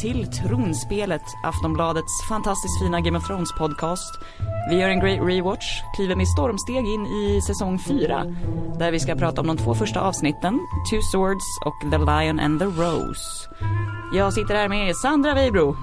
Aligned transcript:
till 0.00 0.26
Tronspelet, 0.26 1.22
Aftonbladets 1.42 2.28
fantastiskt 2.28 2.78
fina 2.78 3.00
Game 3.00 3.18
of 3.18 3.26
Thrones 3.26 3.52
podcast. 3.58 4.18
Vi 4.70 4.76
gör 4.76 4.88
en 4.88 5.00
great 5.00 5.20
rewatch, 5.28 5.82
kliver 5.96 6.16
med 6.16 6.28
stormsteg 6.28 6.86
in 6.86 7.06
i 7.06 7.40
säsong 7.46 7.78
4, 7.78 8.24
där 8.78 8.92
vi 8.92 9.00
ska 9.00 9.14
prata 9.14 9.40
om 9.40 9.46
de 9.46 9.56
två 9.56 9.74
första 9.74 10.00
avsnitten, 10.00 10.60
Two 10.90 11.00
Swords 11.12 11.44
och 11.64 11.90
The 11.90 11.98
Lion 11.98 12.40
and 12.40 12.60
the 12.60 12.64
Rose. 12.64 13.48
Jag 14.14 14.32
sitter 14.32 14.54
här 14.54 14.68
med 14.68 14.96
Sandra 14.96 15.34
Weibro, 15.34 15.76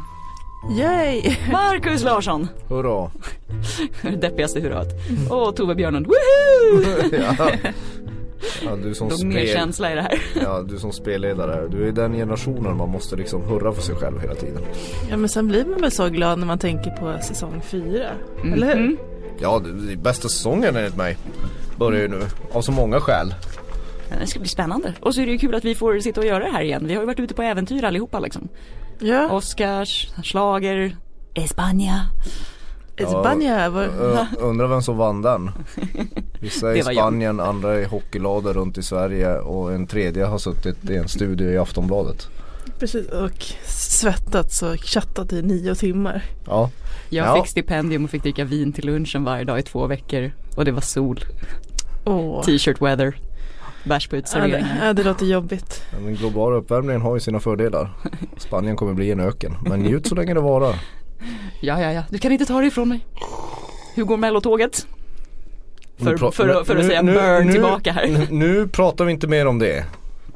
Yay! 0.69 1.35
Marcus 1.51 2.03
Larsson, 2.03 2.47
Hurra! 2.69 3.11
det 4.01 4.09
deppigaste 4.21 4.59
hurrat, 4.59 4.87
och 5.29 5.55
Tove 5.55 5.75
Björnlund, 5.75 6.07
woho! 6.07 6.83
ja. 7.11 7.51
Ja, 8.65 8.75
du 8.83 8.95
som 8.95 9.09
Låg 9.09 9.23
mer 9.23 9.41
spel... 9.41 9.55
känsla 9.55 9.91
i 9.91 9.95
det 9.95 10.01
här. 10.01 10.21
Ja, 10.41 10.61
du 10.61 10.79
som 10.79 10.91
spelledare, 10.91 11.67
du 11.67 11.87
är 11.87 11.91
den 11.91 12.13
generationen 12.13 12.77
man 12.77 12.89
måste 12.89 13.15
liksom 13.15 13.41
hurra 13.43 13.73
för 13.73 13.81
sig 13.81 13.95
själv 13.95 14.21
hela 14.21 14.35
tiden. 14.35 14.61
Ja 15.09 15.17
men 15.17 15.29
sen 15.29 15.47
blir 15.47 15.65
man 15.65 15.81
väl 15.81 15.91
så 15.91 16.09
glad 16.09 16.39
när 16.39 16.45
man 16.45 16.59
tänker 16.59 16.91
på 16.91 17.17
säsong 17.23 17.61
fyra. 17.65 18.09
Eller 18.53 18.67
hur? 18.67 18.75
Mm. 18.75 18.97
Ja, 19.39 19.59
det 19.59 19.71
det 19.87 19.93
är 19.93 19.97
bästa 19.97 20.29
säsongen 20.29 20.75
enligt 20.75 20.95
mig. 20.97 21.17
Börjar 21.77 22.01
ju 22.01 22.07
nu, 22.07 22.21
av 22.51 22.61
så 22.61 22.71
många 22.71 22.99
skäl. 22.99 23.33
Det 24.19 24.27
ska 24.27 24.39
bli 24.39 24.49
spännande. 24.49 24.93
Och 24.99 25.15
så 25.15 25.21
är 25.21 25.25
det 25.25 25.31
ju 25.31 25.37
kul 25.37 25.55
att 25.55 25.65
vi 25.65 25.75
får 25.75 25.99
sitta 25.99 26.21
och 26.21 26.27
göra 26.27 26.43
det 26.43 26.51
här 26.51 26.61
igen. 26.61 26.87
Vi 26.87 26.93
har 26.93 27.01
ju 27.01 27.05
varit 27.05 27.19
ute 27.19 27.33
på 27.33 27.41
äventyr 27.41 27.83
allihopa 27.83 28.19
liksom. 28.19 28.47
Ja, 28.99 29.31
Oscars, 29.31 30.07
slager, 30.23 30.95
Espanja. 31.33 32.01
Espanja. 32.97 33.65
Ö, 33.65 34.25
undrar 34.39 34.67
vem 34.67 34.81
som 34.81 34.97
vann 34.97 35.21
den? 35.21 35.51
Vissa 36.39 36.71
i 36.75 36.77
Det 36.77 36.85
var 36.85 36.91
jag. 36.91 37.03
Spanien, 37.03 37.39
andra 37.39 37.79
i 37.81 37.85
hockeylader 37.85 38.53
runt 38.53 38.77
i 38.77 38.83
Sverige 38.83 39.37
och 39.39 39.73
en 39.73 39.87
tredje 39.87 40.25
har 40.25 40.37
suttit 40.37 40.89
i 40.89 40.95
en 40.95 41.07
studio 41.07 41.51
i 41.51 41.57
Aftonbladet. 41.57 42.27
Precis, 42.79 43.07
och 43.09 43.43
svettats 43.65 44.61
och 44.63 44.75
chattat 44.79 45.33
i 45.33 45.41
nio 45.41 45.75
timmar. 45.75 46.23
Ja, 46.47 46.69
Jag 47.09 47.27
Ja. 47.27 47.35
fick 47.41 47.51
stipendium 47.51 48.03
och 48.03 48.09
fick 48.09 48.23
dricka 48.23 48.45
vin 48.45 48.73
till 48.73 48.85
lunchen 48.85 49.23
varje 49.23 49.43
dag 49.43 49.59
i 49.59 49.63
två 49.63 49.87
veckor. 49.87 50.31
Och 50.55 50.65
det 50.65 50.71
var 50.71 50.81
sol, 50.81 51.19
Åh. 52.05 52.43
t-shirt 52.43 52.81
weather, 52.81 53.15
bärs 53.83 54.07
på 54.07 54.15
Ja, 54.15 54.17
det, 54.17 54.19
uteserveringen. 54.19 54.77
ja, 54.83 54.93
det 54.93 55.03
låter 55.03 55.25
jobbigt. 55.25 55.81
den 56.03 56.15
globala 56.15 56.55
uppvärmningen 56.55 57.01
har 57.01 57.13
ju 57.15 57.19
sina 57.19 57.39
fördelar. 57.39 57.93
Spanien 58.37 58.75
kommer 58.75 58.93
bli 58.93 59.11
en 59.11 59.19
öken, 59.19 59.55
men 59.69 59.79
njut 59.79 60.07
så 60.07 60.15
länge 60.15 60.33
det 60.33 60.39
varar. 60.41 60.75
Ja, 61.59 61.81
ja, 61.81 61.91
ja, 61.91 62.03
du 62.09 62.17
kan 62.17 62.31
inte 62.31 62.45
ta 62.45 62.61
det 62.61 62.67
ifrån 62.67 62.89
mig. 62.89 63.05
Hur 63.95 64.03
går 64.03 64.17
mellotåget? 64.17 64.87
För, 65.97 66.17
för, 66.17 66.31
för, 66.31 66.63
för 66.63 66.75
att 66.75 66.81
nu- 66.81 66.87
säga 66.87 67.01
nu- 67.01 67.13
burn 67.13 67.45
nu- 67.47 67.51
tillbaka 67.53 67.91
här. 67.91 68.27
Nu, 68.31 68.67
pratar 68.67 69.05
vi 69.05 69.11
inte 69.11 69.27
mer 69.27 69.45
om 69.45 69.59
det. 69.59 69.85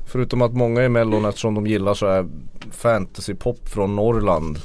Förutom 0.05 0.41
att 0.41 0.53
många 0.53 0.83
i 0.83 0.89
mellon 0.89 1.25
eftersom 1.25 1.55
de 1.55 1.67
gillar 1.67 1.93
så 1.93 2.07
här 2.09 2.27
fantasypop 2.71 3.69
från 3.69 3.95
Norrland. 3.95 4.59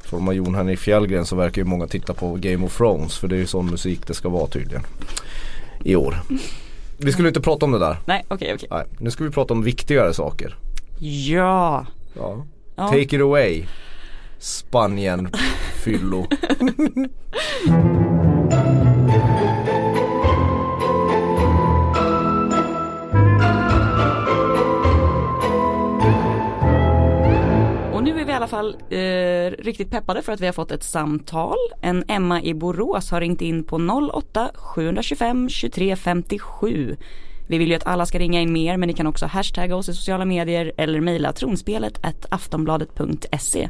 Från 0.00 0.36
Jon 0.36 0.54
Henrik 0.54 0.78
Fjällgren 0.78 1.26
så 1.26 1.36
verkar 1.36 1.62
ju 1.62 1.68
många 1.68 1.86
titta 1.86 2.14
på 2.14 2.34
Game 2.34 2.66
of 2.66 2.76
Thrones 2.76 3.18
för 3.18 3.28
det 3.28 3.36
är 3.36 3.38
ju 3.38 3.46
sån 3.46 3.66
musik 3.70 4.06
det 4.06 4.14
ska 4.14 4.28
vara 4.28 4.46
tydligen. 4.46 4.82
I 5.84 5.96
år. 5.96 6.14
Vi 6.98 7.12
skulle 7.12 7.28
inte 7.28 7.40
prata 7.40 7.66
om 7.66 7.72
det 7.72 7.78
där. 7.78 7.96
Nej, 8.06 8.24
okej, 8.28 8.54
okej. 8.54 8.68
Nej, 8.70 8.84
nu 8.98 9.10
ska 9.10 9.24
vi 9.24 9.30
prata 9.30 9.54
om 9.54 9.62
viktigare 9.62 10.14
saker. 10.14 10.56
Ja. 11.00 11.86
ja. 12.14 12.44
Take 12.76 13.00
it 13.16 13.20
away. 13.20 13.64
Spanien 14.38 15.28
fyllo. 15.84 16.26
Och 27.92 28.02
nu 28.02 28.20
är 28.20 28.24
vi 28.24 28.30
i 28.30 28.34
alla 28.34 28.46
fall 28.46 28.76
eh, 28.90 28.98
riktigt 29.64 29.90
peppade 29.90 30.22
för 30.22 30.32
att 30.32 30.40
vi 30.40 30.46
har 30.46 30.52
fått 30.52 30.70
ett 30.70 30.82
samtal. 30.82 31.56
En 31.80 32.04
Emma 32.08 32.42
i 32.42 32.54
Borås 32.54 33.10
har 33.10 33.20
ringt 33.20 33.42
in 33.42 33.64
på 33.64 33.76
08 34.14 34.50
725 34.54 35.48
23 35.48 35.96
57. 35.96 36.96
Vi 37.46 37.58
vill 37.58 37.68
ju 37.68 37.74
att 37.74 37.86
alla 37.86 38.06
ska 38.06 38.18
ringa 38.18 38.40
in 38.40 38.52
mer 38.52 38.76
men 38.76 38.86
ni 38.86 38.92
kan 38.92 39.06
också 39.06 39.26
hashtagga 39.26 39.76
oss 39.76 39.88
i 39.88 39.94
sociala 39.94 40.24
medier 40.24 40.72
eller 40.76 41.00
mejla 41.00 41.32
tronspelet 41.32 41.98
aftonbladet.se. 42.30 43.68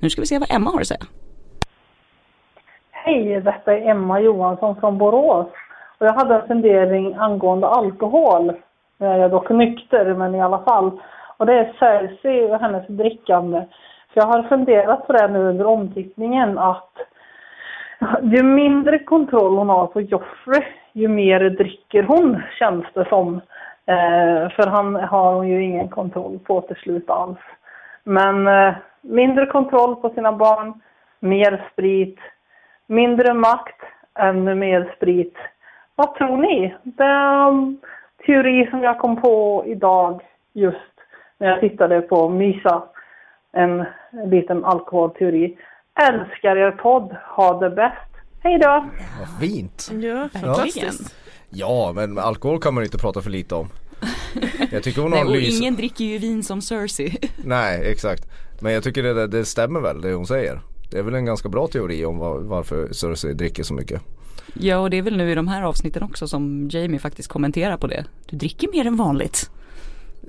Nu 0.00 0.10
ska 0.10 0.22
vi 0.22 0.26
se 0.26 0.38
vad 0.38 0.50
Emma 0.50 0.70
har 0.70 0.80
att 0.80 0.86
säga. 0.86 1.06
Hej, 2.90 3.40
detta 3.40 3.76
är 3.76 3.90
Emma 3.90 4.20
Johansson 4.20 4.80
från 4.80 4.98
Borås. 4.98 5.46
Och 5.98 6.06
jag 6.06 6.12
hade 6.12 6.34
en 6.34 6.46
fundering 6.46 7.14
angående 7.14 7.66
alkohol. 7.66 8.52
Jag 8.98 9.18
är 9.18 9.28
dock 9.28 9.50
nykter, 9.50 10.14
men 10.14 10.34
i 10.34 10.40
alla 10.40 10.58
fall. 10.58 11.00
Och 11.36 11.46
det 11.46 11.52
är 11.52 11.72
Cersei 11.78 12.52
och 12.52 12.60
hennes 12.60 12.86
drickande. 12.86 13.64
För 14.12 14.20
jag 14.20 14.26
har 14.26 14.42
funderat 14.42 15.06
på 15.06 15.12
det 15.12 15.28
nu 15.28 15.38
under 15.38 15.66
omtittningen 15.66 16.58
att 16.58 16.92
ju 18.22 18.42
mindre 18.42 18.98
kontroll 18.98 19.56
hon 19.56 19.68
har 19.68 19.86
på 19.86 20.00
Joffrey, 20.00 20.62
ju 20.92 21.08
mer 21.08 21.40
dricker 21.40 22.02
hon, 22.02 22.42
känns 22.58 22.84
det 22.94 23.08
som. 23.08 23.34
Eh, 23.86 24.50
för 24.50 24.66
han 24.66 24.94
har 24.94 25.34
hon 25.34 25.48
ju 25.48 25.62
ingen 25.62 25.88
kontroll 25.88 26.38
på 26.38 26.60
till 26.60 26.76
slut 26.76 27.10
alls. 27.10 27.38
Men 28.08 28.46
eh, 28.46 28.74
mindre 29.00 29.46
kontroll 29.46 29.96
på 29.96 30.10
sina 30.10 30.32
barn, 30.32 30.80
mer 31.20 31.70
sprit, 31.72 32.18
mindre 32.86 33.34
makt, 33.34 33.80
ännu 34.18 34.54
mer 34.54 34.94
sprit. 34.96 35.34
Vad 35.94 36.14
tror 36.14 36.36
ni? 36.36 36.74
Det 36.82 37.04
är 37.04 37.48
en 37.48 37.78
teori 38.26 38.70
som 38.70 38.82
jag 38.82 38.98
kom 38.98 39.20
på 39.20 39.64
idag 39.66 40.22
just 40.52 40.94
när 41.38 41.48
jag 41.48 41.60
tittade 41.60 42.00
på 42.00 42.28
Mysa. 42.28 42.82
En 43.52 43.84
liten 44.30 44.64
alkoholteori. 44.64 45.58
Älskar 46.08 46.56
er 46.56 46.70
podd. 46.70 47.16
Ha 47.36 47.58
det 47.58 47.70
bäst. 47.70 48.10
Hej 48.42 48.58
då! 48.58 48.84
Vad 49.18 49.40
fint. 49.40 49.90
Ja, 49.92 50.28
fantastiskt. 50.40 51.14
Ja, 51.50 51.92
men 51.94 52.18
alkohol 52.18 52.60
kan 52.60 52.74
man 52.74 52.84
inte 52.84 52.98
prata 52.98 53.20
för 53.20 53.30
lite 53.30 53.54
om. 53.54 53.68
Jag 54.72 54.82
tycker 54.82 55.02
hon 55.02 55.10
Nej, 55.10 55.20
har 55.20 55.26
och 55.26 55.36
lys... 55.36 55.60
ingen 55.60 55.76
dricker 55.76 56.04
ju 56.04 56.18
vin 56.18 56.42
som 56.42 56.62
Cersei. 56.62 57.16
Nej, 57.44 57.90
exakt. 57.90 58.28
Men 58.60 58.72
jag 58.72 58.82
tycker 58.82 59.02
det, 59.02 59.26
det 59.26 59.44
stämmer 59.44 59.80
väl 59.80 60.00
det 60.00 60.12
hon 60.12 60.26
säger. 60.26 60.60
Det 60.90 60.98
är 60.98 61.02
väl 61.02 61.14
en 61.14 61.24
ganska 61.24 61.48
bra 61.48 61.66
teori 61.66 62.04
om 62.04 62.18
var, 62.18 62.38
varför 62.38 62.92
Cersei 62.92 63.34
dricker 63.34 63.62
så 63.62 63.74
mycket. 63.74 64.02
Ja 64.54 64.78
och 64.78 64.90
det 64.90 64.96
är 64.98 65.02
väl 65.02 65.16
nu 65.16 65.30
i 65.32 65.34
de 65.34 65.48
här 65.48 65.62
avsnitten 65.62 66.02
också 66.02 66.28
som 66.28 66.68
Jamie 66.72 66.98
faktiskt 66.98 67.28
kommenterar 67.28 67.76
på 67.76 67.86
det. 67.86 68.04
Du 68.26 68.36
dricker 68.36 68.68
mer 68.72 68.86
än 68.86 68.96
vanligt. 68.96 69.50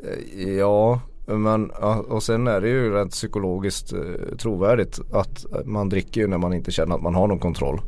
Eh, 0.03 0.49
Ja, 0.49 1.01
men 1.25 1.69
och 2.09 2.23
sen 2.23 2.47
är 2.47 2.61
det 2.61 2.69
ju 2.69 2.93
rent 2.93 3.11
psykologiskt 3.11 3.93
eh, 3.93 4.37
trovärdigt 4.37 4.99
att 5.11 5.45
man 5.65 5.89
dricker 5.89 6.21
ju 6.21 6.27
när 6.27 6.37
man 6.37 6.53
inte 6.53 6.71
känner 6.71 6.95
att 6.95 7.01
man 7.01 7.15
har 7.15 7.27
någon 7.27 7.39
kontroll. 7.39 7.81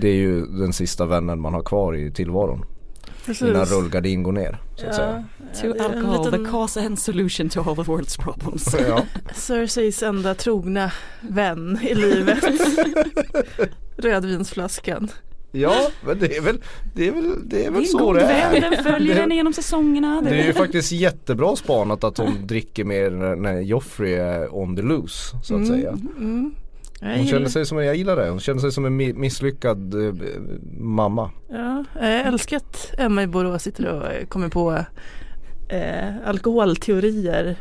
Det 0.00 0.08
är 0.08 0.14
ju 0.14 0.46
den 0.46 0.72
sista 0.72 1.06
vännen 1.06 1.40
man 1.40 1.54
har 1.54 1.62
kvar 1.62 1.96
i 1.96 2.10
tillvaron. 2.10 2.64
Innan 3.28 3.52
Precis. 3.54 3.72
rullgardin 3.76 4.22
går 4.22 4.32
ner 4.32 4.58
så 4.76 4.86
att 4.86 4.94
säga. 4.94 5.24
To 5.62 5.72
det 5.72 5.78
är 5.78 5.84
alcohol, 5.84 6.26
liten- 6.26 6.44
the 6.44 6.50
cause 6.50 6.80
and 6.86 6.98
solution 6.98 7.48
to 7.48 7.60
all 7.60 7.76
the 7.76 7.82
world's 7.82 8.20
problems. 8.22 8.74
Ja. 8.88 9.02
Cerseis 9.34 10.02
enda 10.02 10.34
trogna 10.34 10.90
vän 11.20 11.78
i 11.82 11.94
livet. 11.94 12.44
Rödvinsflaskan. 13.96 15.08
ja, 15.52 15.88
men 16.06 16.18
det 16.18 16.36
är 16.36 16.40
väl, 16.40 16.62
det 16.94 17.08
är 17.08 17.12
väl, 17.12 17.48
det 17.48 17.60
är 17.60 17.64
Det 17.64 17.70
väl 17.70 17.74
är 17.76 17.80
en 17.80 17.86
så 17.86 17.98
god 17.98 18.14
det 18.16 18.20
vän, 18.20 18.54
är. 18.54 18.60
den 18.70 18.84
följer 18.84 19.14
Det- 19.14 19.20
den 19.20 19.30
genom 19.30 19.52
säsongerna. 19.52 20.20
Det 20.20 20.30
är 20.30 20.46
ju 20.46 20.52
faktiskt 20.52 20.92
jättebra 20.92 21.56
spanat 21.56 22.04
att 22.04 22.18
hon 22.18 22.46
dricker 22.46 22.84
mer 22.84 23.10
när- 23.36 23.60
Joffrey 23.60 24.14
är 24.14 24.54
on 24.54 24.76
the 24.76 24.82
loose 24.82 25.36
så 25.44 25.56
att 25.60 25.66
säga. 25.66 25.90
Mm. 25.90 26.54
Hon 27.04 27.26
känner 27.26 27.48
sig 27.48 27.66
som, 27.66 27.84
jag 27.84 27.96
gillar 27.96 28.16
det, 28.16 28.28
hon 28.30 28.40
känner 28.40 28.60
sig 28.60 28.72
som 28.72 28.84
en 28.84 29.00
mi- 29.00 29.14
misslyckad 29.14 29.94
eh, 30.06 30.14
mamma. 30.80 31.30
Ja, 31.50 31.84
jag 32.00 32.20
älskar 32.26 32.56
att 32.56 32.94
Emma 32.98 33.22
i 33.22 33.26
Borås 33.26 33.62
sitter 33.62 33.86
och 33.86 34.12
eh, 34.12 34.26
kommer 34.26 34.48
på 34.48 34.84
eh, 35.68 36.14
alkoholteorier 36.26 37.56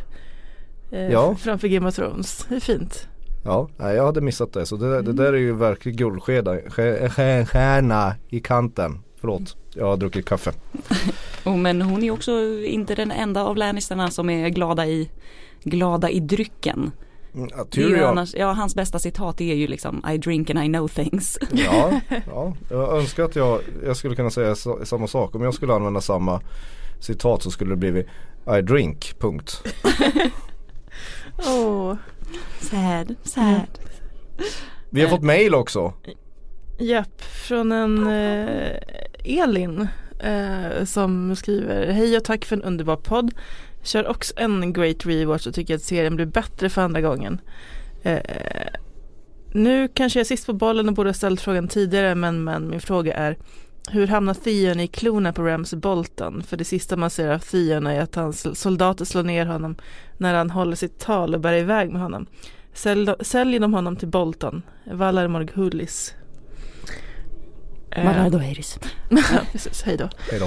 eh, 0.91 1.11
Ja. 1.11 1.35
framför 1.35 1.67
Game 1.67 1.87
of 1.87 1.95
Thrones. 1.95 2.45
Det 2.49 2.55
är 2.55 2.59
fint. 2.59 3.07
Ja, 3.45 3.69
jag 3.77 4.05
hade 4.05 4.21
missat 4.21 4.53
det 4.53 4.65
så 4.65 4.75
det, 4.75 5.01
det 5.01 5.13
där 5.13 5.33
är 5.33 5.37
ju 5.37 5.53
verkligen 5.55 5.95
guldskeda, 5.97 6.57
stjärna 6.69 8.15
i 8.29 8.39
kanten. 8.39 8.99
Förlåt, 9.21 9.57
jag 9.73 9.85
har 9.85 9.97
druckit 9.97 10.25
kaffe. 10.25 10.51
oh, 11.45 11.57
men 11.57 11.81
hon 11.81 12.03
är 12.03 12.11
också 12.11 12.31
inte 12.65 12.95
den 12.95 13.11
enda 13.11 13.43
av 13.43 13.57
Lannisterna 13.57 14.09
som 14.11 14.29
är 14.29 14.49
glada 14.49 14.85
i, 14.87 15.09
glada 15.63 16.09
i 16.09 16.19
drycken. 16.19 16.91
Mm, 17.35 17.49
ja, 17.51 17.57
ju 17.57 17.65
Tyrion, 17.89 18.09
annars, 18.09 18.33
ja, 18.33 18.51
hans 18.51 18.75
bästa 18.75 18.99
citat 18.99 19.41
är 19.41 19.53
ju 19.55 19.67
liksom 19.67 20.03
I 20.13 20.17
drink 20.17 20.49
and 20.49 20.59
I 20.59 20.67
know 20.67 20.87
things. 20.87 21.37
ja, 21.51 22.01
ja, 22.27 22.55
jag 22.69 22.97
önskar 22.97 23.23
att 23.23 23.35
jag, 23.35 23.61
jag 23.85 23.97
skulle 23.97 24.15
kunna 24.15 24.29
säga 24.31 24.55
sa- 24.55 24.85
samma 24.85 25.07
sak. 25.07 25.35
Om 25.35 25.41
jag 25.41 25.53
skulle 25.53 25.73
använda 25.73 26.01
samma 26.01 26.41
citat 26.99 27.43
så 27.43 27.51
skulle 27.51 27.71
det 27.71 27.75
blivit 27.77 28.07
I 28.57 28.61
drink, 28.61 29.13
punkt. 29.19 29.63
Åh, 31.47 31.95
Sad, 32.59 33.15
sad. 33.23 33.79
Vi 34.89 35.01
har 35.01 35.09
fått 35.09 35.23
mail 35.23 35.55
också. 35.55 35.93
japp, 36.79 37.21
från 37.21 37.71
en 37.71 38.07
eh, 38.07 38.77
Elin 39.23 39.87
eh, 40.19 40.85
som 40.85 41.35
skriver 41.35 41.91
Hej 41.91 42.17
och 42.17 42.23
tack 42.23 42.45
för 42.45 42.55
en 42.55 42.63
underbar 42.63 42.95
podd. 42.95 43.31
Kör 43.83 44.07
också 44.07 44.33
en 44.37 44.73
great 44.73 45.05
rewatch 45.05 45.47
och 45.47 45.53
tycker 45.53 45.75
att 45.75 45.81
serien 45.81 46.15
blir 46.15 46.25
bättre 46.25 46.69
för 46.69 46.81
andra 46.81 47.01
gången. 47.01 47.41
Eh, 48.03 48.19
nu 49.53 49.87
kanske 49.87 50.19
jag 50.19 50.21
är 50.21 50.27
sist 50.27 50.45
på 50.45 50.53
bollen 50.53 50.87
och 50.87 50.93
borde 50.93 51.09
ha 51.09 51.13
ställt 51.13 51.41
frågan 51.41 51.67
tidigare 51.67 52.15
men, 52.15 52.43
men 52.43 52.69
min 52.69 52.81
fråga 52.81 53.13
är 53.13 53.37
hur 53.89 54.07
hamnar 54.07 54.33
Theon 54.33 54.79
i 54.79 54.87
klorna 54.87 55.33
på 55.33 55.43
Ramsey 55.43 55.79
Bolton? 55.79 56.43
För 56.43 56.57
det 56.57 56.65
sista 56.65 56.97
man 56.97 57.09
ser 57.09 57.29
av 57.29 57.39
Theon 57.39 57.87
är 57.87 58.01
att 58.01 58.15
hans 58.15 58.59
soldater 58.59 59.05
slår 59.05 59.23
ner 59.23 59.45
honom 59.45 59.75
när 60.17 60.33
han 60.33 60.49
håller 60.49 60.75
sitt 60.75 60.99
tal 60.99 61.35
och 61.35 61.41
bär 61.41 61.53
iväg 61.53 61.91
med 61.91 62.01
honom. 62.01 62.25
Sälj, 62.73 63.13
säljer 63.19 63.59
de 63.59 63.73
honom 63.73 63.95
till 63.95 64.07
Bolton, 64.07 64.61
Valar 64.91 65.27
Morghulis. 65.27 66.13
Eh, 67.91 68.05
Valar 68.05 68.29
Dohaeris. 68.29 68.79
ja, 69.09 69.39
precis, 69.51 69.83
hej 69.83 69.97
då. 69.97 70.09
Hej 70.31 70.39
då. 70.39 70.45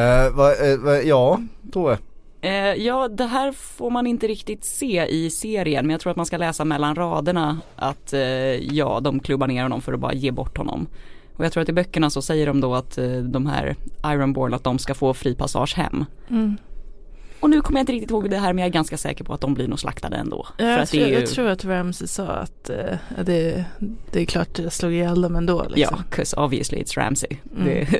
Eh, 0.00 0.30
va, 0.30 0.54
eh, 0.54 0.78
va, 0.78 1.02
ja, 1.02 1.40
Tove. 1.72 1.98
Eh, 2.40 2.52
ja, 2.74 3.08
det 3.08 3.24
här 3.26 3.52
får 3.52 3.90
man 3.90 4.06
inte 4.06 4.26
riktigt 4.26 4.64
se 4.64 5.06
i 5.06 5.30
serien 5.30 5.86
men 5.86 5.90
jag 5.90 6.00
tror 6.00 6.10
att 6.10 6.16
man 6.16 6.26
ska 6.26 6.36
läsa 6.36 6.64
mellan 6.64 6.94
raderna 6.94 7.58
att 7.76 8.12
eh, 8.12 8.20
ja, 8.74 9.00
de 9.00 9.20
klubbar 9.20 9.46
ner 9.46 9.62
honom 9.62 9.80
för 9.82 9.92
att 9.92 10.00
bara 10.00 10.12
ge 10.14 10.30
bort 10.30 10.58
honom. 10.58 10.86
Och 11.36 11.44
jag 11.44 11.52
tror 11.52 11.62
att 11.62 11.68
i 11.68 11.72
böckerna 11.72 12.10
så 12.10 12.22
säger 12.22 12.46
de 12.46 12.60
då 12.60 12.74
att 12.74 12.98
eh, 12.98 13.10
de 13.12 13.46
här 13.46 13.76
Ironborn 14.06 14.54
att 14.54 14.64
de 14.64 14.78
ska 14.78 14.94
få 14.94 15.14
fri 15.14 15.34
passage 15.34 15.74
hem. 15.76 16.04
Mm. 16.30 16.56
Och 17.40 17.50
nu 17.50 17.60
kommer 17.60 17.78
jag 17.78 17.82
inte 17.82 17.92
riktigt 17.92 18.10
ihåg 18.10 18.30
det 18.30 18.36
här 18.38 18.52
men 18.52 18.58
jag 18.62 18.68
är 18.68 18.72
ganska 18.72 18.96
säker 18.96 19.24
på 19.24 19.34
att 19.34 19.40
de 19.40 19.54
blir 19.54 19.68
nog 19.68 19.80
slaktade 19.80 20.16
ändå. 20.16 20.46
Ja, 20.58 20.64
jag, 20.64 20.88
tror, 20.88 21.02
ju, 21.06 21.12
jag 21.14 21.26
tror 21.26 21.48
att 21.48 21.64
Ramsey 21.64 22.08
sa 22.08 22.26
att 22.26 22.70
eh, 22.70 22.96
det, 23.24 23.64
det 24.12 24.20
är 24.20 24.24
klart 24.24 24.58
jag 24.58 24.72
slog 24.72 24.92
ihjäl 24.92 25.22
dem 25.22 25.36
ändå. 25.36 25.62
Ja, 25.68 25.74
Liksom. 25.76 25.98
'cause 26.10 26.36
obviously 26.44 26.78
it's 26.82 26.96
Ramsey. 26.98 27.36
Mm. 27.56 27.86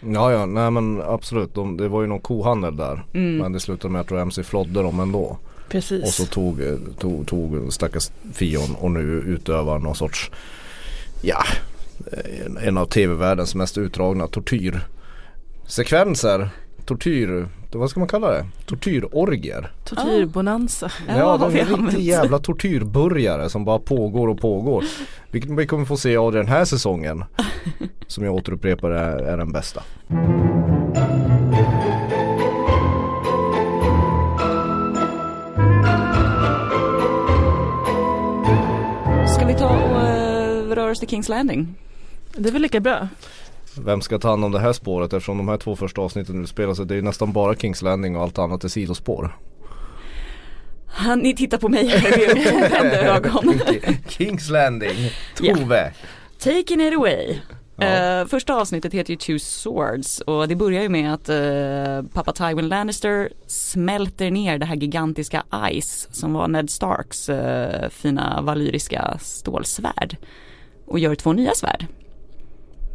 Ja 0.00 0.32
ja, 0.32 0.46
nej 0.46 0.70
men 0.70 1.02
absolut. 1.02 1.54
De, 1.54 1.76
det 1.76 1.88
var 1.88 2.00
ju 2.00 2.06
någon 2.06 2.20
kohandel 2.20 2.76
där. 2.76 3.04
mm. 3.14 3.36
Men 3.36 3.52
det 3.52 3.60
slutade 3.60 3.92
med 3.92 4.00
att 4.00 4.12
Ramsey 4.12 4.44
flodde 4.44 4.82
dem 4.82 5.00
ändå. 5.00 5.38
Precis. 5.68 6.02
Och 6.02 6.08
så 6.08 6.24
tog, 6.24 6.60
tog, 6.98 7.26
tog 7.26 7.72
stackars 7.72 8.10
Fion 8.32 8.74
och 8.74 8.90
nu 8.90 9.00
utövar 9.00 9.78
någon 9.78 9.94
sorts, 9.94 10.30
ja, 11.22 11.44
en, 12.46 12.56
en 12.56 12.78
av 12.78 12.86
tv-världens 12.86 13.54
mest 13.54 13.78
utdragna 13.78 14.26
tortyrsekvenser. 14.26 16.48
Tortyr, 16.86 17.48
vad 17.72 17.90
ska 17.90 18.00
man 18.00 18.08
kalla 18.08 18.30
det? 18.30 18.46
Tortyrorgier. 18.66 19.72
Tortyrbonanza. 19.84 20.90
Ja, 21.08 21.16
Ja, 21.18 21.36
de 21.36 21.58
är 21.58 21.64
riktigt 21.64 22.00
jävla 22.00 22.38
tortyrburgare 22.38 23.50
som 23.50 23.64
bara 23.64 23.78
pågår 23.78 24.28
och 24.28 24.40
pågår. 24.40 24.84
Vilket 25.30 25.50
vi 25.50 25.66
kommer 25.66 25.84
få 25.84 25.96
se 25.96 26.16
av 26.16 26.32
den 26.32 26.46
här 26.46 26.64
säsongen. 26.64 27.24
Som 28.06 28.24
jag 28.24 28.34
återupprepar 28.34 28.90
är, 28.90 29.18
är 29.18 29.36
den 29.36 29.52
bästa. 29.52 29.82
Ska 39.34 39.46
vi 39.46 39.54
ta 39.54 39.68
och 39.68 40.02
uh, 40.02 40.74
röra 40.74 40.90
oss 40.90 40.98
till 40.98 41.08
Kings 41.08 41.28
Landing? 41.28 41.74
Det 42.32 42.48
är 42.48 42.52
väl 42.52 42.62
lika 42.62 42.80
bra. 42.80 43.08
Vem 43.84 44.00
ska 44.00 44.18
ta 44.18 44.28
hand 44.28 44.44
om 44.44 44.52
det 44.52 44.58
här 44.58 44.72
spåret 44.72 45.12
eftersom 45.12 45.36
de 45.36 45.48
här 45.48 45.56
två 45.56 45.76
första 45.76 46.00
avsnitten 46.00 46.42
utspelar 46.42 46.74
sig. 46.74 46.86
Det 46.86 46.96
är 46.96 47.02
nästan 47.02 47.32
bara 47.32 47.54
Kings 47.54 47.82
Landing 47.82 48.16
och 48.16 48.22
allt 48.22 48.38
annat 48.38 48.64
är 48.64 48.68
sidospår. 48.68 49.36
Han, 50.86 51.18
ni 51.18 51.36
tittar 51.36 51.58
på 51.58 51.68
mig 51.68 51.86
här. 51.86 52.08
Kings 54.08 54.50
Landing. 54.50 55.10
Tove. 55.36 55.92
Taking 56.38 56.80
it 56.80 56.94
away. 56.96 57.36
Ja. 57.76 57.86
Eh, 57.86 58.26
första 58.26 58.54
avsnittet 58.54 58.92
heter 58.92 59.10
ju 59.10 59.16
Two 59.16 59.38
Swords 59.38 60.20
och 60.20 60.48
det 60.48 60.56
börjar 60.56 60.82
ju 60.82 60.88
med 60.88 61.14
att 61.14 61.28
eh, 61.28 62.12
pappa 62.12 62.32
Tywin 62.32 62.68
Lannister 62.68 63.30
smälter 63.46 64.30
ner 64.30 64.58
det 64.58 64.66
här 64.66 64.76
gigantiska 64.76 65.44
Ice 65.80 66.08
som 66.12 66.32
var 66.32 66.48
Ned 66.48 66.70
Starks 66.70 67.28
eh, 67.28 67.88
fina 67.88 68.40
valyriska 68.42 69.18
stålsvärd 69.20 70.16
och 70.86 70.98
gör 70.98 71.14
två 71.14 71.32
nya 71.32 71.54
svärd. 71.54 71.86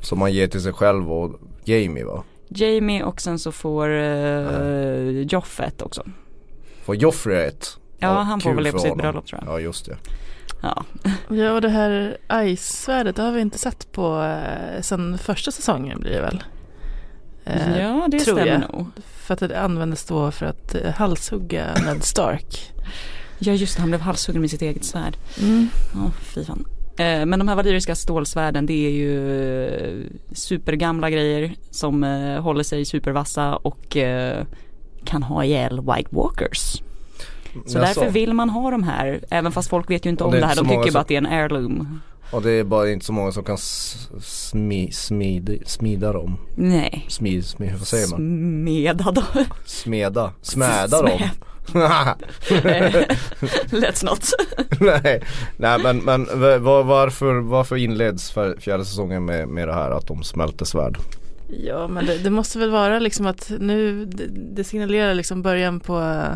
Som 0.02 0.20
man 0.20 0.34
ger 0.34 0.48
till 0.48 0.62
sig 0.62 0.74
själv 0.74 1.12
och 1.12 1.40
Jamie 1.64 2.06
va? 2.06 2.24
Jamie 2.48 3.04
och 3.04 3.22
sen 3.22 3.40
så 3.40 3.52
får 3.52 3.90
uh, 3.90 5.22
Joffet 5.22 5.82
också. 5.82 6.04
Får 6.84 6.96
Joffrey 6.96 7.48
ett? 7.48 7.78
Ja, 7.98 8.22
han 8.22 8.42
får 8.42 8.54
väl 8.54 8.64
det 8.64 8.72
på 8.72 8.80
sitt 8.80 8.98
bröllop 8.98 9.28
tror 9.28 9.42
jag. 9.46 9.54
Ja 9.54 9.60
just 9.60 9.86
det. 9.86 9.98
Ja. 10.62 10.84
Ja 11.30 11.52
och 11.52 11.62
det 11.62 11.70
här 11.70 12.18
Ice-svärdet 12.30 13.16
det 13.16 13.22
har 13.22 13.32
vi 13.32 13.42
inte 13.42 13.58
sett 13.58 13.92
på 13.92 14.24
eh, 14.24 14.82
sen 14.82 15.18
första 15.18 15.52
säsongen 15.52 16.00
blir 16.00 16.12
det 16.12 16.22
väl? 16.22 16.44
Eh, 17.46 17.82
ja 17.82 18.08
det 18.12 18.20
tror 18.20 18.36
stämmer 18.36 18.52
jag. 18.52 18.72
nog. 18.72 18.86
För 19.06 19.34
att 19.34 19.40
det 19.40 19.62
användes 19.62 20.06
då 20.06 20.32
för 20.32 20.46
att 20.46 20.76
eh, 20.76 20.92
halshugga 20.92 21.74
Ned 21.86 22.04
Stark. 22.04 22.72
Ja 23.40 23.54
just 23.54 23.76
det, 23.76 23.82
han 23.82 23.90
blev 23.90 24.02
halshuggen 24.02 24.42
med 24.42 24.50
sitt 24.50 24.62
eget 24.62 24.86
svärd. 24.86 25.18
Mm. 25.42 25.70
Ja, 25.94 26.12
fy 26.22 26.46
fan. 26.46 26.66
Eh, 26.98 27.26
Men 27.26 27.40
de 27.40 27.48
här 27.48 27.56
valyriska 27.56 27.96
stålsvärden 27.96 28.66
det 28.66 28.88
är 28.88 28.92
ju 28.92 29.28
eh, 29.68 30.06
supergamla 30.32 31.10
grejer 31.10 31.52
som 31.72 32.04
eh, 32.04 32.42
håller 32.42 32.64
sig 32.64 32.86
supervassa 32.86 33.56
och 33.56 33.98
kan 35.04 35.24
ha 35.24 35.44
ihjäl 35.44 35.80
White 35.80 36.10
Walkers. 36.16 36.82
Så 37.66 37.78
Jaså? 37.78 37.80
därför 37.80 38.10
vill 38.10 38.34
man 38.34 38.50
ha 38.50 38.72
de 38.72 38.84
här, 38.84 39.20
även 39.30 39.52
fast 39.52 39.70
folk 39.70 39.90
vet 39.90 40.06
ju 40.06 40.10
inte 40.10 40.24
om 40.24 40.32
det 40.32 40.40
det 40.40 40.46
här, 40.46 40.56
de 40.56 40.66
så 40.66 40.72
tycker 40.84 40.92
bara 40.92 41.00
att 41.00 41.08
det 41.08 41.14
är 41.14 41.18
en 41.18 41.26
heirloom. 41.26 42.00
Och 42.32 42.42
det 42.42 42.52
är 42.52 42.64
bara 42.64 42.90
inte 42.92 43.06
så 43.06 43.14
många 43.14 43.32
som 43.32 43.44
kan 43.44 43.58
smi, 44.22 44.92
smid, 44.92 45.64
smida 45.66 46.14
dem. 46.14 46.38
Nej, 46.56 47.06
Smid, 47.10 47.46
smid, 47.46 47.72
vad 47.78 47.88
säger 47.88 48.08
man? 48.08 48.18
smeda 48.20 49.12
då. 49.12 49.24
Smeda, 49.66 50.32
smäda 50.42 51.02
dem. 51.02 51.20
Let's 53.72 54.06
not. 54.06 54.30
nej, 54.80 55.24
nej 55.58 55.80
men, 55.84 55.98
men 55.98 56.26
varför, 56.62 57.40
varför 57.40 57.76
inleds 57.76 58.32
fjärde 58.60 58.86
säsongen 58.86 59.26
med, 59.26 59.48
med 59.48 59.68
det 59.68 59.74
här 59.74 59.92
att 59.92 60.08
de 60.08 60.24
smälter 60.24 60.66
svärd? 60.66 60.98
Ja 61.48 61.88
men 61.88 62.06
det, 62.06 62.18
det 62.18 62.30
måste 62.30 62.60
väl 62.60 62.72
vara 62.72 63.00
liksom 63.00 63.26
att 63.26 63.52
nu 63.60 64.06
det, 64.06 64.28
det 64.56 64.64
signalerar 64.64 65.14
liksom 65.14 65.42
början 65.42 65.80
på 65.80 66.28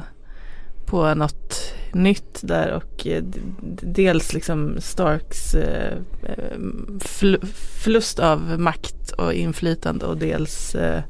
på 0.85 1.13
något 1.13 1.73
nytt 1.93 2.39
där 2.41 2.71
och 2.71 3.07
eh, 3.07 3.23
dels 3.81 4.33
liksom 4.33 4.75
Starks 4.79 5.55
eh, 5.55 5.97
förlust 7.83 8.19
av 8.19 8.59
makt 8.59 9.11
och 9.11 9.33
inflytande 9.33 10.05
och 10.05 10.17
dels 10.17 10.75
eh, 10.75 11.03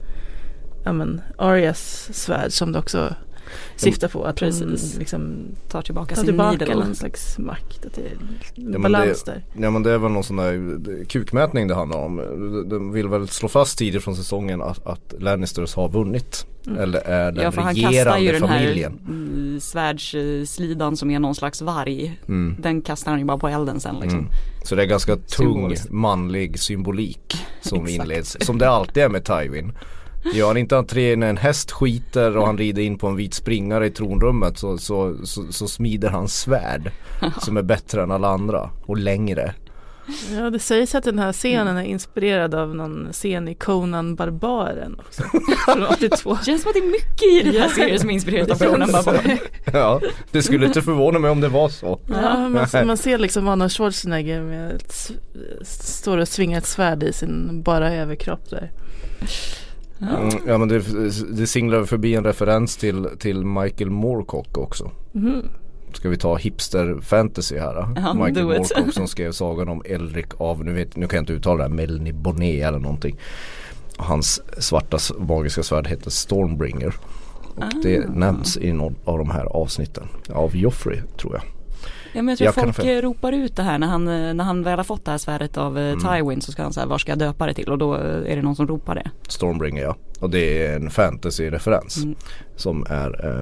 ja 0.84 0.94
men 0.94 1.22
Arias 1.38 2.10
svärd 2.13 2.51
som 2.51 2.72
det 2.72 2.79
också 2.79 3.15
syftar 3.75 4.07
på 4.07 4.24
att 4.24 4.35
Precis. 4.35 4.62
hon 4.93 5.00
liksom 5.00 5.35
Tar 5.69 5.81
tillbaka 5.81 6.15
tar 6.15 6.21
sin 6.21 6.25
tillbaka 6.25 6.57
needle. 6.57 6.75
någon 6.75 6.95
slags 6.95 7.38
makt. 7.38 7.85
Att 7.85 7.93
det 7.93 8.01
är 8.01 8.17
men 8.69 8.81
balans 8.81 9.24
där. 9.24 9.43
Ja 9.57 9.71
men 9.71 9.83
det 9.83 9.91
är 9.91 9.97
väl 9.97 10.12
någon 10.12 10.24
sån 10.24 10.35
där 10.38 10.77
det- 10.79 11.05
kukmätning 11.05 11.67
det 11.67 11.75
handlar 11.75 11.97
om. 11.97 12.15
De- 12.17 12.69
De 12.69 12.91
vill 12.91 13.07
väl 13.07 13.27
slå 13.27 13.47
fast 13.50 13.77
tidigt 13.77 14.03
från 14.03 14.15
säsongen 14.15 14.62
att, 14.62 14.88
att 14.88 15.13
Lannisters 15.19 15.75
har 15.75 15.89
vunnit. 15.89 16.45
Mm. 16.67 16.79
Eller 16.79 17.00
är 17.00 17.31
den 17.31 17.43
Ja 17.43 17.51
för 17.51 17.62
han 17.62 17.75
kastar 17.75 18.17
ju 18.17 18.31
den 18.31 18.43
här 18.43 18.59
familjen. 18.59 19.00
mm, 19.07 19.59
svärdsslidan 19.59 20.97
som 20.97 21.12
är 21.12 21.19
någon 21.19 21.35
slags 21.35 21.62
varg. 21.62 22.19
Mm. 22.27 22.55
Den 22.59 22.81
kastar 22.81 23.12
han 23.12 23.19
ju 23.19 23.25
bara 23.25 23.38
på 23.38 23.47
elden 23.47 23.79
sen 23.79 23.95
liksom. 24.01 24.19
Mm. 24.19 24.31
Så 24.63 24.75
det 24.75 24.81
är 24.83 24.85
ganska 24.88 25.15
tung 25.15 25.75
manlig 25.89 26.59
symbolik 26.59 27.35
som 27.62 27.88
inleds. 27.88 28.38
Som 28.41 28.57
det 28.57 28.69
alltid 28.69 29.03
är 29.03 29.09
med 29.09 29.24
Tywin. 29.25 29.71
Gör 30.34 30.48
han 30.48 30.58
inte 30.58 30.77
entré 30.77 31.15
när 31.15 31.29
en 31.29 31.38
häst 31.38 31.72
skiter 31.72 32.38
och 32.38 32.46
han 32.46 32.58
rider 32.58 32.82
in 32.82 32.98
på 32.98 33.08
en 33.08 33.15
vit 33.15 33.34
springare 33.34 33.88
i 33.88 33.91
tronrummet 33.91 34.58
så, 34.58 34.77
så, 34.77 35.15
så, 35.25 35.51
så 35.51 35.67
smider 35.67 36.10
han 36.10 36.27
svärd. 36.27 36.91
Som 37.41 37.58
är 37.58 37.62
bättre 37.63 38.03
än 38.03 38.12
alla 38.12 38.27
andra 38.27 38.70
och 38.86 38.98
längre. 38.98 39.53
Ja 40.38 40.50
det 40.50 40.60
sägs 40.60 40.96
att 40.96 41.03
den 41.03 41.20
här 41.20 41.34
scenen 41.34 41.77
är 41.77 41.84
inspirerad 41.84 42.55
av 42.55 42.75
någon 42.75 43.08
scen 43.12 43.48
i 43.48 43.55
Conan 43.55 44.15
Barbaren 44.15 44.96
också. 45.00 45.24
Från 45.65 45.84
82. 45.86 46.38
Känns 46.46 46.62
som 46.62 46.70
att 46.70 46.74
det 46.75 46.79
är 46.79 46.91
mycket 46.91 47.24
i 47.48 47.51
den 47.51 47.62
här 47.62 47.70
Ja. 47.70 47.75
serien 47.75 48.00
som 48.00 48.10
är 48.10 48.13
inspirerat 48.13 48.50
av 48.51 48.55
Conan 48.72 48.89
känns 48.91 49.05
Barbar. 49.05 49.38
Ja, 49.74 50.01
det 50.32 50.44
skulle 50.44 50.65
inte 50.65 50.82
förvåna 50.82 51.20
mig 51.20 51.32
om 51.32 51.41
det 51.41 51.48
var 51.48 51.70
så. 51.70 52.00
Ja, 52.08 52.39
man, 52.50 52.67
Nej. 52.74 52.86
man 52.86 52.98
ser 52.98 53.17
liksom 53.17 53.48
Arnold 53.48 53.72
Schwarzenegger 53.72 54.41
med 54.41 54.72
ett, 54.72 55.12
står 55.67 56.17
och 56.17 56.27
svingar 56.27 56.58
ett 56.58 56.65
svärd 56.67 57.03
i 57.03 57.13
sin 57.13 57.62
bara 57.63 57.94
överkropp 57.94 58.50
där. 58.50 58.72
Mm, 60.02 60.30
ja 60.48 60.58
men 60.58 60.68
det, 60.68 60.80
det 61.38 61.48
singlar 61.48 61.84
förbi 61.84 62.16
en 62.16 62.24
referens 62.24 62.78
till, 62.78 63.08
till 63.20 63.46
Michael 63.46 63.90
Moorcock 63.90 64.58
också. 64.58 64.92
Mhm. 65.12 65.42
Ska 65.94 66.10
vi 66.10 66.18
ta 66.18 66.36
hipster 66.36 66.98
fantasy 67.02 67.58
här 67.58 67.74
då? 67.75 68.02
Ja, 68.02 68.14
Michael. 68.14 68.46
Moorcock 68.46 68.94
som 68.94 69.08
skrev 69.16 69.32
sagan 69.32 69.70
om 69.70 69.82
Elric 69.86 70.25
av, 70.38 70.66
nu, 70.66 70.74
vet, 70.74 70.96
nu 70.96 71.08
kan 71.08 71.18
jag 71.18 71.22
inte 71.22 71.34
uttala 71.34 71.58
det 71.58 71.64
här, 71.64 71.70
Melny 71.75 72.12
Bonnet 72.12 72.64
eller 72.64 72.80
någonting. 72.80 73.18
Hans 73.98 74.42
svarta 74.58 74.98
magiska 75.20 75.64
svärd 75.64 75.88
heter 75.88 76.10
Stormbringer. 76.10 76.96
Och 77.56 77.64
det 77.84 78.00
Ah. 78.06 78.10
nämns 78.14 78.58
i 78.58 78.72
någon 78.74 78.96
av 79.06 79.18
de 79.18 79.30
här 79.30 79.46
avsnitten. 79.46 80.08
Av 80.34 80.56
Joffrey 80.56 81.02
tror 81.18 81.34
jag. 81.34 81.44
Ja 82.15 82.22
men 82.22 82.27
jag 82.27 82.38
tror 82.38 82.45
Jag 82.45 82.55
kan 82.55 82.63
folk 82.63 82.75
för- 82.75 82.98
eh, 82.98 83.01
ropar 83.01 83.31
ut 83.31 83.55
det 83.55 83.63
här 83.63 83.77
när 83.79 83.88
han, 83.88 84.07
eh, 84.07 84.34
när 84.34 84.43
han 84.43 84.63
väl 84.63 84.79
har 84.79 84.84
fått 84.84 85.05
det 85.05 85.12
här 85.12 85.17
svärdet 85.17 85.57
av 85.57 85.77
Mm. 85.77 85.98
eh, 86.05 86.13
Tywin 86.17 86.41
så 86.41 86.51
ska 86.51 86.63
han 86.63 86.74
säga 86.74 86.86
var 86.86 86.98
ska 86.98 87.12
jag 87.12 87.19
döpa 87.19 87.45
det 87.48 87.53
till 87.53 87.69
och 87.69 87.77
då 87.77 87.93
är 87.93 88.36
det 88.36 88.41
någon 88.41 88.55
som 88.55 88.67
ropar 88.67 88.95
det. 88.95 89.12
Stormbringer 89.27 89.84
ja. 89.84 89.95
Och 90.19 90.29
det 90.29 90.65
är 90.67 90.75
en 90.75 90.89
fantasy-referens. 90.89 91.98
Mm. 92.03 92.15
Som 92.55 92.86
är 92.89 93.25
eh, 93.25 93.39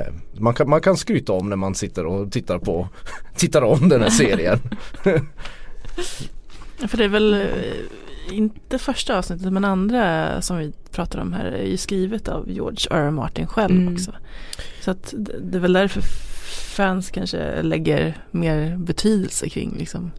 eh, 0.00 0.12
man, 0.40 0.54
kan, 0.54 0.70
man 0.70 0.80
kan 0.80 0.96
skryta 0.96 1.32
om 1.32 1.48
när 1.48 1.56
man 1.56 1.74
sitter 1.74 2.06
och 2.06 2.32
tittar 2.32 2.58
på 2.58 2.88
Tittar 3.36 3.62
om 3.62 3.88
den 3.88 4.00
här 4.02 4.10
serien. 4.10 4.58
För 6.88 6.96
det 6.98 7.04
är 7.04 7.08
väl 7.08 7.46
inte 8.32 8.78
första 8.78 9.18
avsnittet 9.18 9.52
men 9.52 9.64
andra 9.64 10.42
som 10.42 10.58
vi 10.58 10.72
pratar 10.92 11.18
om 11.20 11.32
här 11.32 11.44
är 11.44 11.66
ju 11.66 11.76
skrivet 11.76 12.28
av 12.28 12.50
George 12.50 12.86
R. 12.90 12.96
R. 13.06 13.10
Martin 13.10 13.46
själv 13.46 13.76
Mm. 13.80 13.94
också. 13.94 14.12
Så 14.80 14.90
att 14.90 15.14
det 15.16 15.38
det 15.42 15.58
är 15.58 15.60
väl 15.60 15.72
därför 15.72 16.02
fans 16.50 17.10
kanske 17.10 17.62
lägger 17.62 18.16
mer 18.30 18.76
betydelse 18.76 19.48
kring 19.48 19.76
liksom 19.78 20.10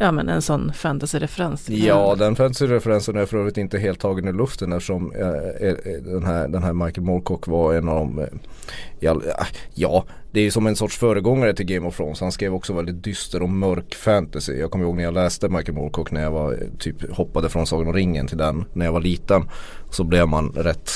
Ja 0.00 0.12
men 0.12 0.28
en 0.28 0.42
sån 0.42 0.72
fantasy-referens. 0.72 1.70
Ja 1.70 2.14
den 2.18 2.36
fantasy-referensen 2.36 3.16
är 3.16 3.26
för 3.26 3.38
övrigt 3.38 3.56
inte 3.56 3.78
helt 3.78 4.00
tagen 4.00 4.28
i 4.28 4.32
luften 4.32 4.72
eftersom 4.72 5.12
eh, 5.12 5.68
eh, 5.68 5.74
den, 6.02 6.24
här, 6.24 6.48
den 6.48 6.62
här 6.62 6.72
Michael 6.72 7.04
Moorcock 7.04 7.46
var 7.46 7.74
en 7.74 7.88
av 7.88 7.96
de 7.96 8.18
eh, 8.18 9.10
all, 9.10 9.22
eh, 9.26 9.46
Ja 9.74 10.04
det 10.30 10.40
är 10.40 10.50
som 10.50 10.66
en 10.66 10.76
sorts 10.76 10.98
föregångare 10.98 11.54
till 11.54 11.66
Game 11.66 11.88
of 11.88 11.96
Thrones. 11.96 12.20
Han 12.20 12.32
skrev 12.32 12.54
också 12.54 12.72
väldigt 12.72 13.04
dyster 13.04 13.42
och 13.42 13.48
mörk 13.48 13.94
fantasy. 13.94 14.52
Jag 14.52 14.70
kommer 14.70 14.84
ihåg 14.84 14.96
när 14.96 15.02
jag 15.02 15.14
läste 15.14 15.48
Michael 15.48 15.74
Moorcock 15.74 16.10
när 16.10 16.22
jag 16.22 16.30
var 16.30 16.52
eh, 16.52 16.58
typ 16.78 17.10
hoppade 17.10 17.48
från 17.48 17.66
Sagan 17.66 17.86
om 17.86 17.92
ringen 17.92 18.26
till 18.26 18.38
den 18.38 18.64
när 18.72 18.84
jag 18.84 18.92
var 18.92 19.00
liten. 19.00 19.48
Så 19.90 20.04
blev 20.04 20.28
man 20.28 20.52
rätt 20.52 20.90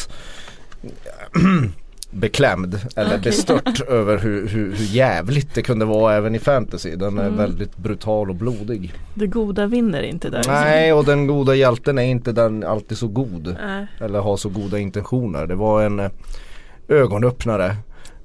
beklämd 2.12 2.78
eller 2.96 3.10
Okej. 3.10 3.20
bestört 3.22 3.80
över 3.88 4.18
hur, 4.18 4.48
hur, 4.48 4.72
hur 4.76 4.84
jävligt 4.94 5.54
det 5.54 5.62
kunde 5.62 5.84
vara 5.84 6.14
även 6.14 6.34
i 6.34 6.38
fantasy. 6.38 6.96
Den 6.96 7.18
är 7.18 7.22
Mm. 7.26 7.36
väldigt 7.36 7.76
brutal 7.76 8.30
och 8.30 8.36
blodig. 8.36 8.92
Det 9.14 9.26
goda 9.26 9.66
vinner 9.66 10.02
inte 10.02 10.30
där. 10.30 10.42
Nej 10.46 10.92
och 10.92 11.04
den 11.04 11.26
goda 11.26 11.54
hjälten 11.54 11.98
är 11.98 12.02
inte 12.02 12.32
den 12.32 12.64
alltid 12.64 12.98
så 12.98 13.08
god. 13.08 13.56
Nej. 13.66 13.86
Eller 14.00 14.20
har 14.20 14.36
så 14.36 14.48
goda 14.48 14.78
intentioner. 14.78 15.46
Det 15.46 15.54
var 15.54 15.82
en 15.82 16.00
eh, 16.00 16.10
ögonöppnare. 16.88 17.76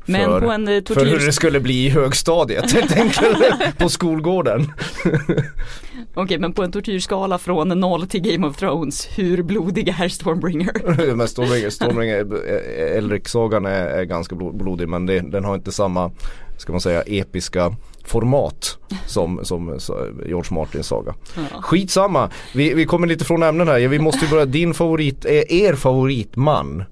Men 0.08 0.26
för, 0.26 0.54
en 0.54 0.68
eh, 0.68 0.84
för 0.88 1.06
hur 1.06 1.06
det 1.06 1.12
tortyr... 1.12 1.32
skulle 1.32 1.60
bli 1.60 1.86
i 1.86 1.90
högstadiet 1.90 2.72
helt 2.72 2.98
enkelt. 2.98 3.78
på 3.78 3.90
skolgården. 3.90 4.74
Okej 6.14 6.40
men 6.40 6.54
på 6.54 6.64
en 6.64 6.72
tortyrskala 6.72 7.38
från 7.38 7.68
0 7.68 8.08
till 8.08 8.22
Game 8.22 8.48
of 8.48 8.58
Thrones, 8.58 9.08
hur 9.16 9.44
blodig 9.44 9.88
är 10.00 10.10
Stormbringer? 10.10 11.16
men 11.16 11.28
Stormbringer, 11.28 11.70
Stormbringer 11.70 12.20
eh, 12.20 12.98
Elric-sagan 12.98 13.66
är, 13.66 13.86
är 13.86 14.04
ganska 14.04 14.36
blo- 14.36 14.58
blodig 14.58 14.90
men 14.90 15.06
det, 15.06 15.20
den 15.20 15.46
har 15.46 15.56
inte 15.56 15.72
samma, 15.72 16.12
ska 16.58 16.72
man 16.72 16.82
säga, 16.82 17.02
episka 17.02 17.76
format 18.04 18.78
som, 19.06 19.40
som 19.46 19.80
George 20.26 20.54
Martins 20.54 20.88
saga. 20.88 21.14
Ja. 21.36 21.62
Skitsamma, 21.62 22.30
vi, 22.54 22.74
vi 22.74 22.86
kommer 22.86 23.08
lite 23.08 23.26
från 23.26 23.44
ämnen 23.44 23.68
här. 23.68 23.88
Vi 23.88 24.00
måste 24.00 24.26
ju 24.26 24.32
börja, 24.32 24.46
din 24.46 24.74
favorit, 24.74 25.26
är 25.26 25.52
er 25.52 25.74
favoritman 25.74 26.84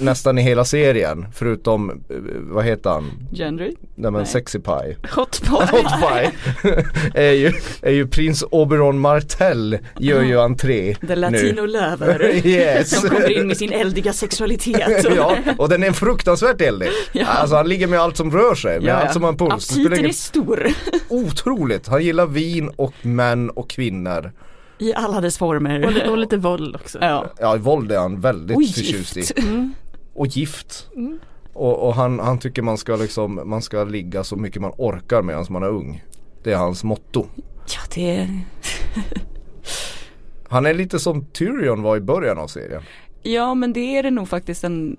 nästan 0.00 0.38
i 0.38 0.42
hela 0.42 0.64
serien 0.64 1.26
förutom, 1.34 1.90
eh, 1.90 1.96
vad 2.40 2.64
heter 2.64 2.90
han? 2.90 3.10
Gendry? 3.32 3.74
Nej 3.94 4.10
men 4.10 4.12
Nej. 4.12 4.26
Sexy 4.26 4.58
Pie. 4.58 4.96
Hot 5.14 5.42
pot. 5.48 5.70
Hot 5.70 5.86
Pie 6.00 6.32
är, 7.28 7.32
ju, 7.32 7.52
är 7.82 7.92
ju 7.92 8.06
prins 8.06 8.44
Oberon 8.50 8.98
Martell 8.98 9.78
gör 9.98 10.22
ju 10.22 10.40
entré 10.40 10.94
The 10.94 11.16
Latino 11.16 11.60
nu. 11.62 11.66
Lover. 11.66 12.46
yes. 12.46 13.00
Som 13.00 13.10
kommer 13.10 13.30
in 13.38 13.46
med 13.46 13.56
sin 13.56 13.72
eldiga 13.72 14.12
sexualitet. 14.12 15.06
ja, 15.16 15.36
och 15.58 15.68
den 15.68 15.82
är 15.82 15.92
fruktansvärt 15.92 16.60
eldig. 16.60 16.88
Ja. 17.12 17.26
Alltså 17.26 17.56
han 17.56 17.68
ligger 17.68 17.86
med 17.86 18.00
allt 18.00 18.16
som 18.16 18.30
rör 18.30 18.54
sig, 18.54 18.80
med 18.80 18.88
Ja, 18.88 18.94
allt 18.94 19.12
som 19.12 19.22
har 19.22 19.30
en 19.30 19.36
puls. 19.36 19.70
Aptiten 19.70 20.04
är 20.04 20.12
stor 20.12 20.68
Otroligt, 21.08 21.88
han 21.88 22.04
gillar 22.04 22.26
vin 22.26 22.70
och 22.76 22.94
män 23.02 23.50
och 23.50 23.70
kvinnor. 23.70 24.32
I 24.78 24.94
alla 24.94 25.20
dess 25.20 25.38
former. 25.38 25.86
Och, 25.86 26.10
och 26.12 26.18
lite 26.18 26.36
våld 26.36 26.76
också. 26.76 26.98
Ja. 27.00 27.26
Ja, 27.40 27.56
våld 27.56 27.92
är 27.92 27.98
han 27.98 28.20
väldigt 28.20 28.56
Och 28.56 28.62
förtjust 28.62 29.16
i. 29.16 29.20
gift. 29.20 29.38
Mm. 29.38 29.74
Och 30.14 30.26
gift. 30.26 30.88
Mm. 30.96 31.18
Och, 31.52 31.86
och 31.88 31.94
han, 31.94 32.18
han 32.18 32.38
tycker 32.38 32.62
man 32.62 32.78
ska 32.78 32.96
liksom, 32.96 33.40
man 33.44 33.62
ska 33.62 33.84
ligga 33.84 34.24
så 34.24 34.36
mycket 34.36 34.62
man 34.62 34.72
orkar 34.76 35.22
medan 35.22 35.44
man 35.50 35.62
är 35.62 35.68
ung. 35.68 36.04
Det 36.44 36.52
är 36.52 36.56
hans 36.56 36.84
motto. 36.84 37.26
Ja 37.66 37.80
det 37.94 38.28
Han 40.48 40.66
är 40.66 40.74
lite 40.74 40.98
som 40.98 41.24
Tyrion 41.24 41.82
var 41.82 41.96
i 41.96 42.00
början 42.00 42.38
av 42.38 42.46
serien. 42.46 42.82
Ja 43.22 43.54
men 43.54 43.72
det 43.72 43.98
är 43.98 44.02
det 44.02 44.10
nog 44.10 44.28
faktiskt 44.28 44.64
en 44.64 44.96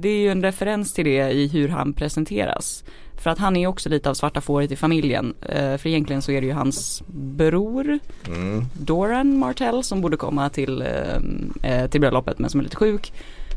Det 0.00 0.08
är 0.08 0.18
ju 0.18 0.30
en 0.30 0.42
referens 0.42 0.94
till 0.94 1.04
det 1.04 1.30
i 1.30 1.48
hur 1.48 1.68
han 1.68 1.92
presenteras 1.92 2.84
För 3.16 3.30
att 3.30 3.38
han 3.38 3.56
är 3.56 3.66
också 3.66 3.88
lite 3.88 4.10
av 4.10 4.14
svarta 4.14 4.40
fåret 4.40 4.72
i 4.72 4.76
familjen. 4.76 5.34
Eh, 5.40 5.76
För 5.76 5.86
egentligen 5.86 6.22
så 6.22 6.32
är 6.32 6.40
det 6.40 6.46
ju 6.46 6.52
hans 6.52 7.02
bror 7.08 7.98
Mm. 8.28 8.64
Doran 8.72 9.38
Martell 9.38 9.84
som 9.84 10.00
borde 10.00 10.16
komma 10.16 10.48
till, 10.50 10.82
eh, 10.82 11.72
eh, 11.72 11.90
till 11.90 12.00
bröllopet 12.00 12.38
men 12.38 12.50
som 12.50 12.60
är 12.60 12.64
lite 12.64 12.76
sjuk. 12.76 13.12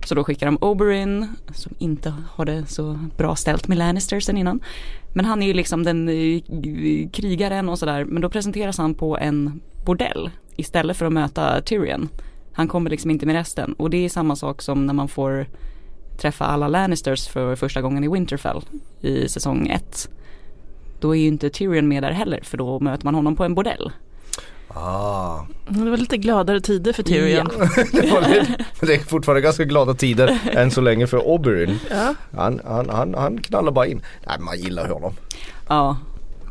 Så 0.05 0.15
då 0.15 0.23
skickar 0.23 0.45
de 0.45 0.57
Oberyn 0.61 1.27
som 1.53 1.73
inte 1.79 2.13
har 2.29 2.45
det 2.45 2.65
så 2.65 2.99
bra 3.17 3.35
ställt 3.35 3.67
med 3.67 3.77
Lannisters 3.77 4.23
sen 4.23 4.37
innan. 4.37 4.59
Men 5.13 5.25
han 5.25 5.43
är 5.43 5.47
ju 5.47 5.53
liksom 5.53 5.83
den 5.83 6.07
krigaren 7.13 7.69
och 7.69 7.79
sådär. 7.79 8.05
Men 8.05 8.21
då 8.21 8.29
presenteras 8.29 8.77
han 8.77 8.93
på 8.93 9.17
en 9.17 9.61
bordell 9.85 10.29
istället 10.55 10.97
för 10.97 11.05
att 11.05 11.13
möta 11.13 11.61
Tyrion. 11.61 12.09
Han 12.53 12.67
kommer 12.67 12.89
liksom 12.89 13.11
inte 13.11 13.25
med 13.25 13.35
resten. 13.35 13.73
Och 13.73 13.89
det 13.89 14.05
är 14.05 14.09
samma 14.09 14.35
sak 14.35 14.61
som 14.61 14.85
när 14.85 14.93
man 14.93 15.07
får 15.07 15.45
träffa 16.17 16.45
alla 16.45 16.67
Lannisters 16.67 17.27
för 17.27 17.55
första 17.55 17.81
gången 17.81 18.03
i 18.03 18.07
Winterfell 18.07 18.61
i 19.01 19.29
säsong 19.29 19.67
1 19.67 20.09
Då 20.99 21.15
är 21.15 21.19
ju 21.19 21.27
inte 21.27 21.49
Tyrion 21.49 21.87
med 21.87 22.03
där 22.03 22.11
heller 22.11 22.39
för 22.43 22.57
då 22.57 22.79
möter 22.79 23.05
man 23.05 23.15
honom 23.15 23.35
på 23.35 23.43
en 23.43 23.55
bordell 23.55 23.91
Ah. 24.69 25.45
Det 25.67 25.89
var 25.89 25.97
lite 25.97 26.17
gladare 26.17 26.61
tider 26.61 26.93
för 26.93 27.03
Tyrion. 27.03 27.47
det, 27.91 28.11
var 28.11 28.21
lite, 28.21 28.65
det 28.81 28.93
är 28.93 28.99
fortfarande 28.99 29.41
ganska 29.41 29.63
glada 29.63 29.93
tider 29.93 30.39
än 30.51 30.71
så 30.71 30.81
länge 30.81 31.07
för 31.07 31.27
Oberyn. 31.27 31.79
Ja, 31.89 32.15
Han, 32.35 32.61
han, 32.65 32.89
han, 32.89 33.13
han 33.13 33.37
knallar 33.37 33.71
bara 33.71 33.87
in. 33.87 34.01
Nej 34.27 34.39
man 34.39 34.59
gillar 34.59 34.89
honom. 34.89 35.13
Ja, 35.67 35.97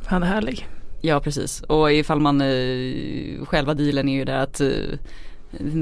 han 0.06 0.22
är 0.22 0.26
härlig. 0.26 0.68
Ja 1.00 1.20
precis 1.20 1.62
och 1.62 1.92
ifall 1.92 2.20
man 2.20 2.40
eh, 2.40 3.44
själva 3.44 3.74
dealen 3.74 4.08
är 4.08 4.14
ju 4.14 4.24
det 4.24 4.42
att 4.42 4.60
eh, 4.60 4.68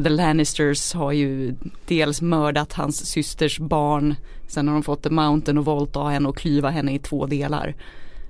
The 0.05 0.09
Lannisters 0.09 0.95
har 0.95 1.13
ju 1.13 1.55
dels 1.87 2.23
mördat 2.23 2.73
hans 2.73 3.07
systers 3.07 3.59
barn 3.59 4.15
Sen 4.49 4.69
har 4.69 4.75
de 4.75 4.83
fått 4.83 5.03
The 5.03 5.11
Mountain 5.11 5.59
och 5.59 5.65
våldta 5.65 6.03
henne 6.05 6.29
och 6.29 6.37
klyva 6.37 6.71
henne 6.71 6.95
i 6.95 6.99
två 6.99 7.27
delar 7.27 7.75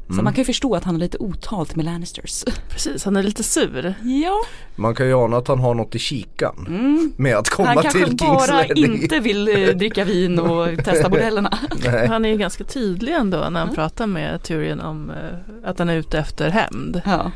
Så 0.09 0.15
man 0.23 0.33
kan 0.33 0.41
ju 0.41 0.45
förstå 0.45 0.75
att 0.75 0.85
han 0.85 0.95
har 0.95 1.01
lite 1.01 1.19
otalt 1.19 1.77
med 1.77 1.85
Lannisters 1.85 2.45
Precis, 2.71 3.05
han 3.05 3.17
är 3.17 3.23
lite 3.23 3.43
sur. 3.43 3.95
Ja, 4.03 4.35
Man 4.77 4.95
kan 4.95 5.07
ju 5.07 5.15
ana 5.15 5.37
att 5.37 5.49
han 5.49 5.61
har 5.61 5.75
något 5.75 5.95
i 5.95 5.99
kikan. 5.99 6.65
mm. 6.69 7.13
Med 7.17 7.37
att 7.37 7.49
komma 7.49 7.69
han 7.69 7.83
kanske 7.83 7.99
till 7.99 8.09
Kings 8.19 8.21
bara 8.49 8.57
Landing. 8.57 9.03
inte 9.03 9.19
vill 9.21 9.49
eh, 9.49 9.55
dricka 9.77 10.05
vin 10.05 10.39
och 10.39 10.85
testa 10.85 11.09
bordellerna 11.09 11.59
Nej. 11.85 12.07
Han 12.09 12.25
är 12.25 12.29
ju 12.29 12.37
ganska 12.37 12.65
tydlig 12.65 13.13
ändå 13.15 13.37
när 13.51 13.61
han 13.61 13.69
Ja. 13.69 13.75
pratar 13.75 14.07
med 14.07 14.43
Tyrion 14.43 14.81
om 14.81 15.11
eh, 15.11 15.71
att 15.71 15.79
han 15.79 15.89
är 15.89 15.97
ute 15.97 16.19
efter 16.19 16.51
hämnd. 16.51 17.01
Ja, 17.05 17.31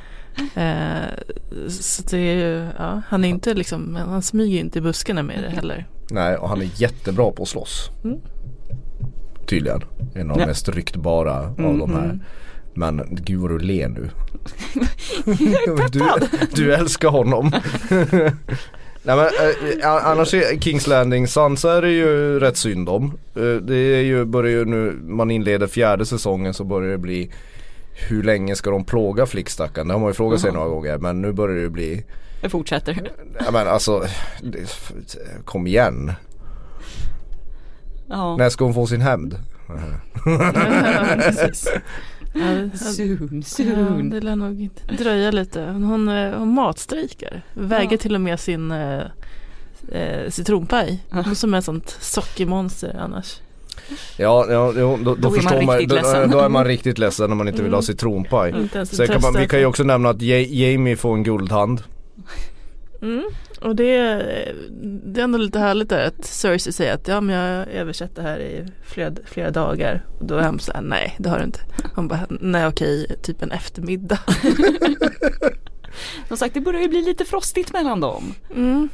så 1.69 2.03
det 2.11 2.19
är 2.19 2.35
ju, 2.35 2.67
ja, 2.79 3.03
han 3.09 3.25
är 3.25 3.29
inte 3.29 3.55
liksom, 3.55 3.97
han 3.97 4.23
smyger 4.23 4.61
inte 4.61 4.79
i 4.79 4.83
buskarna 4.83 5.23
med 5.23 5.43
det 5.43 5.51
heller. 5.51 5.87
Nej 6.11 6.37
och 6.37 6.49
han 6.49 6.61
är 6.63 6.69
jättebra 6.77 7.31
på 7.33 7.43
att 7.43 7.49
slåss. 7.49 7.91
Mm. 8.05 8.19
Tydligen. 9.47 9.81
En 10.15 10.31
av 10.31 10.37
de 10.37 10.41
Ja. 10.41 10.47
mest 10.47 10.69
ryktbara 10.69 11.33
av 11.41 11.55
de 11.57 11.95
här. 11.95 12.07
Mhm. 12.07 12.21
Men 12.75 13.03
gud 13.11 13.41
vad 13.41 13.51
du 13.51 13.59
ler 13.59 13.89
nu. 13.89 14.11
du, 15.93 16.03
du 16.55 16.75
älskar 16.75 17.09
honom. 17.09 17.53
Nej 19.03 19.17
men 19.17 19.27
eh, 19.27 20.07
annars 20.07 20.35
är 20.35 20.61
Kings 20.61 20.87
Landing 20.87 21.29
Sansa 21.29 21.73
är 21.73 21.83
det 21.83 21.91
ju 21.91 22.41
rätt 22.41 22.57
synd 22.57 22.89
om. 22.89 23.05
Eh, 23.37 23.43
det 23.63 23.77
är 23.77 24.03
ju, 24.03 24.25
börjar 24.25 24.53
ju 24.53 24.65
nu, 24.65 24.93
man 25.03 25.31
inleder 25.31 25.67
fjärde 25.67 26.07
säsongen 26.07 26.55
så 26.55 26.65
börjar 26.65 26.91
det 26.91 26.99
bli 26.99 27.31
hur 28.09 28.23
länge 28.23 28.57
ska 28.57 28.71
de 28.71 28.85
plåga 28.85 29.27
flickstackaren? 29.27 29.89
Det 29.89 29.95
har 29.95 30.01
man 30.01 30.09
ju 30.11 30.15
frågat 30.15 30.41
sig 30.41 30.49
Jaha. 30.49 30.57
några 30.59 30.69
gånger 30.69 30.99
men 30.99 31.23
nu 31.23 31.33
börjar 31.33 31.63
det 31.63 31.71
bli 31.71 32.05
jag 32.43 32.51
fortsätter 32.51 33.11
Ja 33.45 33.51
men 33.51 33.69
alltså 33.69 34.05
det, 34.43 34.79
Kom 35.45 35.67
igen. 35.67 36.13
Ja, 38.09 38.37
När 38.37 38.49
ska 38.49 38.65
hon 38.65 38.75
få 38.75 38.87
sin 38.87 39.01
hämnd? 39.01 39.37
Ja, 42.35 42.45
det- 42.55 42.79
Soon, 42.79 43.29
Ja, 43.39 43.43
soon 43.43 44.11
det 44.11 44.21
lär 44.21 44.37
nog 44.37 44.61
inte 44.61 44.83
dröja 44.95 45.31
lite. 45.31 45.63
Hon, 45.63 46.09
hon 46.39 46.55
matstrejkar. 46.55 47.43
Väger 47.55 47.93
Ja. 47.93 47.99
till 47.99 48.15
och 48.15 48.21
med 48.21 48.41
sin 48.41 48.71
eh, 48.71 49.03
eh, 49.93 50.31
citronpaj. 50.31 51.05
Hon 51.11 51.35
som 51.35 51.55
är 51.55 51.59
ett 51.59 51.65
sånt 51.65 51.97
sockermonster 52.01 52.97
annars. 53.01 53.41
Ja, 54.17 54.47
ja 54.51 54.73
då, 54.77 54.99
då, 55.05 55.15
Då 55.15 55.31
förstår 55.31 55.63
man, 55.63 55.79
riktigt 55.79 56.03
då, 56.03 56.27
då 56.27 56.39
är 56.39 56.49
man 56.49 56.65
riktigt 56.65 56.99
ledsen 56.99 57.29
när 57.31 57.37
man 57.37 57.49
inte 57.49 57.63
vill 57.63 57.73
ha 57.73 57.79
Mm. 57.79 57.83
citronpaj. 57.83 58.55
Ens 58.75 58.97
Sen 58.97 59.07
kan 59.09 59.21
man, 59.23 59.35
vi 59.41 59.49
kan 59.49 59.59
ju 59.61 59.67
också 59.67 59.83
nämna 59.83 60.09
att 60.11 60.23
Ja- 60.23 60.37
Jamie 60.49 60.97
får 60.97 61.15
en 61.15 61.23
guldhand. 61.23 61.83
Mm. 63.03 63.25
Och 63.61 63.77
det, 63.77 63.97
är- 63.97 64.55
det 65.05 65.21
är 65.21 65.25
ändå 65.25 65.39
lite 65.39 65.59
härligt 65.59 65.89
där 65.89 66.07
att 66.07 66.25
Cersei 66.25 66.73
säger 66.73 66.95
att 66.95 67.09
ja 67.09 67.21
men 67.21 67.37
jag 67.37 67.59
har 67.59 67.67
översatt 67.67 68.17
det 68.17 68.23
här 68.23 68.39
i 68.41 68.67
flera, 68.87 69.13
flera 69.27 69.51
dagar. 69.51 70.05
Och 70.21 70.27
då 70.27 70.35
är 70.37 70.43
han 70.43 70.59
så 70.61 70.73
här, 70.73 70.83
nej 70.83 71.17
det 71.19 71.29
har 71.29 71.39
du 71.39 71.45
inte. 71.45 71.61
Hon 71.95 72.09
bara, 72.09 72.21
nej 72.29 72.67
okej, 72.67 73.07
typ 73.23 73.43
en 73.43 73.51
eftermiddag. 73.51 74.19
Som 76.29 76.37
sagt 76.37 76.55
det 76.55 76.61
börjar 76.61 76.81
ju 76.83 76.89
bli 76.89 77.03
lite 77.03 77.25
frostigt 77.25 77.73
mellan 77.73 78.01
dem. 78.01 78.35
Mm. 78.57 78.89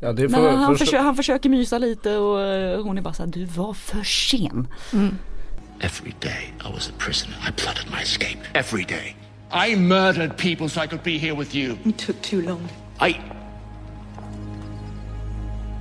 Ja, 0.00 0.12
Men 0.12 0.30
för, 0.30 0.50
han, 0.50 0.76
först- 0.78 0.92
försö- 0.92 1.02
han 1.02 1.16
försöker 1.16 1.48
mysa 1.50 1.78
lite 1.78 2.16
och 2.16 2.40
eh, 2.40 2.82
hon 2.82 2.98
är 2.98 3.02
bara 3.02 3.14
såhär, 3.14 3.30
du 3.30 3.44
var 3.44 3.74
för 3.74 4.02
sen. 4.02 4.68
Every 5.80 6.12
day 6.20 6.54
I 6.60 6.72
was 6.74 6.88
a 6.88 6.92
prisoner. 6.98 7.36
I 7.48 7.52
plotted 7.60 7.84
my 7.96 8.02
escape. 8.02 8.38
Every 8.54 8.84
day. 8.84 9.16
I 9.70 9.76
murdered 9.76 10.36
people 10.36 10.68
so 10.68 10.82
I 10.82 10.86
could 10.86 11.02
be 11.02 11.18
here 11.18 11.34
with 11.34 11.56
you. 11.56 11.76
You 11.84 11.92
took 12.06 12.22
too 12.22 12.40
long. 12.40 12.60
I. 13.00 13.14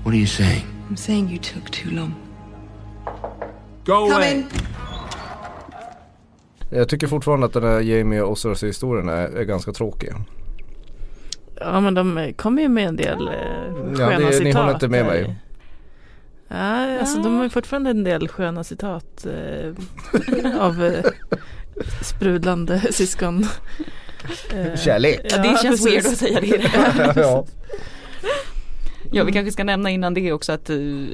What 0.03 0.13
are 0.13 0.17
you 0.17 0.27
saying? 0.27 0.65
I'm 0.89 0.97
saying 0.97 1.29
you 1.29 1.39
took 1.39 1.71
too 1.71 1.89
long. 1.91 2.13
Go 3.85 3.93
away. 3.93 4.43
Jag 6.69 6.89
tycker 6.89 7.07
fortfarande 7.07 7.45
att 7.45 7.53
den 7.53 7.63
här 7.63 7.79
Jamie 7.81 8.21
och 8.21 8.37
Cersei 8.37 8.69
historien 8.69 9.09
är, 9.09 9.27
är 9.27 9.43
ganska 9.43 9.71
tråkig. 9.71 10.09
Ja 11.59 11.79
men 11.81 11.93
de 11.93 12.33
kommer 12.37 12.61
ju 12.61 12.69
med 12.69 12.87
en 12.87 12.95
del 12.95 13.27
eh, 13.27 13.33
Ja, 13.99 14.07
sköna 14.07 14.19
det- 14.19 14.31
citat. 14.33 14.43
ni 14.43 14.51
håller 14.51 14.73
inte 14.73 14.87
med 14.87 15.05
mig. 15.05 15.35
Ja, 16.47 16.99
alltså 16.99 17.17
de 17.21 17.35
har 17.37 17.43
ju 17.43 17.49
fortfarande 17.49 17.89
en 17.89 18.03
del 18.03 18.27
sköna 18.27 18.63
citat 18.63 19.25
eh, 19.25 20.61
av 20.61 20.83
eh, 20.85 21.05
sprudlande 22.01 22.79
syskon. 22.91 23.45
Eh, 24.53 24.75
Kärlek. 24.79 25.19
Ja, 25.29 25.37
det 25.37 25.43
känns 25.61 25.83
precis. 25.83 25.87
weird 25.87 26.05
att 26.05 26.17
säga 26.17 26.41
det. 26.41 26.71
ja. 27.21 27.45
Ja 29.11 29.23
vi 29.23 29.31
kanske 29.31 29.51
ska 29.51 29.63
nämna 29.63 29.89
innan 29.89 30.13
det 30.13 30.31
också 30.33 30.51
att 30.51 30.69
uh, 30.69 31.07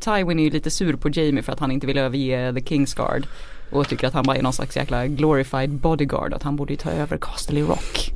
Tywin 0.00 0.38
är 0.38 0.44
ju 0.44 0.50
lite 0.50 0.70
sur 0.70 0.96
på 0.96 1.08
Jamie 1.12 1.42
för 1.42 1.52
att 1.52 1.60
han 1.60 1.70
inte 1.70 1.86
vill 1.86 1.98
överge 1.98 2.52
The 2.54 2.60
Kingsguard. 2.60 3.26
Och 3.70 3.88
tycker 3.88 4.06
att 4.06 4.14
han 4.14 4.24
bara 4.24 4.36
är 4.36 4.42
någon 4.42 4.52
slags 4.52 4.76
jäkla 4.76 5.06
glorified 5.06 5.70
bodyguard. 5.70 6.34
Att 6.34 6.42
han 6.42 6.56
borde 6.56 6.72
ju 6.72 6.76
ta 6.76 6.90
över 6.90 7.16
Castle 7.16 7.60
Rock. 7.60 8.10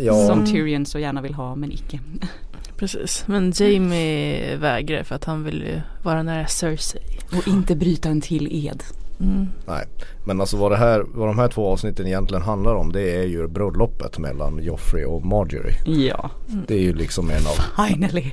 Ja. 0.00 0.26
Som 0.26 0.46
Tyrion 0.46 0.86
så 0.86 0.98
gärna 0.98 1.22
vill 1.22 1.34
ha 1.34 1.54
men 1.54 1.72
icke. 1.72 2.00
Precis, 2.76 3.24
men 3.26 3.52
Jamie 3.56 4.56
vägrar 4.56 5.02
för 5.02 5.14
att 5.14 5.24
han 5.24 5.44
vill 5.44 5.62
ju 5.62 5.80
vara 6.02 6.22
nära 6.22 6.46
Cersei. 6.46 7.02
Och 7.38 7.48
inte 7.48 7.76
bryta 7.76 8.08
en 8.08 8.20
till 8.20 8.66
ed. 8.66 8.82
Mm. 9.20 9.46
Nej, 9.66 9.86
men 10.24 10.40
alltså 10.40 10.56
vad, 10.56 10.72
det 10.72 10.76
här, 10.76 11.04
vad 11.14 11.28
de 11.28 11.38
här 11.38 11.48
två 11.48 11.68
avsnitten 11.72 12.06
egentligen 12.06 12.42
handlar 12.42 12.74
om 12.74 12.92
det 12.92 13.16
är 13.16 13.24
ju 13.24 13.48
bröllopet 13.48 14.18
mellan 14.18 14.62
Joffrey 14.62 15.04
och 15.04 15.26
Marjorie. 15.26 15.76
Ja, 15.84 16.30
Det 16.68 16.74
är 16.74 16.80
ju 16.82 16.92
liksom 16.94 17.30
en 17.30 17.46
av, 17.46 17.86
finally. 17.88 18.24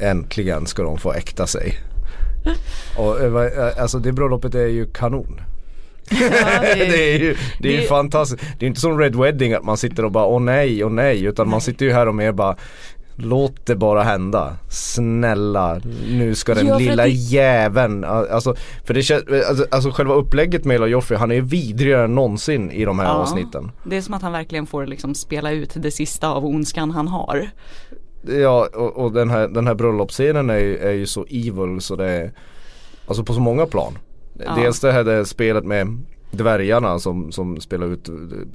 äntligen 0.00 0.66
ska 0.66 0.82
de 0.82 0.98
få 0.98 1.12
äkta 1.12 1.46
sig. 1.46 1.74
Och 2.98 3.20
eh, 3.20 3.46
eh, 3.46 3.82
alltså 3.82 3.98
det 3.98 4.12
bröllopet 4.12 4.54
är 4.54 4.66
ju 4.66 4.86
kanon. 4.86 5.40
Ja, 6.10 6.16
det 6.60 6.72
är- 6.72 6.76
det 6.90 7.14
är 7.14 7.18
ju, 7.18 7.36
det 7.60 7.68
är 7.68 7.72
ju 7.72 7.80
det- 7.80 7.86
fantastiskt. 7.88 8.42
Det 8.58 8.66
är 8.66 8.68
inte 8.68 8.80
som 8.80 8.98
Red 8.98 9.16
Wedding 9.16 9.52
att 9.52 9.64
man 9.64 9.76
sitter 9.76 10.04
och 10.04 10.12
bara 10.12 10.26
åh 10.26 10.40
nej, 10.40 10.84
åh 10.84 10.90
nej. 10.90 11.24
Utan 11.24 11.48
man 11.48 11.60
sitter 11.60 11.86
ju 11.86 11.92
här 11.92 12.08
och 12.08 12.14
mer 12.14 12.32
bara 12.32 12.56
Låt 13.18 13.66
det 13.66 13.76
bara 13.76 14.02
hända. 14.02 14.56
Snälla, 14.70 15.80
nu 16.08 16.34
ska 16.34 16.54
den 16.54 16.66
Ja, 16.66 16.78
lilla 16.78 17.02
det- 17.02 17.08
jäveln, 17.08 18.04
alltså, 18.04 18.54
för 18.84 18.94
det 18.94 19.02
känns, 19.02 19.22
alltså, 19.48 19.66
alltså 19.70 19.90
själva 19.90 20.14
upplägget 20.14 20.64
med 20.64 20.74
hela 20.74 20.86
Joffrey, 20.86 21.18
han 21.18 21.32
är 21.32 21.40
vidrigare 21.40 22.04
än 22.04 22.14
någonsin 22.14 22.70
i 22.70 22.84
de 22.84 22.98
här 22.98 23.06
Ja. 23.06 23.12
avsnitten. 23.12 23.70
Det 23.84 23.96
är 23.96 24.00
som 24.00 24.14
att 24.14 24.22
han 24.22 24.32
verkligen 24.32 24.66
får 24.66 24.86
liksom 24.86 25.14
spela 25.14 25.50
ut 25.50 25.72
det 25.74 25.90
sista 25.90 26.28
av 26.28 26.46
ondskan 26.46 26.90
han 26.90 27.08
har. 27.08 27.50
Ja 28.40 28.68
och, 28.74 28.96
och 28.96 29.12
den 29.12 29.30
här, 29.30 29.48
den 29.48 29.66
här 29.66 29.74
bröllopsscenen 29.74 30.50
är, 30.50 30.58
ju- 30.58 30.78
är 30.78 30.92
ju 30.92 31.06
så 31.06 31.24
evil 31.30 31.80
så 31.80 31.96
det 31.96 32.10
är 32.10 32.32
Alltså 33.08 33.24
på 33.24 33.32
så 33.34 33.40
många 33.40 33.66
plan. 33.66 33.98
Ja. 34.44 34.54
Dels 34.54 34.80
det 34.80 34.92
här 34.92 35.04
det 35.04 35.26
spelet 35.26 35.64
med 35.64 35.98
dvärgarna 36.30 36.98
som, 36.98 37.32
som 37.32 37.60
spelar 37.60 37.86
ut 37.86 38.08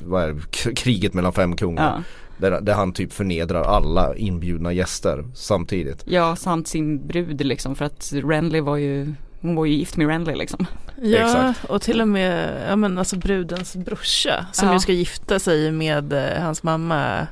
vad 0.05 0.23
är 0.23 0.27
det, 0.33 0.73
kriget 0.75 1.13
mellan 1.13 1.33
fem 1.33 1.55
kungar. 1.55 1.83
Ja. 1.97 2.03
Där, 2.37 2.61
där 2.61 2.73
han 2.73 2.93
typ 2.93 3.13
förnedrar 3.13 3.63
alla 3.63 4.15
inbjudna 4.15 4.73
gäster 4.73 5.25
samtidigt. 5.33 6.03
Ja, 6.05 6.35
samt 6.35 6.67
sin 6.67 7.07
brud 7.07 7.45
liksom 7.45 7.75
för 7.75 7.85
att 7.85 8.13
Renly 8.15 8.59
var 8.61 8.77
ju 8.77 9.13
hon 9.41 9.55
var 9.55 9.65
ju 9.65 9.73
gift 9.73 9.97
med 9.97 10.07
Renly 10.07 10.35
liksom. 10.35 10.65
Ja, 11.01 11.17
Exakt. 11.25 11.63
och 11.69 11.81
till 11.81 12.01
och 12.01 12.07
med 12.07 12.61
ja, 12.69 12.75
men 12.75 12.97
alltså 12.97 13.15
brudens 13.15 13.75
brorsa 13.75 14.45
som 14.51 14.67
Ja. 14.67 14.73
ju 14.73 14.79
ska 14.79 14.91
gifta 14.91 15.39
sig 15.39 15.71
med 15.71 16.13
eh, 16.13 16.43
hans 16.43 16.63
mamma 16.63 17.27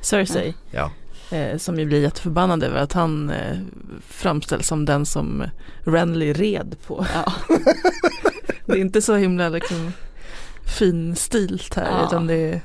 Cersei. 0.00 0.54
Ja. 0.70 0.90
Eh, 1.32 1.58
som 1.58 1.78
ju 1.78 1.84
blir 1.86 2.00
jätteförbannad 2.02 2.62
över 2.62 2.80
att 2.80 2.92
han 2.92 3.30
eh, 3.30 3.56
framställs 4.08 4.66
som 4.66 4.84
den 4.84 5.06
som 5.06 5.44
Renly 5.84 6.32
red 6.32 6.76
på. 6.86 7.06
Ja. 7.14 7.32
Det 8.66 8.72
är 8.72 8.76
inte 8.80 9.02
så 9.02 9.14
himla 9.16 9.48
liksom 9.48 9.92
finstilt 10.78 11.74
här 11.74 11.90
Ja. 11.90 12.06
utan 12.06 12.26
det 12.26 12.34
är 12.34 12.60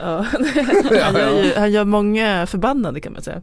Ja, 0.00 0.26
han, 1.02 1.14
gör 1.14 1.42
ju, 1.44 1.54
han 1.56 1.72
gör 1.72 1.84
många 1.84 2.46
förbannade 2.46 3.00
kan 3.00 3.12
man 3.12 3.22
säga. 3.22 3.42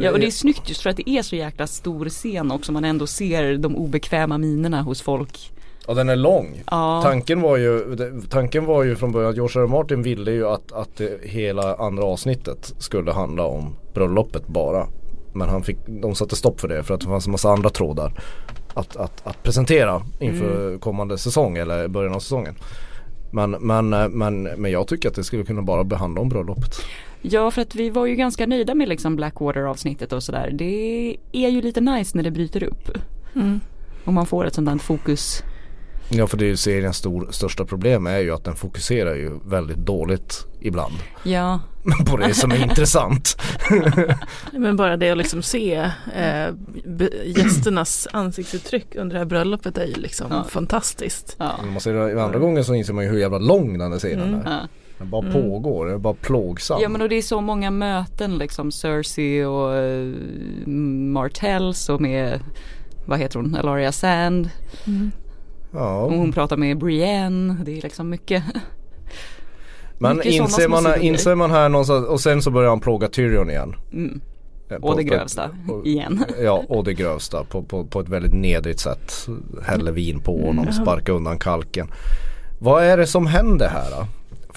ja 0.00 0.10
och 0.10 0.18
det 0.18 0.26
är 0.26 0.30
snyggt 0.30 0.68
just 0.68 0.82
för 0.82 0.90
att 0.90 0.96
det 0.96 1.10
är 1.10 1.22
så 1.22 1.36
jäkla 1.36 1.66
stor 1.66 2.08
scen 2.08 2.50
också 2.50 2.72
man 2.72 2.84
ändå 2.84 3.06
ser 3.06 3.56
de 3.56 3.76
obekväma 3.76 4.38
minerna 4.38 4.82
hos 4.82 5.02
folk. 5.02 5.52
Och 5.88 5.94
den 5.94 6.08
är 6.08 6.16
lång. 6.16 6.62
Ja, 6.70 7.00
Tanken 7.02 7.40
var 7.40 7.56
ju, 7.56 7.96
tanken 8.30 8.64
var 8.64 8.84
ju 8.84 8.96
från 8.96 9.12
början 9.12 9.30
att 9.30 9.36
George 9.36 9.62
R. 9.62 9.66
Martin 9.66 10.02
ville 10.02 10.30
ju 10.30 10.48
att, 10.48 10.72
att 10.72 10.96
det, 10.96 11.20
hela 11.22 11.74
andra 11.74 12.04
avsnittet 12.04 12.74
skulle 12.78 13.12
handla 13.12 13.44
om 13.44 13.76
bröllopet 13.94 14.46
bara. 14.46 14.86
Men 15.32 15.48
han 15.48 15.62
fick, 15.62 15.78
de 15.86 16.14
satte 16.14 16.36
stopp 16.36 16.60
för 16.60 16.68
det 16.68 16.82
för 16.82 16.94
att 16.94 17.00
det 17.00 17.06
fanns 17.06 17.26
en 17.26 17.32
massa 17.32 17.50
andra 17.50 17.70
trådar 17.70 18.12
att, 18.74 18.96
att, 18.96 19.26
att 19.26 19.42
presentera 19.42 20.02
inför 20.18 20.78
kommande 20.78 21.18
säsong 21.18 21.56
eller 21.56 21.88
början 21.88 22.14
av 22.14 22.20
säsongen. 22.20 22.54
Men, 23.30 23.50
men, 23.50 23.88
men, 23.90 24.42
men 24.42 24.70
jag 24.70 24.88
tycker 24.88 25.08
att 25.08 25.14
det 25.14 25.24
skulle 25.24 25.44
kunna 25.44 25.62
bara 25.62 25.84
behandla 25.84 26.20
om 26.20 26.28
bröllopet. 26.28 26.74
ja 27.22 27.50
för 27.50 27.62
att 27.62 27.74
vi 27.74 27.90
var 27.90 28.06
ju 28.06 28.16
ganska 28.16 28.46
nöjda 28.46 28.74
med 28.74 28.88
liksom 28.88 29.16
Blackwater 29.16 29.62
avsnittet 29.62 30.12
och 30.12 30.22
sådär. 30.22 30.50
Det 30.52 31.16
är 31.32 31.48
ju 31.48 31.62
lite 31.62 31.80
nice 31.80 32.16
när 32.16 32.24
det 32.24 32.30
bryter 32.30 32.62
upp. 32.62 32.90
Mm. 33.34 33.60
Och 34.04 34.12
man 34.12 34.26
får 34.26 34.46
ett 34.46 34.54
sånt 34.54 34.68
där 34.68 34.78
fokus. 34.78 35.42
Ja 36.10 36.26
för 36.26 36.36
det 36.36 36.44
är 36.44 36.48
ju 36.48 36.56
seriens 36.56 36.96
stor, 36.96 37.28
största 37.30 37.64
problem 37.64 38.06
är 38.06 38.18
ju 38.18 38.30
att 38.34 38.44
den 38.44 38.54
fokuserar 38.56 39.14
ju 39.14 39.30
väldigt 39.44 39.76
dåligt 39.78 40.46
ibland 40.60 40.94
Ja, 41.22 41.60
på 42.06 42.16
det 42.16 42.34
som 42.34 42.50
är 42.52 42.62
intressant. 42.62 43.36
Men 44.52 44.76
bara 44.76 44.96
det 44.96 45.10
att 45.10 45.18
liksom 45.18 45.42
se 45.42 45.74
eh, 46.16 46.48
gästernas 47.24 48.08
ansiktsuttryck 48.12 48.94
under 48.96 49.14
det 49.14 49.18
här 49.18 49.26
bröllopet 49.26 49.78
är 49.78 49.84
ju 49.86 49.94
liksom 49.94 50.26
Ja. 50.30 50.44
fantastiskt. 50.44 51.36
ja. 51.38 51.52
När 51.64 51.70
man 51.70 51.80
ser 51.80 51.94
det 51.94 52.12
i 52.12 52.18
andra 52.20 52.38
gången 52.38 52.64
så 52.64 52.74
inser 52.74 52.92
man 52.94 53.04
ju 53.04 53.10
hur 53.10 53.18
jävla 53.18 53.38
lång 53.38 53.78
den 53.78 53.92
här 53.92 53.98
serien 53.98 54.34
är. 54.34 54.42
ja. 54.50 54.68
Den 54.98 55.10
bara 55.10 55.32
pågår, 55.32 55.86
den 55.86 55.94
är 55.94 55.98
bara 55.98 56.14
plågsam. 56.14 56.78
Ja 56.82 56.88
men 56.88 57.02
och 57.02 57.08
det 57.08 57.14
är 57.14 57.22
så 57.22 57.40
många 57.40 57.70
möten 57.70 58.38
liksom 58.38 58.72
Cersei 58.72 59.44
och 59.44 59.72
uh, 59.74 60.68
Martells 61.12 61.88
och 61.88 62.00
med 62.00 62.40
vad 63.06 63.18
heter 63.18 63.38
hon, 63.40 63.54
Elaria 63.54 63.92
Sand. 63.92 64.50
Ja. 65.72 66.00
Och 66.02 66.12
hon 66.12 66.32
pratar 66.32 66.56
med 66.56 66.78
Brienne. 66.78 67.56
Det 67.64 67.78
är 67.78 67.82
liksom 67.82 68.08
mycket. 68.10 68.42
Men 69.98 70.22
inser 70.22 70.68
man, 70.68 71.00
inser 71.00 71.34
man 71.34 71.50
här 71.50 71.68
någonstans 71.68 72.06
och 72.06 72.20
sen 72.20 72.42
så 72.42 72.50
börjar 72.50 72.68
han 72.68 72.80
plåga 72.80 73.08
Tyrion 73.08 73.50
igen. 73.50 73.74
Mm. 73.92 74.20
Eh, 74.70 74.76
Och 74.76 74.82
på- 74.82 74.94
det 74.96 75.04
grövsta 75.04 75.50
på- 75.68 75.86
igen. 75.86 76.24
Ja 76.42 76.64
och 76.68 76.84
det 76.84 76.94
grövsta 76.94 77.44
på, 77.44 77.62
på, 77.62 77.84
på 77.84 78.00
ett 78.00 78.08
väldigt 78.08 78.32
nedrigt 78.34 78.80
sätt. 78.80 79.12
Häller 79.66 79.92
vin 79.92 80.20
på 80.20 80.32
honom, 80.46 80.58
Mm. 80.68 80.72
sparkar 80.72 81.12
undan 81.12 81.38
kalken. 81.38 81.88
Vad 82.58 82.84
är 82.84 82.96
det 82.96 83.06
som 83.06 83.26
händer 83.26 83.68
här 83.68 83.90
då? 83.90 84.06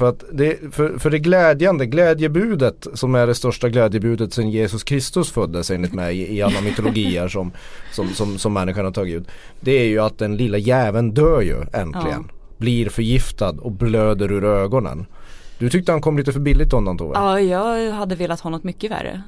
För, 0.01 0.09
att 0.09 0.23
det, 0.31 0.73
för, 0.73 0.99
för 0.99 1.09
det 1.09 1.19
glädjande, 1.19 1.85
glädjebudet 1.85 2.87
som 2.93 3.15
är 3.15 3.27
det 3.27 3.35
största 3.35 3.69
glädjebudet 3.69 4.33
sedan 4.33 4.49
Jesus 4.49 4.83
Kristus 4.83 5.31
föddes 5.31 5.71
enligt 5.71 5.93
mig 5.93 6.17
i, 6.19 6.37
i 6.37 6.41
alla 6.41 6.61
mytologier 6.61 7.27
som, 7.27 7.51
som, 7.91 8.07
som, 8.07 8.37
som 8.37 8.53
människan 8.53 8.85
har 8.85 8.91
tagit 8.91 9.15
ut. 9.15 9.27
Det 9.59 9.71
är 9.71 9.85
ju 9.85 9.99
att 9.99 10.17
den 10.17 10.37
lilla 10.37 10.57
jäveln 10.57 11.13
dör 11.13 11.41
ju 11.41 11.55
äntligen. 11.73 12.31
Blir 12.57 12.89
förgiftad 12.89 13.49
och 13.49 13.71
blöder 13.71 14.31
ur 14.31 14.43
ögonen. 14.43 15.05
Du 15.57 15.69
tyckte 15.69 15.91
han 15.91 16.01
kom 16.01 16.17
lite 16.17 16.33
för 16.33 16.39
billigt 16.39 16.73
undan 16.73 16.97
Tove? 16.97 17.13
Ja 17.15 17.39
jag 17.39 17.91
hade 17.91 18.15
velat 18.15 18.39
ha 18.39 18.49
något 18.49 18.63
mycket 18.63 18.91
värre. 18.91 19.23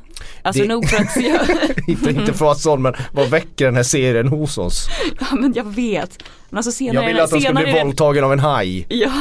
Alltså 0.45 0.61
Det- 0.61 0.67
nog 0.67 0.89
för 0.89 0.97
att 0.97 1.15
jag, 1.23 1.41
inte, 1.87 2.09
inte 2.09 2.33
för 2.33 2.51
att 2.51 2.59
sån 2.59 2.81
men 2.81 2.93
vad 3.11 3.29
väcker 3.29 3.65
den 3.65 3.75
här 3.75 3.83
serien 3.83 4.27
hos 4.27 4.57
oss? 4.57 4.87
ja 5.19 5.35
men 5.35 5.53
jag 5.55 5.63
vet. 5.75 6.23
Men 6.49 6.57
alltså 6.57 6.71
senare, 6.71 7.05
Jag 7.05 7.13
vill 7.13 7.19
att 7.21 7.31
han 7.31 7.41
ska 7.41 7.53
bli 7.53 7.71
våldtagen 7.83 8.23
av 8.23 8.33
en 8.33 8.39
haj. 8.39 8.85
Ja, 8.89 9.11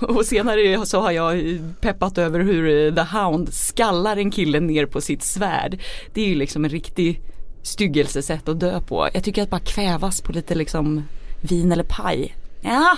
och 0.06 0.24
senare 0.26 0.86
så 0.86 1.00
har 1.00 1.10
jag 1.10 1.58
peppat 1.80 2.18
över 2.18 2.40
hur 2.40 2.92
The 2.92 3.16
Hound 3.18 3.54
skallar 3.54 4.16
en 4.16 4.30
kille 4.30 4.60
ner 4.60 4.86
på 4.86 5.00
sitt 5.00 5.22
svärd. 5.22 5.78
Det 6.14 6.20
är 6.22 6.26
ju 6.28 6.34
liksom 6.34 6.64
en 6.64 6.70
riktig 6.70 7.20
styggelsesätt 7.62 8.48
att 8.48 8.60
dö 8.60 8.80
på. 8.80 9.08
Jag 9.14 9.24
tycker 9.24 9.42
att 9.42 9.50
bara 9.50 9.60
kvävas 9.60 10.20
på 10.20 10.32
lite 10.32 10.54
liksom 10.54 11.04
vin 11.40 11.72
eller 11.72 11.84
paj. 11.88 12.36
Ja, 12.60 12.96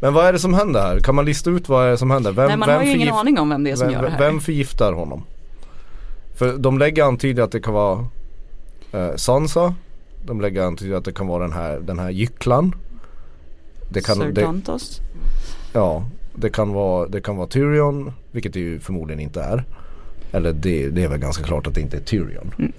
Men 0.00 0.14
vad 0.14 0.26
är 0.26 0.32
det 0.32 0.38
som 0.38 0.54
händer 0.54 0.80
här? 0.80 1.00
Kan 1.00 1.14
man 1.14 1.24
lista 1.24 1.50
ut 1.50 1.68
vad 1.68 1.86
är 1.86 1.90
det 1.90 1.98
som 1.98 2.10
händer? 2.10 2.32
Vem, 2.32 2.46
Nej 2.48 2.56
man 2.56 2.68
vem 2.68 2.76
har 2.78 2.84
ju 2.84 2.90
ingen 2.90 3.14
aning 3.14 3.38
om 3.38 3.48
vem 3.48 3.64
det 3.64 3.70
är 3.70 3.76
som 3.76 3.86
vem, 3.86 3.94
gör 3.94 4.02
det 4.02 4.10
här. 4.10 4.18
Vem 4.18 4.40
förgiftar 4.40 4.92
honom? 4.92 5.24
För 6.40 6.58
de 6.58 6.78
lägger 6.78 7.04
antyder 7.04 7.42
att 7.42 7.52
det 7.52 7.60
kan 7.60 7.74
vara 7.74 8.06
eh, 8.92 9.14
Sansa. 9.16 9.74
De 10.24 10.40
lägger 10.40 10.62
antyder 10.62 10.96
att 10.96 11.04
det 11.04 11.12
kan 11.12 11.26
vara 11.26 11.42
den 11.42 11.52
här, 11.52 11.80
den 11.80 11.98
här 11.98 12.10
gycklan. 12.10 12.74
Det 13.88 14.00
kan, 14.00 14.16
Sir 14.16 14.32
det, 14.32 14.42
Dantos. 14.42 15.00
ja, 15.72 16.04
det 16.34 16.50
kan 16.50 16.72
vara, 16.72 17.08
det 17.08 17.20
kan 17.20 17.36
vara 17.36 17.46
Tyrion. 17.46 18.12
Vilket 18.30 18.52
det 18.52 18.60
ju 18.60 18.80
förmodligen 18.80 19.20
inte 19.20 19.42
är. 19.42 19.64
Eller 20.32 20.52
det, 20.52 20.88
det 20.88 21.04
är 21.04 21.08
väl 21.08 21.18
ganska 21.18 21.44
klart 21.44 21.66
att 21.66 21.74
det 21.74 21.80
inte 21.80 21.96
är 21.96 22.00
Tyrion. 22.00 22.72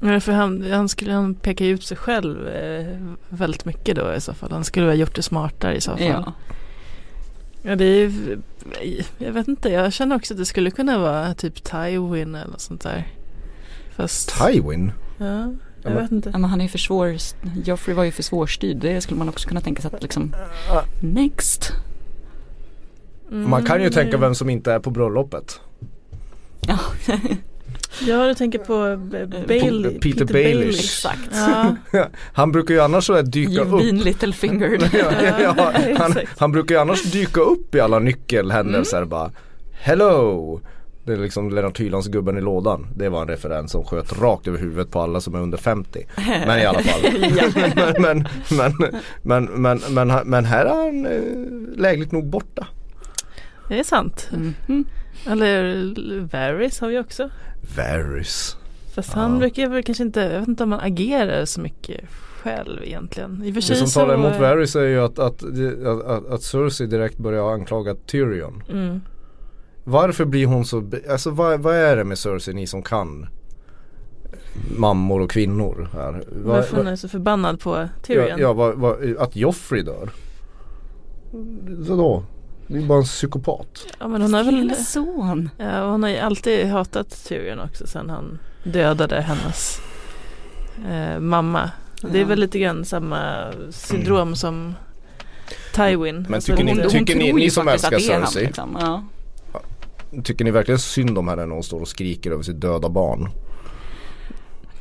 Ja, 0.00 0.20
för 0.20 0.32
han, 0.32 0.70
han 0.70 0.88
skulle 0.88 1.12
han 1.12 1.34
peka 1.34 1.66
ut 1.66 1.82
sig 1.82 1.96
själv 1.96 2.48
eh, 2.48 2.96
väldigt 3.28 3.64
mycket 3.64 3.96
då 3.96 4.14
i 4.14 4.20
så 4.20 4.34
fall. 4.34 4.50
Han 4.50 4.64
skulle 4.64 4.86
ha 4.86 4.94
gjort 4.94 5.14
det 5.14 5.22
smartare 5.22 5.76
i 5.76 5.80
så 5.80 5.90
fall. 5.90 6.06
Ja. 6.06 6.32
Ja, 7.68 7.76
det 7.76 7.84
är 7.84 7.98
ju- 8.82 9.02
jag 9.18 9.32
vet 9.32 9.48
inte, 9.48 9.68
jag 9.68 9.92
känner 9.92 10.16
också 10.16 10.34
att 10.34 10.38
det 10.38 10.46
skulle 10.46 10.70
kunna 10.70 10.98
vara 10.98 11.34
typ 11.34 11.62
Tywin 11.64 12.34
eller 12.34 12.58
sånt 12.58 12.80
där. 12.80 13.06
Fast, 13.96 14.38
Tywin? 14.38 14.92
ja, 15.18 15.52
jag 15.82 15.90
vet 15.90 16.10
inte. 16.12 16.30
Ja, 16.32 16.38
men 16.38 16.50
han 16.50 16.60
är 16.60 16.64
ju 16.64 16.68
för 16.70 16.78
svår, 16.78 17.16
Joffrey 17.64 17.94
var 17.96 18.04
ju 18.04 18.10
för 18.12 18.22
svårstyrd. 18.22 18.76
Det 18.76 19.00
skulle 19.00 19.18
man 19.18 19.28
också 19.28 19.48
kunna 19.48 19.60
tänka 19.60 19.82
sig 19.82 19.90
att 19.94 20.02
liksom 20.02 20.34
Next. 21.00 21.72
Man 23.30 23.64
kan 23.64 23.76
ju 23.76 23.82
Mm, 23.82 23.92
tänka 23.92 24.10
nej. 24.16 24.20
vem 24.20 24.34
som 24.34 24.50
inte 24.50 24.72
är 24.72 24.78
på 24.78 24.90
bröllopet. 24.90 25.60
Ja, 26.60 26.78
Ja, 28.06 28.26
du 28.26 28.34
tänker 28.34 28.58
på 28.58 28.96
B- 29.10 29.26
Bailey, 29.46 29.98
Peter 29.98 30.00
Peter, 30.00 30.24
Baelish. 30.34 30.78
Exakt. 30.78 31.30
Ja, 31.92 32.06
Han 32.32 32.52
brukar 32.52 32.74
ju 32.74 32.80
annars 32.80 33.04
så 33.06 33.14
här 33.14 33.22
dyka 33.22 33.52
You 33.52 33.62
upp. 33.64 33.70
mean 33.84 33.98
little 33.98 34.32
finger. 34.32 34.78
ja, 34.92 35.32
ja, 35.42 35.72
han, 35.98 36.14
han 36.38 36.52
brukar 36.52 36.74
ju 36.74 36.80
annars 36.80 37.02
dyka 37.02 37.40
upp 37.40 37.74
i 37.74 37.80
alla 37.80 37.98
nyckelhändelser 37.98 38.96
Mm. 38.96 39.08
bara 39.08 39.30
Hello! 39.72 40.60
Det 41.04 41.12
är 41.12 41.16
liksom 41.16 41.50
Lennart 41.50 41.80
Hylands 41.80 42.06
gubben 42.08 42.38
i 42.38 42.40
lådan. 42.40 42.86
Det 42.96 43.08
var 43.08 43.22
en 43.22 43.28
referens 43.28 43.72
som 43.72 43.84
sköt 43.84 44.20
rakt 44.20 44.48
över 44.48 44.58
huvudet 44.58 44.90
på 44.90 45.00
alla 45.00 45.20
som 45.20 45.34
är 45.34 45.38
under 45.40 45.58
50. 45.58 46.06
Men 46.46 46.58
i 46.58 46.64
alla 46.66 46.78
fall. 46.78 47.00
men, 47.98 47.98
men, 47.98 48.26
men, 48.50 48.72
men, 49.22 49.44
men, 49.44 49.80
men, 49.88 50.08
men, 50.08 50.28
men 50.28 50.44
här 50.44 50.64
är 50.66 50.84
han 50.84 51.06
eh, 51.06 51.78
lägligt 51.80 52.12
nog 52.12 52.26
borta. 52.30 52.66
det 53.68 53.78
är 53.78 53.84
sant. 53.84 54.28
Mhm. 54.32 54.84
Eller 55.26 55.84
Varys 56.32 56.80
har 56.80 56.88
vi 56.88 56.98
också. 56.98 57.30
Varys. 57.76 58.56
Fast 58.94 59.10
Ja. 59.14 59.20
han 59.20 59.38
brukar 59.38 59.68
väl 59.68 59.82
kanske 59.82 60.04
inte, 60.04 60.20
jag 60.20 60.38
vet 60.40 60.48
inte 60.48 60.62
om 60.62 60.72
han 60.72 60.80
agerar 60.80 61.44
så 61.44 61.60
mycket 61.60 62.00
själv 62.42 62.82
egentligen. 62.84 63.42
I 63.44 63.50
och 63.50 63.54
för 63.54 63.60
Det 63.60 63.76
som 63.76 63.86
så, 63.86 64.00
talar 64.00 64.14
emot 64.14 64.40
Varys 64.40 64.76
är 64.76 64.82
ju 64.82 65.00
att, 65.00 65.18
att, 65.18 65.42
att, 65.42 66.04
att, 66.06 66.26
att 66.26 66.42
Cersei 66.42 66.86
direkt 66.86 67.18
börjar 67.18 67.52
anklaga 67.52 67.94
Tyrion. 67.94 68.62
Mm. 68.70 69.00
Varför 69.84 70.24
blir 70.24 70.46
hon 70.46 70.64
så, 70.64 70.90
alltså 71.10 71.30
vad, 71.30 71.60
vad 71.60 71.74
är 71.74 71.96
det 71.96 72.04
med 72.04 72.18
Cersei 72.18 72.54
ni 72.54 72.66
som 72.66 72.82
kan 72.82 73.26
mammor 74.78 75.20
och 75.20 75.30
kvinnor 75.30 75.88
här? 75.92 76.12
Vad- 76.28 76.56
Varför 76.56 76.76
hon 76.76 76.86
är 76.86 76.96
så 76.96 77.08
förbannad 77.08 77.60
på 77.60 77.76
Ja, 77.76 77.88
Tyrion. 78.02 78.38
ja 78.38 78.52
vad, 78.52 78.74
vad, 78.74 79.16
att 79.18 79.36
Joffrey 79.36 79.82
dör. 79.82 80.10
Vadå? 81.88 82.22
Det 82.70 82.78
är 82.78 82.82
bara 82.86 82.98
en 82.98 83.04
psykopat. 83.04 83.86
Ja, 84.00 84.08
men 84.08 84.22
hon 84.22 84.34
har 84.34 84.44
väl 84.44 84.76
son. 84.76 85.50
Ja, 85.58 85.82
och 85.84 85.90
hon 85.90 86.02
har 86.02 86.10
ju 86.10 86.18
alltid 86.18 86.66
hatat 86.66 87.24
Tyrion 87.28 87.60
också 87.60 87.86
sen 87.86 88.10
han 88.10 88.38
dödade 88.62 89.20
hennes 89.20 89.80
eh, 90.90 91.20
mamma. 91.20 91.70
Det 92.02 92.18
är 92.18 92.22
Ja. 92.22 92.26
väl 92.28 92.40
lite 92.40 92.58
grann 92.58 92.84
samma 92.84 93.52
syndrom 93.70 94.36
som 94.36 94.74
Tywin. 95.74 96.22
Men 96.22 96.34
Alltså 96.34 96.52
tycker 96.52 96.64
ni- 96.64 96.82
hon 96.82 96.90
tycker 96.90 97.14
tror 97.20 97.34
ni 97.38 97.44
ju 97.44 97.50
som 97.50 97.68
älskar 97.68 97.98
Cersei? 97.98 98.46
liksom. 98.46 98.76
ja. 98.80 99.02
Tycker 100.24 100.44
ni 100.44 100.50
verkligen 100.50 100.78
synd 100.78 101.18
om 101.18 101.28
henne 101.28 101.46
när 101.46 101.54
hon 101.54 101.62
står 101.62 101.80
och 101.80 101.88
skriker 101.88 102.30
över 102.30 102.42
sitt 102.42 102.60
döda 102.60 102.88
barn? 102.88 103.28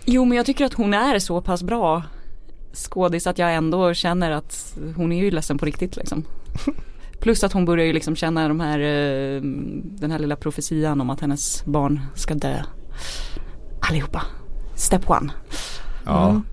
Jo 0.05 0.25
men 0.25 0.37
jag 0.37 0.45
tycker 0.45 0.65
att 0.65 0.73
hon 0.73 0.93
är 0.93 1.19
så 1.19 1.41
pass 1.41 1.63
bra 1.63 2.03
skådis 2.73 3.27
att 3.27 3.37
jag 3.37 3.53
ändå 3.55 3.93
känner 3.93 4.31
att 4.31 4.77
hon 4.95 5.11
är 5.11 5.23
ju 5.23 5.31
ledsen 5.31 5.57
på 5.57 5.65
riktigt 5.65 5.95
liksom. 5.95 6.23
Plus 7.19 7.43
att 7.43 7.53
hon 7.53 7.65
börjar 7.65 7.85
ju 7.85 7.93
liksom 7.93 8.15
känna 8.15 8.47
de 8.47 8.59
här, 8.59 8.79
eh, 8.79 9.41
den 9.83 10.11
här 10.11 10.19
lilla 10.19 10.35
profetian 10.35 11.01
om 11.01 11.09
att 11.09 11.19
hennes 11.21 11.65
barn 11.65 12.01
ska 12.15 12.33
dö. 12.33 12.63
Allihopa. 13.89 14.21
Step 14.75 15.09
one. 15.09 15.31
Ja. 16.05 16.29
Mm. 16.29 16.43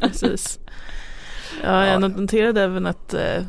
Precis. 0.00 0.58
Ja, 1.62 1.86
jag 1.86 2.00
noterade 2.00 2.62
även 2.62 2.86
att 2.86 3.14
eh, 3.14 3.42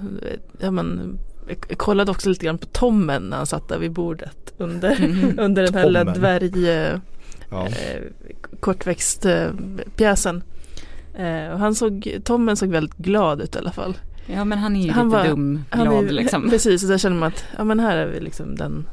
ja, 0.60 0.72
men, 0.72 1.20
jag 1.48 1.78
kollade 1.78 2.12
också 2.12 2.30
lite 2.30 2.46
grann 2.46 2.58
på 2.58 2.66
Tommen 2.66 3.24
när 3.24 3.38
han 3.38 3.46
satt 3.46 3.68
där 3.70 3.78
vid 3.80 3.92
bordet 3.92 4.54
under, 4.58 4.96
Mm. 5.04 5.36
under 5.40 5.64
den 5.64 5.74
här 5.74 5.86
lilla 5.86 6.04
dvärg 6.04 6.70
eh, 6.70 6.98
Ja. 7.50 7.66
eh, 7.68 8.02
kortväxt 8.60 9.26
eh, 9.26 9.48
pjäsen. 9.96 10.44
Eh, 11.16 11.48
och 11.54 11.60
han 11.60 11.76
såg, 11.76 12.18
Tommen 12.24 12.58
såg 12.58 12.70
väldigt 12.70 12.98
glad 12.98 13.42
ut 13.42 13.56
i 13.56 13.60
alla 13.60 13.72
fall. 13.72 13.98
Ja 14.26 14.44
men 14.46 14.58
han 14.58 14.76
är 14.76 14.86
ju 14.86 14.92
Han 14.92 15.06
lite 15.06 15.18
var- 15.18 15.28
dum, 15.28 15.64
glad 15.72 16.06
är, 16.06 16.10
liksom. 16.12 16.50
Precis, 16.50 16.84
och 16.84 16.90
där 16.90 16.98
känner 16.98 17.16
man 17.18 17.28
att 17.28 17.46
ja, 17.58 17.64
men 17.64 17.80
här 17.80 17.98
är 17.98 18.08
vi 18.08 18.20
liksom 18.20 18.56
den 18.56 18.88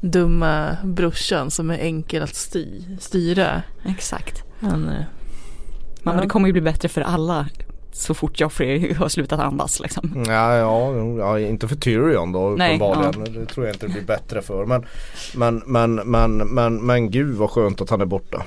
dumma 0.00 0.76
brorsan 0.84 1.50
som 1.50 1.70
är 1.70 1.78
enkel 1.78 2.22
att 2.22 2.34
sty, 2.34 2.66
styra. 3.00 3.62
Exakt. 3.86 4.42
Han, 4.60 4.88
eh, 4.88 5.02
Men 6.02 6.14
Ja. 6.16 6.20
det 6.22 6.28
kommer 6.28 6.46
ju 6.46 6.52
bli 6.52 6.62
bättre 6.62 6.88
för 6.88 7.00
alla 7.00 7.46
så 7.92 8.14
fort 8.14 8.40
Joffrey 8.40 8.94
har 8.98 9.08
slutat 9.08 9.40
andas 9.40 9.80
liksom. 9.80 10.24
Ja, 10.26 10.56
ja, 10.56 10.94
ja, 11.18 11.38
inte 11.40 11.68
för 11.68 11.76
Tyrion 11.76 12.32
då 12.32 12.54
Nej, 12.58 12.68
uppenbarligen. 12.76 13.34
Det 13.34 13.46
tror 13.46 13.66
jag 13.66 13.74
inte 13.74 13.86
det 13.86 13.92
blir 13.92 14.02
bättre 14.04 14.42
för. 14.42 14.66
Men, 14.66 14.84
men, 15.36 15.62
men, 15.66 15.94
men, 15.94 16.36
men, 16.36 16.86
men 16.86 17.10
gud 17.10 17.36
vad 17.36 17.50
skönt 17.50 17.80
att 17.80 17.90
han 17.90 18.00
är 18.00 18.04
borta. 18.06 18.42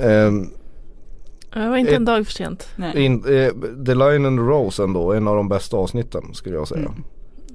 Ehm, 0.00 0.50
det 1.62 1.68
var 1.68 1.76
inte 1.76 1.92
Eh, 1.92 1.96
en 1.96 2.04
dag 2.04 2.26
för 2.26 2.32
sent. 2.32 2.68
Nej. 2.76 3.04
in, 3.04 3.14
eh, 3.14 3.50
The 3.86 3.94
Lion 3.94 4.26
and 4.26 4.38
the 4.38 4.42
Rose 4.42 4.82
ändå, 4.82 5.12
en 5.12 5.28
av 5.28 5.36
de 5.36 5.48
bästa 5.48 5.76
avsnitten 5.76 6.34
skulle 6.34 6.56
jag 6.56 6.68
säga. 6.68 6.80
Mm. 6.80 7.02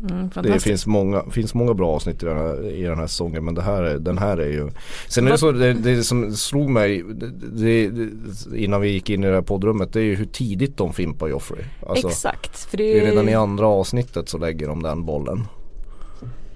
Mm, 0.10 0.30
Det 0.44 0.60
finns 0.60 0.88
många, 0.88 1.24
finns 1.32 1.54
många 1.54 1.74
bra 1.74 1.90
avsnitt 1.90 2.24
i 2.24 2.26
den 2.26 2.38
här, 2.38 2.66
i 2.72 2.84
den 2.84 2.98
här 3.00 3.08
säsongen 3.08 3.46
men 3.46 3.56
det 3.56 3.62
här 3.62 3.84
är, 3.84 4.00
den 4.00 4.18
här 4.18 4.38
är 4.38 4.48
ju 4.48 4.70
Sen 5.08 5.28
är 5.28 5.32
det 5.32 5.38
så, 5.38 5.52
det, 5.52 5.74
det 5.74 6.04
som 6.04 6.36
slog 6.36 6.70
mig 6.70 7.04
det, 7.04 7.90
det, 7.90 8.10
innan 8.58 8.82
vi 8.82 8.90
gick 8.90 9.10
in 9.10 9.24
i 9.24 9.28
det 9.28 9.34
här 9.34 9.42
poddrummet 9.42 9.94
det 9.94 10.00
är 10.00 10.04
ju 10.04 10.16
hur 10.16 10.26
tidigt 10.26 10.78
de 10.78 10.94
fimpar 10.94 11.28
Joffrey. 11.28 11.64
Alltså, 11.88 12.08
Exakt. 12.08 12.58
För 12.58 12.78
det 12.78 12.94
det 12.94 13.00
är 13.00 13.06
redan 13.06 13.30
i 13.30 13.34
andra 13.34 13.68
avsnittet 13.68 14.30
så 14.30 14.38
lägger 14.38 14.68
de 14.68 14.84
den 14.84 15.06
bollen. 15.06 15.48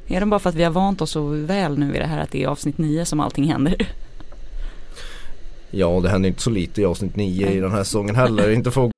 är 0.08 0.19
det 0.19 0.25
bara 0.25 0.39
för 0.39 0.49
att 0.49 0.55
vi 0.55 0.63
har 0.63 0.71
vant 0.71 1.01
oss 1.01 1.12
så 1.12 1.23
väl 1.27 1.79
nu 1.79 1.95
i 1.95 1.99
det 1.99 2.05
här 2.08 2.19
att 2.23 2.31
det 2.31 2.43
är 2.43 2.47
avsnitt 2.47 2.77
9 2.77 3.05
som 3.05 3.19
allting 3.19 3.43
händer. 3.43 3.88
Ja 5.77 5.88
och 5.88 6.01
det 6.01 6.09
händer 6.09 6.29
inte 6.29 6.41
så 6.41 6.49
lite 6.49 6.81
i 6.81 6.85
avsnitt 6.85 7.15
9 7.15 7.49
i 7.49 7.59
den 7.59 7.71
här 7.71 7.83
säsongen 7.83 8.15
heller. 8.15 8.51
inte 8.51 8.71
för 8.71 8.85
att 8.85 8.91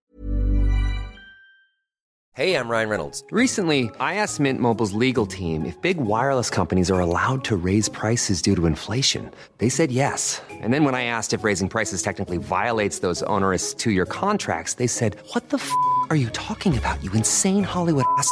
Hey, 2.37 2.53
I'm 2.53 2.69
Ryan 2.69 2.89
Reynolds. 2.89 3.23
Recently, 3.31 3.85
I 3.99 4.21
asked 4.23 4.39
Mint 4.39 4.61
Mobile's 4.61 4.93
legal 4.93 5.25
team 5.25 5.65
if 5.65 5.81
big 5.81 5.97
wireless 5.97 6.51
companies 6.51 6.91
are 6.91 6.99
allowed 6.99 7.43
to 7.45 7.55
raise 7.55 7.89
prices 7.89 8.43
due 8.43 8.55
to 8.55 8.67
inflation. 8.67 9.31
They 9.57 9.69
said 9.69 9.91
yes. 9.91 10.39
And 10.61 10.71
then 10.71 10.83
when 10.83 10.93
I 10.93 11.05
asked 11.05 11.33
if 11.33 11.43
raising 11.43 11.67
prices 11.67 12.03
technically 12.03 12.37
violates 12.37 12.99
those 12.99 13.23
onerous 13.23 13.73
two 13.73 13.89
year 13.89 14.05
contracts, 14.05 14.75
they 14.75 14.87
said, 14.87 15.15
What 15.33 15.49
the 15.49 15.57
f 15.57 15.71
are 16.11 16.15
you 16.15 16.29
talking 16.29 16.77
about, 16.77 17.03
you 17.03 17.11
insane 17.13 17.63
Hollywood 17.63 18.05
ass? 18.19 18.31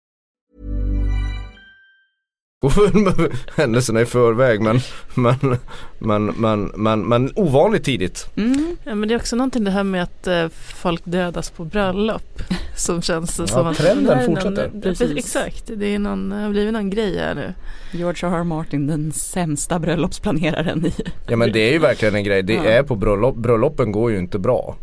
händelserna 3.55 4.01
i 4.01 4.05
förväg 4.05 4.61
men, 4.61 4.79
men, 5.15 5.57
men, 5.99 6.25
men, 6.25 6.63
men, 6.75 7.07
men 7.07 7.31
ovanligt 7.35 7.83
tidigt. 7.83 8.27
Mm. 8.35 8.75
Ja, 8.83 8.95
men 8.95 9.09
det 9.09 9.13
är 9.13 9.19
också 9.19 9.35
någonting 9.35 9.63
det 9.63 9.71
här 9.71 9.83
med 9.83 10.03
att 10.03 10.27
eh, 10.27 10.47
folk 10.75 11.01
dödas 11.05 11.49
på 11.49 11.65
bröllop. 11.65 12.41
Som 12.75 13.01
känns 13.01 13.39
Ja, 13.39 13.47
som 13.47 13.67
att 13.67 13.77
trenden 13.77 14.19
är 14.19 14.25
fortsätter. 14.25 14.69
Någon, 14.73 14.81
Precis. 14.81 15.17
Exakt, 15.17 15.63
det 15.75 15.85
är 15.95 15.99
någon, 15.99 16.29
det 16.29 16.35
har 16.35 16.49
blivit 16.49 16.73
någon 16.73 16.89
grej 16.89 17.17
här 17.17 17.35
nu. 17.35 17.53
George 17.91 18.29
R. 18.29 18.35
R. 18.39 18.43
Martin, 18.43 18.87
den 18.87 19.11
sämsta 19.11 19.79
bröllopsplaneraren 19.79 20.85
i 20.85 20.93
Ja 21.27 21.35
men 21.37 21.51
det 21.51 21.59
är 21.59 21.71
ju 21.71 21.79
verkligen 21.79 22.15
en 22.15 22.23
grej. 22.23 22.43
Det 22.43 22.53
Ja. 22.53 22.63
är 22.63 22.83
på 22.83 22.95
bröllop, 22.95 23.35
bröllopen 23.35 23.91
går 23.91 24.11
ju 24.11 24.17
inte 24.17 24.39
bra. 24.39 24.75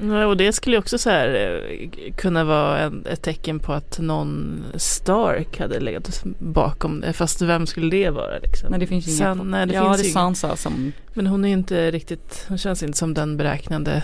Ja, 0.00 0.26
och 0.26 0.36
det 0.36 0.52
skulle 0.52 0.76
ju 0.76 0.80
också 0.80 0.98
så 0.98 1.10
här, 1.10 1.58
eh, 1.70 2.12
kunna 2.16 2.44
vara 2.44 2.78
en, 2.78 3.06
ett 3.10 3.22
tecken 3.22 3.58
på 3.58 3.72
att 3.72 3.98
någon 3.98 4.62
Stark 4.74 5.60
hade 5.60 5.80
legat 5.80 6.24
bakom 6.38 7.00
det. 7.00 7.12
Fast 7.12 7.42
vem 7.42 7.66
skulle 7.66 7.90
det 7.96 8.10
vara 8.10 8.38
liksom? 8.38 8.70
Nej 8.70 8.80
det 8.80 8.86
finns 8.86 9.08
ju 9.08 9.12
San, 9.12 9.36
inga 9.38 9.44
nej, 9.44 9.66
det 9.66 9.74
Ja 9.74 9.84
finns 9.94 10.02
det 10.02 10.08
är 10.08 10.12
Sansa 10.12 10.56
som 10.56 10.92
Men 11.14 11.26
hon 11.26 11.44
är 11.44 11.48
inte 11.52 11.90
riktigt, 11.90 12.44
hon 12.48 12.58
känns 12.58 12.82
inte 12.82 12.98
som 12.98 13.14
den 13.14 13.36
beräknande 13.36 14.02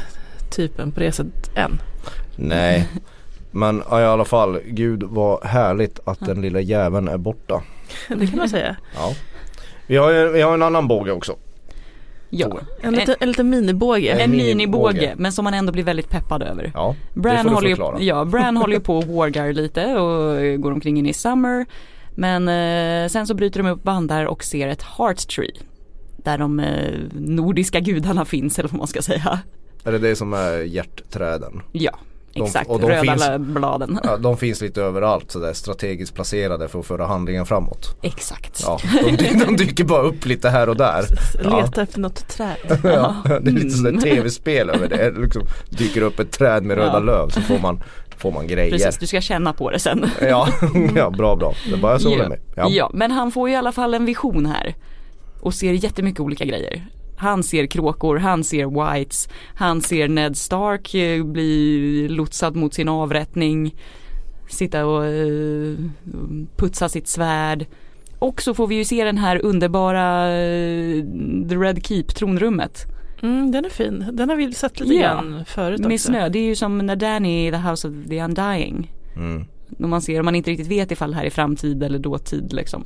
typen 0.50 0.92
på 0.92 1.00
det 1.00 1.12
sättet 1.12 1.50
än. 1.56 1.78
Nej. 2.36 2.88
Men 3.50 3.82
ja, 3.90 4.00
i 4.00 4.04
alla 4.04 4.24
fall, 4.24 4.58
gud 4.66 5.02
vad 5.02 5.44
härligt 5.44 6.00
att 6.04 6.20
den 6.20 6.40
lilla 6.40 6.60
jäveln 6.60 7.08
är 7.08 7.18
borta. 7.18 7.62
Det 8.08 8.26
kan 8.26 8.36
man 8.38 8.48
säga. 8.48 8.76
Ja. 8.94 9.14
Vi 9.86 9.96
har, 9.96 10.10
ju- 10.10 10.32
vi 10.32 10.40
har 10.40 10.54
en 10.54 10.62
annan 10.62 10.88
båge 10.88 11.12
också. 11.12 11.36
Ja, 12.30 12.58
En 12.80 12.94
liten, 12.94 13.14
en 13.20 13.28
liten 13.28 13.50
minibåge. 13.50 14.08
en 14.10 14.30
minibåge. 14.30 14.44
minibåge 14.54 15.14
men 15.16 15.32
som 15.32 15.44
man 15.44 15.54
ändå 15.54 15.72
blir 15.72 15.84
väldigt 15.84 16.10
peppad 16.10 16.42
över. 16.42 16.70
Ja, 16.74 16.96
det 17.14 17.20
Bran 17.20 17.36
får 17.36 17.44
du 17.48 17.54
håller, 17.54 17.68
förklara. 17.68 17.98
ju, 18.00 18.04
ja, 18.06 18.24
Bran 18.24 18.56
håller 18.62 18.74
ju 18.74 18.80
på 18.80 18.98
och 18.98 19.04
wargar 19.04 19.52
lite 19.52 19.94
och 19.94 20.60
går 20.62 20.72
omkring 20.72 20.98
in 20.98 21.06
i 21.06 21.12
Summer. 21.12 21.66
Men 22.14 22.48
eh, 22.48 23.08
sen 23.08 23.26
så 23.26 23.34
bryter 23.34 23.62
de 23.62 23.68
upp 23.70 23.82
bandar 23.82 24.24
och 24.24 24.44
ser 24.44 24.68
ett 24.68 24.82
Heart 24.82 25.28
Tree. 25.36 25.52
Där 26.16 26.38
de 26.38 26.60
eh, 26.60 26.94
nordiska 27.14 27.80
gudarna 27.80 28.24
finns 28.24 28.58
eller 28.58 28.68
vad 28.68 28.78
man 28.78 28.86
ska 28.86 29.02
säga. 29.02 29.38
Är 29.84 29.92
det 29.92 29.98
det 29.98 30.16
som 30.16 30.32
är 30.32 30.58
hjärtträden? 30.62 31.62
Ja, 31.72 31.98
De- 32.34 32.42
exakt. 32.44 32.70
och 32.70 32.80
de 32.80 32.86
Röda 32.86 33.02
finns- 33.02 33.38
bladen. 33.38 33.98
De 34.20 34.36
finns 34.36 34.60
lite 34.60 34.82
överallt 34.82 35.30
sådär 35.30 35.52
strategiskt 35.52 36.14
placerade 36.14 36.68
för 36.68 36.78
att 36.80 36.86
föra 36.86 37.06
handlingen 37.06 37.46
framåt. 37.46 37.96
Exakt. 38.02 38.62
Ja, 38.66 38.78
de, 39.18 39.44
de 39.46 39.56
dyker 39.56 39.84
bara 39.84 40.02
upp 40.02 40.26
lite 40.26 40.48
här 40.48 40.68
och 40.68 40.76
där. 40.76 41.04
Ja. 41.44 41.60
Leta 41.60 41.82
efter 41.82 42.00
något 42.00 42.28
träd. 42.28 42.56
Ja, 42.82 43.14
det 43.24 43.50
är 43.50 43.54
lite 43.54 43.70
sådär 43.70 44.00
tv-spel 44.00 44.70
över 44.70 44.88
det. 44.88 45.10
Liksom 45.20 45.42
dyker 45.70 46.02
upp 46.02 46.18
ett 46.18 46.30
träd 46.32 46.62
med 46.62 46.76
röda 46.76 46.92
Ja. 46.92 46.98
löv 46.98 47.28
så 47.28 47.40
får 47.40 47.58
man, 47.58 47.82
får 48.16 48.32
man 48.32 48.46
grejer. 48.46 48.70
Precis, 48.70 48.98
du 48.98 49.06
ska 49.06 49.20
känna 49.20 49.52
på 49.52 49.70
det 49.70 49.78
sen. 49.78 50.06
Ja, 50.22 50.48
ja, 50.96 51.10
bra 51.10 51.36
bra. 51.36 51.54
Det 51.70 51.76
bara 51.76 51.92
jag 51.92 52.00
som 52.00 52.10
håller 52.12 52.28
med. 52.28 52.38
Ja. 52.56 52.68
ja, 52.70 52.90
men 52.94 53.10
han 53.10 53.30
får 53.32 53.48
ju 53.48 53.54
i 53.54 53.58
alla 53.58 53.72
fall 53.72 53.94
en 53.94 54.04
vision 54.04 54.46
här. 54.46 54.74
Och 55.40 55.54
ser 55.54 55.72
jättemycket 55.72 56.20
olika 56.20 56.44
grejer. 56.44 56.86
Han 57.18 57.42
ser 57.42 57.66
kråkor, 57.66 58.16
han 58.16 58.44
ser 58.44 58.66
whites, 58.66 59.28
han 59.54 59.80
ser 59.80 60.08
Ned 60.08 60.36
Stark 60.36 60.94
eh, 60.94 61.24
bli 61.24 62.08
lotsad 62.08 62.56
mot 62.56 62.74
sin 62.74 62.88
avrättning. 62.88 63.74
Sitta 64.48 64.86
och 64.86 65.06
eh, 65.06 65.76
putsa 66.56 66.88
sitt 66.88 67.08
svärd. 67.08 67.66
Och 68.18 68.42
så 68.42 68.54
får 68.54 68.66
vi 68.66 68.74
ju 68.74 68.84
se 68.84 69.04
den 69.04 69.18
här 69.18 69.44
underbara 69.44 70.30
eh, 70.30 71.04
The 71.48 71.56
Red 71.56 71.86
Keep, 71.86 72.04
tronrummet. 72.14 72.86
Mm, 73.22 73.50
den 73.50 73.64
är 73.64 73.68
fin. 73.70 74.06
Den 74.12 74.28
har 74.28 74.36
vi 74.36 74.52
sett 74.54 74.80
lite 74.80 74.94
Ja. 74.94 75.00
grann 75.14 75.44
förut 75.46 75.80
Med 75.80 75.92
också. 75.94 76.06
snö, 76.06 76.28
det 76.28 76.38
är 76.38 76.44
ju 76.44 76.54
som 76.54 76.78
när 76.78 76.96
Danny 76.96 77.48
i 77.48 77.50
The 77.50 77.56
House 77.56 77.88
of 77.88 77.94
the 78.08 78.22
Undying. 78.22 78.92
Mm. 79.16 79.44
När 79.68 79.88
man 79.88 80.02
ser, 80.02 80.18
om 80.18 80.24
man 80.24 80.34
inte 80.34 80.50
riktigt 80.50 80.66
vet 80.70 80.90
ifall 80.90 81.10
det 81.10 81.16
här 81.16 81.24
är 81.24 81.30
framtid 81.30 81.82
eller 81.82 81.98
dåtid 81.98 82.52
liksom. 82.52 82.84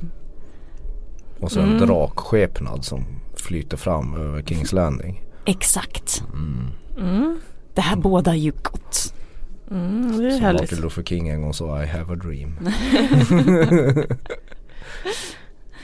Och 1.39 1.51
så 1.51 1.59
en 1.59 1.77
drakskepnad 1.77 2.85
som 2.85 3.05
flyter 3.43 3.77
fram 3.77 4.15
över 4.17 4.41
Kings 4.41 4.73
Landing. 4.73 5.23
Exakt. 5.45 6.23
Mm. 6.97 7.39
Det 7.73 7.81
här 7.81 7.95
båda 7.95 8.35
ju 8.35 8.51
gott. 8.51 9.13
Mm, 9.71 10.17
det 10.17 10.27
är 10.27 10.31
Som 10.31 10.41
härligt. 10.41 10.61
Martin 10.61 10.81
Luther 10.81 11.03
King 11.03 11.27
en 11.29 11.41
gång 11.41 11.53
sa 11.53 11.83
I 11.83 11.87
have 11.87 12.13
a 12.13 12.15
dream. 12.15 12.59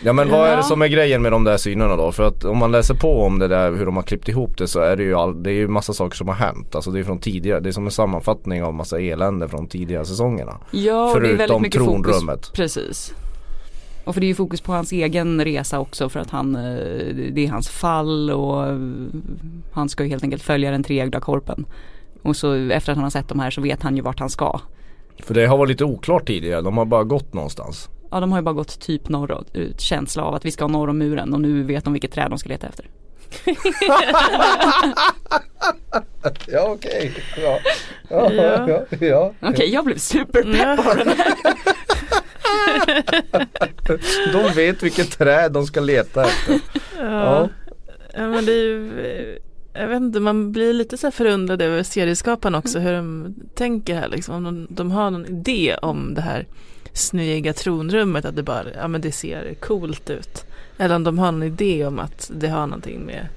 ja 0.04 0.13
men 0.13 0.30
vad 0.30 0.50
är 0.50 0.58
det 0.58 0.63
som 0.63 0.82
är 0.82 0.88
grejen 0.88 1.22
med 1.22 1.32
de 1.32 1.43
där 1.43 1.58
synerna 1.58 1.95
då? 1.95 2.12
För 2.12 2.24
att 2.24 2.45
om 2.45 2.58
man 2.58 2.72
läser 2.72 2.93
på 2.95 3.24
om 3.24 3.39
det 3.39 3.48
där 3.48 3.72
hur 3.72 3.86
de 3.86 3.95
har 3.95 4.04
klippt 4.04 4.28
ihop 4.28 4.58
det 4.58 4.67
så 4.67 4.80
är 4.80 4.95
det 4.95 5.04
ju 5.04 5.15
all, 5.15 5.43
det 5.43 5.50
är 5.52 5.54
ju 5.54 5.67
massa 5.67 5.93
saker 5.93 6.15
som 6.17 6.28
har 6.28 6.36
hänt. 6.36 6.76
Alltså 6.76 6.91
det 6.91 7.00
är 7.00 7.04
från 7.04 7.19
tidigare, 7.19 7.60
det 7.60 7.69
är 7.69 7.74
som 7.74 7.86
en 7.86 7.91
sammanfattning 7.91 8.63
av 8.63 8.74
massa 8.74 9.00
elände 9.00 9.48
från 9.48 9.67
tidigare 9.67 10.06
säsongerna. 10.06 10.58
Ja, 10.72 11.12
och 11.13 11.22
det 11.22 11.28
är 11.28 11.30
väldigt 11.30 11.38
Förutom 11.38 11.62
mycket 11.62 11.82
tronrummet. 11.82 12.45
fokus. 12.45 12.52
Precis. 12.52 13.13
Och 14.10 14.15
för 14.15 14.22
det 14.22 14.26
är 14.26 14.28
ju 14.28 14.36
fokus 14.36 14.62
på 14.62 14.74
hans 14.74 14.91
egen 14.91 15.45
resa 15.45 15.80
också 15.80 16.10
för 16.10 16.19
att 16.19 16.30
han, 16.30 16.56
eh, 16.56 17.15
det 17.32 17.45
är 17.45 17.50
hans 17.50 17.69
fall 17.69 18.32
och 18.32 18.67
eh, 18.67 18.78
han 19.72 19.89
ska 19.89 20.04
ju 20.04 20.10
helt 20.10 20.24
enkelt 20.24 20.43
följa 20.43 20.72
den 20.72 20.84
treögda 20.84 21.19
korpen. 21.19 21.65
Och 22.22 22.36
så 22.36 22.54
efter 22.54 22.91
att 22.91 22.98
han 22.98 23.04
har 23.04 23.10
sett 23.10 23.28
de 23.28 23.39
här 23.39 23.52
så 23.52 23.62
vet 23.62 23.82
han 23.84 23.95
ju 23.95 24.02
vart 24.02 24.19
han 24.19 24.30
ska. 24.30 24.60
För 25.24 25.34
det 25.34 25.45
har 25.45 25.58
varit 25.58 25.69
lite 25.69 25.86
oklart 25.86 26.28
tidigare, 26.28 26.62
de 26.62 26.78
har 26.78 26.86
bara 26.86 27.04
gått 27.04 27.34
någonstans. 27.34 27.89
Ja 28.12 28.19
de 28.19 28.32
har 28.32 28.39
ju 28.39 28.43
bara 28.43 28.54
gått 28.54 28.80
typ 28.80 29.10
norrut, 29.10 29.56
ut 29.56 29.82
känsla 29.82 30.24
av 30.24 30.36
att 30.36 30.45
vi 30.45 30.52
ska 30.52 30.67
norr 30.67 30.89
om 30.89 30.98
muren 30.98 31.34
och 31.34 31.41
nu 31.41 31.63
vet 31.63 31.84
de 31.84 31.93
vilket 31.93 32.12
träd 32.12 32.30
de 32.30 32.39
ska 32.39 32.50
leta 32.50 32.67
efter. 32.67 32.86
Ja 36.48 36.69
okej, 36.69 37.13
ja. 37.38 37.60
Ja. 38.10 38.34
ja, 38.34 38.86
ja. 39.00 39.34
Okej 39.41 39.69
jag 39.74 39.86
blev 39.86 39.98
superpepp 39.98 40.86
på 40.86 40.93
den 40.93 41.08
här. 41.08 41.34
De 44.34 44.54
vet 44.56 44.84
vilket 44.84 45.18
träd 45.18 45.52
de 45.52 45.68
ska 45.68 45.80
leta 45.80 46.26
efter. 46.26 46.60
Ja. 46.98 47.50
ja 48.14 48.28
men 48.28 48.46
det 48.46 48.52
är 48.52 48.66
ju, 48.66 49.40
jag 49.74 49.88
vet 49.88 49.98
inte, 50.02 50.20
man 50.20 50.52
blir 50.52 50.74
lite 50.74 50.98
så 50.98 51.08
här 51.08 51.12
förundrad 51.12 51.62
över 51.62 51.84
serieskaparna 51.84 52.58
också 52.58 52.80
hur 52.80 52.94
de 52.94 53.36
tänker 53.56 53.96
här 53.96 54.08
liksom. 54.08 54.36
Om 54.36 54.44
de, 54.44 54.68
de 54.70 54.92
har 54.92 55.12
någon 55.12 55.26
idé 55.26 55.76
om 55.82 56.14
det 56.14 56.22
här 56.22 56.46
snygga 56.94 57.54
tronrummet, 57.54 58.26
att 58.26 58.36
det 58.36 58.44
bara, 58.44 58.64
ja 58.76 58.88
men 58.88 59.02
det 59.02 59.12
ser 59.12 59.54
coolt 59.54 60.10
ut. 60.10 60.46
Eller 60.78 60.96
om 60.96 61.04
de 61.04 61.20
har 61.20 61.32
någon 61.32 61.44
idé 61.44 61.86
om 61.86 62.00
att 62.00 62.32
det 62.34 62.48
har 62.48 62.68
någonting 62.68 63.00
med 63.00 63.28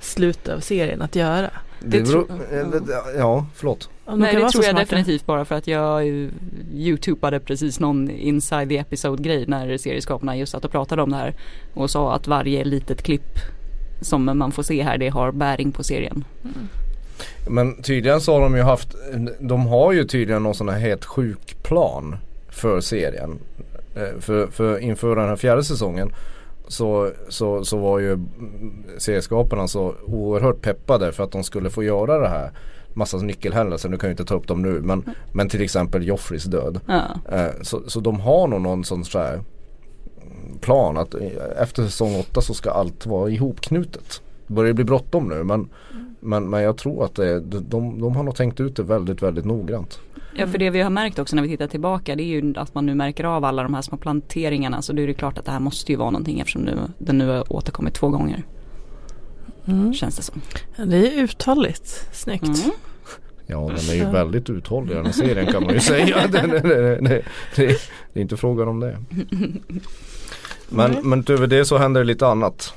slutet 0.00 0.54
av 0.54 0.60
serien 0.60 1.02
att 1.02 1.16
göra. 1.16 1.50
Det 1.80 1.98
Det 1.98 2.02
beror, 2.02 2.26
ja, 3.16 3.46
förlåt. 3.54 3.90
Nej 4.16 4.34
det 4.34 4.48
tror 4.48 4.64
jag 4.64 4.70
smarta. 4.70 4.78
definitivt 4.78 5.26
bara 5.26 5.44
för 5.44 5.54
att 5.54 5.66
jag 5.66 6.06
youtubade 6.74 7.40
precis 7.40 7.80
någon 7.80 8.10
inside 8.10 8.68
the 8.68 8.78
episode 8.78 9.22
grej 9.22 9.44
när 9.46 9.76
serieskaparna 9.76 10.36
just 10.36 10.52
satt 10.52 10.64
och 10.64 10.70
pratade 10.70 11.02
om 11.02 11.10
det 11.10 11.16
här 11.16 11.34
och 11.74 11.90
sa 11.90 12.14
att 12.14 12.26
varje 12.26 12.64
litet 12.64 13.02
klipp 13.02 13.38
som 14.00 14.38
man 14.38 14.52
får 14.52 14.62
se 14.62 14.82
här 14.82 14.98
det 14.98 15.08
har 15.08 15.32
bäring 15.32 15.72
på 15.72 15.82
serien. 15.82 16.24
Men 17.48 17.82
tydligen 17.82 18.20
så 18.20 18.32
har 18.32 18.40
de 18.40 18.56
ju 18.56 18.62
haft, 18.62 18.94
de 19.40 19.66
har 19.66 19.92
ju 19.92 20.04
tydligen 20.04 20.42
någon 20.42 20.54
sån 20.54 20.68
här 20.68 20.78
helt 20.78 21.04
sjuk 21.04 21.62
plan 21.62 22.16
för 22.48 22.80
serien. 22.80 23.38
Eh, 23.96 24.20
För, 24.20 24.46
för 24.46 24.78
inför 24.78 25.16
den 25.16 25.28
här 25.28 25.36
fjärde 25.36 25.64
säsongen 25.64 26.12
så, 26.68 27.10
så, 27.28 27.64
så 27.64 27.78
var 27.78 27.98
ju 27.98 28.12
mm, 28.12 28.84
serieskaparna 28.98 29.68
så 29.68 29.94
oerhört 30.06 30.60
peppade 30.62 31.12
för 31.12 31.24
att 31.24 31.32
de 31.32 31.44
skulle 31.44 31.70
få 31.70 31.82
göra 31.82 32.18
det 32.18 32.28
här. 32.28 32.50
Massa 32.98 33.16
nyckelhändelser, 33.16 33.88
nu 33.88 33.96
kan 33.96 34.08
jag 34.08 34.12
inte 34.12 34.24
ta 34.24 34.34
upp 34.34 34.46
dem 34.48 34.62
nu 34.62 34.80
men, 34.80 35.04
men 35.32 35.48
till 35.48 35.62
exempel 35.62 36.06
Joffreys 36.06 36.44
död. 36.44 36.80
Eh, 37.32 37.46
Så, 37.62 37.82
så 37.86 38.00
de 38.00 38.20
har 38.20 38.48
nog 38.48 38.60
någon 38.60 38.84
sån 38.84 39.04
så 39.04 39.18
här 39.18 39.40
plan 40.60 40.96
att 40.96 41.14
eh, 41.14 41.20
efter 41.62 41.82
säsong 41.84 42.16
8 42.20 42.40
så 42.40 42.54
ska 42.54 42.70
allt 42.70 43.06
vara 43.06 43.30
ihopknutet. 43.30 44.22
Det 44.46 44.54
börjar 44.54 44.72
bli 44.72 44.84
bråttom 44.84 45.28
nu 45.28 45.44
men, 45.44 45.68
men, 46.20 46.50
men 46.50 46.62
jag 46.62 46.76
tror 46.76 47.04
att 47.04 47.14
det, 47.14 47.40
de, 47.40 48.00
de 48.00 48.16
har 48.16 48.22
nog 48.22 48.36
tänkt 48.36 48.60
ut 48.60 48.76
det 48.76 48.82
väldigt 48.82 49.22
väldigt 49.22 49.44
noggrant. 49.44 50.00
ja 50.36 50.46
för 50.46 50.58
det 50.58 50.70
vi 50.70 50.80
har 50.80 50.90
märkt 50.90 51.18
också 51.18 51.36
när 51.36 51.42
vi 51.42 51.48
tittar 51.48 51.66
tillbaka 51.66 52.16
det 52.16 52.22
är 52.22 52.42
ju 52.42 52.54
att 52.56 52.74
man 52.74 52.86
nu 52.86 52.94
märker 52.94 53.24
av 53.24 53.44
alla 53.44 53.62
de 53.62 53.74
här 53.74 53.82
små 53.82 53.96
planteringarna 53.98 54.82
så 54.82 54.92
då 54.92 55.02
är 55.02 55.06
det 55.06 55.14
klart 55.14 55.38
att 55.38 55.44
det 55.44 55.50
här 55.52 55.60
måste 55.60 55.92
ju 55.92 55.98
vara 55.98 56.10
någonting 56.10 56.40
eftersom 56.40 56.62
nu, 56.62 56.78
den 56.98 57.18
nu 57.18 57.28
har 57.28 57.52
återkommit 57.52 57.94
två 57.94 58.08
gånger. 58.08 58.44
Mm. 59.68 59.94
Känns 59.94 60.16
det 60.16 60.22
som. 60.22 60.40
Det 60.76 60.96
är 60.96 61.22
uthålligt, 61.22 62.08
snyggt. 62.12 62.44
Mm. 62.44 62.70
Ja 63.46 63.60
den 63.60 63.90
är 63.90 63.94
ju 63.94 64.10
väldigt 64.10 64.50
uthållig 64.50 64.96
den 64.96 65.06
här 65.06 65.12
serien 65.12 65.52
kan 65.52 65.62
man 65.62 65.74
ju 65.74 65.80
säga. 65.80 66.26
Det, 66.32 66.40
det, 66.40 66.60
det, 66.60 66.96
det, 67.00 67.22
det, 67.56 67.80
det 68.12 68.20
är 68.20 68.22
inte 68.22 68.36
frågan 68.36 68.68
om 68.68 68.80
det. 68.80 68.98
Men, 70.68 70.90
Nej. 70.90 71.00
men 71.02 71.20
utöver 71.20 71.46
det 71.46 71.64
så 71.64 71.78
händer 71.78 72.00
det 72.00 72.06
lite 72.06 72.26
annat. 72.26 72.74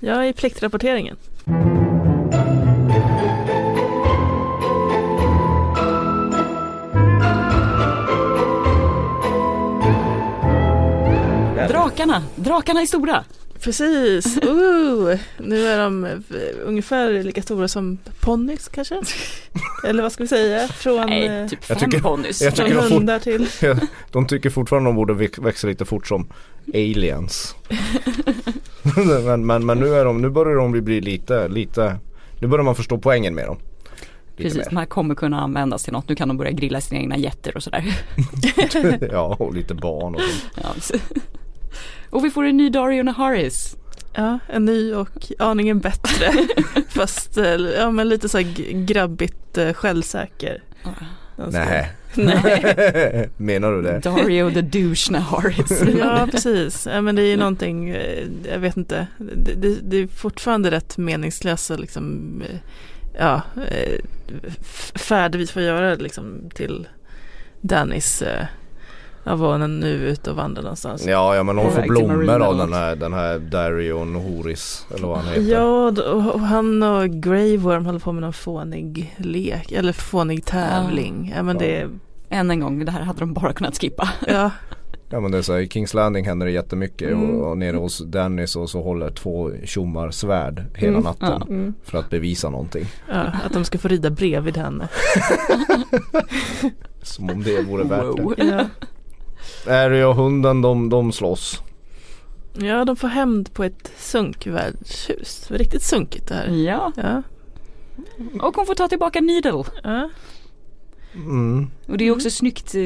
Ja, 0.00 0.24
i 0.24 0.32
pliktrapporteringen. 0.32 1.16
Drakarna, 11.68 12.22
drakarna 12.36 12.80
är 12.80 12.86
stora. 12.86 13.24
Precis, 13.66 14.38
Ooh. 14.42 15.14
nu 15.38 15.66
är 15.66 15.78
de 15.78 16.04
eh, 16.04 16.12
ungefär 16.64 17.22
lika 17.22 17.42
stora 17.42 17.68
som 17.68 17.98
ponnys 18.20 18.68
kanske? 18.68 19.00
Eller 19.84 20.02
vad 20.02 20.12
ska 20.12 20.24
vi 20.24 20.28
säga? 20.28 20.68
Från, 20.68 21.06
Nej, 21.06 21.26
eh, 21.26 21.46
typ 21.48 21.58
Jag 21.68 21.78
tycker- 21.78 22.00
ponnys. 22.00 22.42
jag 22.42 22.54
tycker 22.56 22.72
från 22.74 22.88
de 22.88 22.94
hundar 22.94 23.18
till 23.18 23.46
De 24.12 24.26
tycker 24.26 24.50
fortfarande 24.50 24.88
de 24.90 24.96
borde 24.96 25.14
väx- 25.14 25.38
växa 25.38 25.66
lite 25.66 25.84
fort 25.84 26.06
som 26.06 26.28
aliens. 26.74 27.54
men, 29.26 29.46
men, 29.46 29.66
men 29.66 29.78
nu, 29.78 29.94
är 29.94 30.04
de, 30.04 30.22
nu 30.22 30.28
börjar 30.30 30.56
de 30.56 30.72
bli 30.84 31.00
lite, 31.00 31.48
lite, 31.48 31.96
nu 32.40 32.48
börjar 32.48 32.64
man 32.64 32.74
förstå 32.74 32.98
poängen 32.98 33.34
med 33.34 33.46
dem. 33.46 33.56
Precis, 34.36 34.56
mer. 34.56 34.64
de 34.70 34.76
här 34.76 34.86
kommer 34.86 35.14
kunna 35.14 35.40
användas 35.40 35.82
till 35.84 35.92
något. 35.92 36.08
Nu 36.08 36.14
kan 36.14 36.28
de 36.28 36.36
börja 36.36 36.50
grilla 36.50 36.80
sina 36.80 37.00
egna 37.00 37.16
getter 37.16 37.56
och 37.56 37.62
sådär. 37.62 37.84
ja, 39.12 39.36
och 39.38 39.54
lite 39.54 39.74
barn 39.74 40.14
och 40.14 40.20
sånt. 40.20 40.44
Ja. 40.92 40.98
Och 42.10 42.24
vi 42.24 42.30
får 42.30 42.44
en 42.44 42.56
ny 42.56 42.70
Dario 42.70 43.02
Naharis. 43.02 43.76
Ja, 44.14 44.38
en 44.48 44.64
ny 44.64 44.94
och 44.94 45.32
aningen 45.38 45.78
bättre. 45.80 46.32
Fast 46.88 47.36
eh, 47.38 47.44
ja, 47.54 47.90
men 47.90 48.08
lite 48.08 48.28
så 48.28 48.42
grabbigt 48.72 49.58
eh, 49.58 49.72
självsäker. 49.72 50.62
Alltså, 51.38 51.60
Nej. 51.60 51.92
Nej. 52.14 53.28
Menar 53.36 53.72
du 53.72 53.82
det? 53.82 53.98
Dario 53.98 54.50
the 54.50 54.60
douche 54.62 55.10
Naharis. 55.10 55.82
Ja 55.98 56.28
precis, 56.30 56.86
ja, 56.90 57.00
men 57.00 57.16
det 57.16 57.22
är 57.22 57.26
ju 57.26 57.36
någonting, 57.36 57.88
eh, 57.90 58.24
jag 58.52 58.58
vet 58.58 58.76
inte, 58.76 59.06
det, 59.18 59.54
det, 59.54 59.76
det 59.82 59.96
är 59.96 60.06
fortfarande 60.06 60.70
rätt 60.70 60.98
meningslösa 60.98 61.76
liksom, 61.76 62.42
ja, 63.18 63.42
f- 64.60 64.92
färder 64.94 65.38
vi 65.38 65.46
får 65.46 65.62
göra 65.62 65.94
liksom 65.94 66.50
till 66.54 66.88
Dannys 67.60 68.22
Ja, 69.26 69.36
var 69.36 69.58
hon 69.58 69.80
nu 69.80 69.88
ute 69.88 70.30
och 70.30 70.36
vandrar 70.36 70.62
någonstans? 70.62 71.06
Ja, 71.06 71.36
ja 71.36 71.42
men 71.42 71.58
hon 71.58 71.72
får 71.72 71.82
blommor 71.82 72.42
av 72.42 72.56
den 72.56 72.72
här, 72.72 72.96
den 72.96 73.12
här 73.12 73.38
Darion 73.38 74.14
Horis 74.14 74.86
eller 74.94 75.06
vad 75.06 75.18
han 75.18 75.26
heter. 75.28 75.42
Ja, 75.42 75.92
och 76.32 76.40
han 76.40 76.82
och 76.82 77.10
Grey 77.10 77.56
Worm 77.56 77.86
håller 77.86 77.98
på 77.98 78.12
med 78.12 78.22
någon 78.22 78.32
fånig 78.32 79.14
lek, 79.16 79.72
eller 79.72 79.92
fånig 79.92 80.44
tävling. 80.44 81.32
Ja, 81.36 81.42
men 81.42 81.58
det, 81.58 81.88
Än 82.28 82.50
en 82.50 82.60
gång, 82.60 82.84
det 82.84 82.90
här 82.92 83.00
hade 83.00 83.18
de 83.18 83.34
bara 83.34 83.52
kunnat 83.52 83.78
skippa. 83.80 84.08
ja, 84.26 84.50
Ja 85.10 85.20
men 85.20 85.30
det 85.30 85.38
är 85.38 85.42
så 85.42 85.52
här, 85.52 85.60
i 85.60 85.68
Kings 85.68 85.94
Landing 85.94 86.24
händer 86.26 86.46
det 86.46 86.52
jättemycket 86.52 87.12
Mm. 87.12 87.30
och, 87.30 87.50
och 87.50 87.58
nere 87.58 87.76
hos 87.76 87.98
Dennis 87.98 88.56
och 88.56 88.70
så 88.70 88.82
håller 88.82 89.10
två 89.10 89.50
tjommar 89.64 90.10
svärd 90.10 90.64
hela 90.74 90.92
Mm. 90.92 91.02
natten 91.02 91.28
Ja. 91.40 91.46
mm, 91.48 91.74
för 91.84 91.98
att 91.98 92.10
bevisa 92.10 92.50
någonting. 92.50 92.84
ja, 93.08 93.14
att 93.44 93.52
de 93.52 93.64
ska 93.64 93.78
få 93.78 93.88
rida 93.88 94.10
bredvid 94.10 94.56
henne. 94.56 94.88
Som 97.02 97.30
om 97.30 97.42
det 97.42 97.62
vore 97.62 97.84
värt 97.84 98.04
Wow. 98.04 98.34
Ja. 98.36 98.60
Harry 99.66 100.02
och 100.02 100.14
hunden 100.14 100.62
de, 100.62 100.88
de 100.88 101.12
slåss. 101.12 101.62
ja, 102.58 102.84
de 102.84 102.96
får 102.96 103.08
hämnd 103.08 103.54
på 103.54 103.64
ett 103.64 103.92
sunkvärdshus. 103.98 105.44
Det 105.48 105.54
var 105.54 105.58
riktigt 105.58 105.82
sunkigt 105.82 106.28
det 106.28 106.34
här. 106.34 106.48
Ja, 106.48 106.92
Ja, 106.96 107.22
och 108.40 108.56
hon 108.56 108.66
får 108.66 108.74
ta 108.74 108.88
tillbaka 108.88 109.20
Needle. 109.20 109.64
ja. 109.82 110.08
Mm. 111.14 111.70
Och 111.88 111.98
det 111.98 112.04
är 112.04 112.10
också 112.12 112.30
snyggt 112.30 112.74
eh, 112.74 112.80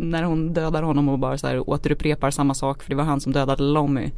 när 0.00 0.22
hon 0.22 0.52
dödar 0.52 0.82
honom 0.82 1.08
och 1.08 1.18
bara 1.18 1.38
så 1.38 1.46
här 1.46 1.70
återupprepar 1.70 2.30
samma 2.30 2.54
sak. 2.54 2.82
För 2.82 2.90
det 2.90 2.96
var 2.96 3.04
han 3.04 3.20
som 3.20 3.32
dödade 3.32 3.62
Lommy. 3.62 4.10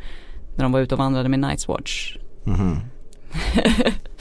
När 0.56 0.62
de 0.62 0.72
var 0.72 0.80
ute 0.80 0.94
och 0.94 0.98
vandrade 0.98 1.28
med 1.28 1.38
Night's 1.40 1.68
Watch. 1.68 2.16
Mhm. 2.44 2.76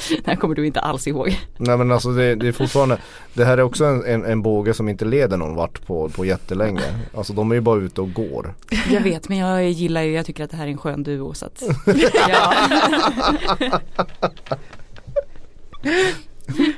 Det 0.07 0.25
här 0.25 0.35
kommer 0.35 0.55
du 0.55 0.65
inte 0.65 0.79
alls 0.79 1.07
ihåg. 1.07 1.39
Nej 1.57 1.77
men 1.77 1.91
alltså 1.91 2.09
det, 2.09 2.35
det 2.35 2.47
är 2.47 2.51
fortfarande 2.51 2.97
Det 3.33 3.45
här 3.45 3.57
är 3.57 3.61
också 3.61 3.85
en, 3.85 4.05
en, 4.05 4.25
en 4.25 4.41
båge 4.41 4.73
som 4.73 4.89
inte 4.89 5.05
leder 5.05 5.37
någon 5.37 5.55
vart 5.55 5.85
på, 5.85 6.09
på 6.09 6.25
jättelänge. 6.25 6.81
Alltså 7.13 7.33
de 7.33 7.51
är 7.51 7.55
ju 7.55 7.61
bara 7.61 7.81
ute 7.81 8.01
och 8.01 8.13
går. 8.13 8.53
Jag 8.91 9.01
vet 9.01 9.29
men 9.29 9.37
jag 9.37 9.71
gillar 9.71 10.01
ju, 10.01 10.11
jag 10.13 10.25
tycker 10.25 10.43
att 10.43 10.51
det 10.51 10.57
här 10.57 10.67
är 10.67 10.71
en 10.71 10.77
skön 10.77 11.03
duo 11.03 11.33
så 11.33 11.45
att 11.45 11.63
ja. 12.29 12.53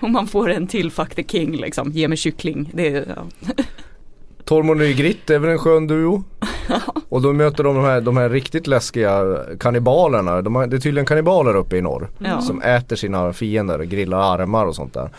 Om 0.02 0.12
man 0.12 0.28
får 0.28 0.50
en 0.50 0.68
till 0.68 0.92
Fuck 0.92 1.16
the 1.16 1.24
King 1.24 1.58
liksom, 1.58 1.92
ge 1.92 2.08
mig 2.08 2.18
kyckling. 2.18 2.70
Det 2.74 2.90
ja. 2.90 3.26
Tormod 4.48 4.82
och 4.82 4.88
Gritt 4.88 5.30
är 5.30 5.40
väl 5.40 5.50
en 5.50 5.58
skön 5.58 5.88
duo? 5.88 6.24
Och 7.10 7.22
då 7.22 7.34
möter 7.34 7.64
de 7.64 7.76
de 7.76 7.84
här, 7.86 8.02
de 8.02 8.18
här 8.18 8.30
riktigt 8.30 8.68
läskiga 8.68 9.38
kannibalerna. 9.60 10.42
De 10.42 10.56
har, 10.56 10.68
det 10.68 10.76
är 10.76 10.80
tydligen 10.80 11.06
kannibaler 11.06 11.56
uppe 11.56 11.78
i 11.78 11.82
norr. 11.82 12.10
Ja. 12.18 12.42
Som 12.42 12.62
äter 12.62 12.96
sina 12.96 13.34
fiender, 13.34 13.80
grillar 13.80 14.18
armar 14.34 14.66
och 14.66 14.76
sånt 14.76 14.94
där. 14.94 15.10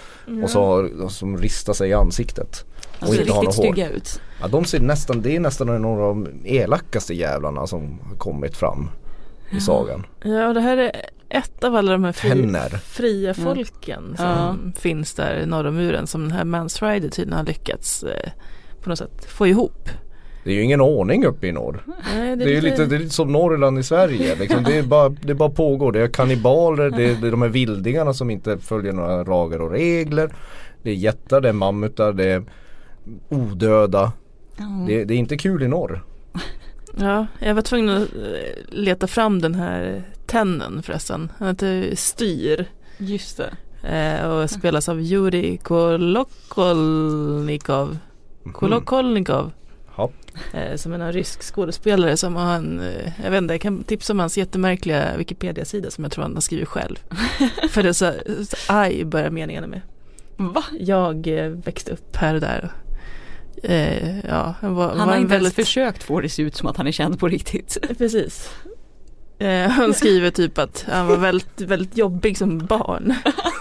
Och 0.43 0.51
så 0.51 0.89
som 1.09 1.39
ristar 1.39 1.73
sig 1.73 1.91
i 1.91 1.93
ansiktet. 1.95 2.65
Och 2.99 3.03
Alltså 3.03 3.21
inte 3.21 3.33
har 3.33 3.43
riktigt 3.43 3.65
något 3.65 3.79
hår. 3.79 3.97
ut. 3.97 4.21
Ja 4.41 4.49
de 4.49 4.65
ser 4.65 4.81
nästan, 4.81 5.23
det 5.23 5.37
är 5.37 5.41
nästan 5.41 5.83
några 5.83 6.05
av 6.05 6.15
de 6.17 6.29
elakaste 6.45 7.15
jävlarna 7.15 7.67
som 7.67 8.01
har 8.09 8.17
kommit 8.17 8.57
fram 8.57 8.91
i 9.51 9.61
sagan. 9.61 10.07
ja, 10.25 10.49
och 10.49 10.55
det 10.55 10.61
här 10.61 10.77
är 10.77 10.93
ett 11.29 11.65
av 11.65 11.77
alla 11.77 11.93
de 11.93 12.05
här 12.05 12.13
fri, 12.13 12.53
fria 12.85 13.35
folken 13.35 14.15
som 14.17 14.73
finns 14.77 15.15
där 15.15 15.47
norr 15.47 15.67
om 15.67 15.75
muren 15.77 16.07
som 16.07 16.23
den 16.23 16.31
här 16.33 16.45
Mans 16.45 16.83
Rider 16.83 17.09
tydligen 17.09 17.39
har 17.39 17.45
lyckats 17.45 18.03
eh, 18.03 18.31
på 18.89 18.91
något 18.91 18.99
sätt 18.99 19.25
få 19.29 19.47
ihop. 19.47 19.89
Det 20.45 20.51
är 20.51 20.55
ju 20.55 20.63
ingen 20.63 20.81
ordning 20.81 21.25
uppe 21.27 21.47
i 21.47 21.53
norr. 21.53 21.83
Nej, 22.15 22.37
Det 22.37 22.45
är 22.45 22.49
ju 22.49 22.61
lite, 22.61 22.87
det 22.87 22.97
är 22.97 22.99
lite 22.99 23.15
som 23.15 23.33
Norrland 23.33 23.79
i 23.79 23.83
Sverige. 23.83 24.35
Liksom. 24.37 24.65
Det, 24.65 24.79
är 24.79 24.83
bara, 24.83 25.09
det 25.09 25.35
bara 25.35 25.51
pågår. 25.51 25.93
Det 25.93 26.01
är 26.03 26.09
kannibaler, 26.09 26.91
det 26.91 27.05
är, 27.05 27.15
det 27.21 27.27
är 27.27 27.31
de 27.31 27.43
här 27.43 27.49
vildingarna 27.49 28.15
som 28.15 28.31
inte 28.31 28.59
följer 28.59 28.93
några 28.93 29.23
lagar 29.23 29.61
och 29.61 29.71
regler. 29.71 30.35
Det 30.83 30.91
är 30.91 30.95
jättar, 30.95 31.41
det 31.41 31.49
är 31.49 31.53
mammutar, 31.53 32.13
det 32.13 32.25
är 32.25 32.43
odöda. 33.29 34.13
Det, 34.87 35.05
det 35.05 35.15
är 35.15 35.19
inte 35.19 35.37
kul 35.37 35.63
i 35.63 35.69
norr. 35.69 36.05
Ja, 37.01 37.27
jag 37.39 37.55
var 37.55 37.63
tvungen 37.63 38.03
att 38.03 38.09
eh, 38.15 38.21
leta 38.69 39.07
fram 39.07 39.41
den 39.41 39.55
här 39.55 40.03
tennen 40.27 40.83
förresten. 40.83 41.33
Han 41.39 41.49
heter 41.49 41.91
Styr 41.95 42.65
Just 42.99 43.37
det. 43.37 43.51
eh, 44.23 44.31
och 44.31 44.51
spelas 44.51 44.89
av 44.89 45.01
Juri 45.01 45.57
Kolokolnikov. 45.63 47.99
Kolokolnikov. 48.53 49.53
Ja. 49.97 50.11
Eh, 50.53 50.77
som 50.77 50.93
är 50.93 50.99
en 50.99 51.13
rysk 51.13 51.43
skådespelare 51.43 52.17
som 52.17 52.37
har 52.37 52.55
en, 52.55 52.81
eh, 52.81 53.13
jag 53.25 53.31
vet 53.31 53.39
inte, 53.39 53.55
jag 53.55 53.61
kan 53.61 53.83
tipsa 53.83 54.13
om 54.13 54.19
hans 54.19 54.39
jättemärkliga 54.39 55.17
Wikipedia-sida 55.17 55.91
som 55.91 56.05
jag 56.05 56.13
tror 56.13 56.23
han 56.23 56.35
har 56.35 56.41
skrivit 56.41 56.69
själv. 56.69 56.97
För 57.71 57.83
det 57.83 57.89
är 57.89 57.93
så, 57.93 58.13
så 58.45 58.57
aj 58.73 59.05
börjar 59.05 59.31
meningarna 59.31 59.67
med. 59.67 59.81
Va? 60.37 60.65
Jag 60.81 61.27
eh, 61.27 61.49
växte 61.49 61.93
upp 61.93 62.17
här 62.17 62.35
och 62.35 62.41
där. 62.41 62.73
Eh, 63.63 64.19
ja, 64.19 64.55
han 64.61 64.75
var, 64.75 64.89
Han 64.89 64.99
var 64.99 65.07
har 65.07 65.15
en 65.15 65.21
inte 65.21 65.35
ens 65.35 65.45
väldigt... 65.45 65.67
försökt 65.67 66.03
få 66.03 66.21
det 66.21 66.29
se 66.29 66.43
ut 66.43 66.57
som 66.57 66.69
att 66.69 66.77
han 66.77 66.87
är 66.87 66.93
känd 66.93 67.19
på 67.19 67.29
riktigt. 67.29 67.79
Precis. 67.99 68.51
Eh, 69.39 69.69
han 69.71 69.95
skriver 69.95 70.31
typ 70.31 70.59
att 70.59 70.85
han 70.89 71.07
var 71.07 71.17
väldigt, 71.17 71.61
väldigt 71.61 71.97
jobbig 71.97 72.39
som 72.39 72.59
barn. 72.59 73.15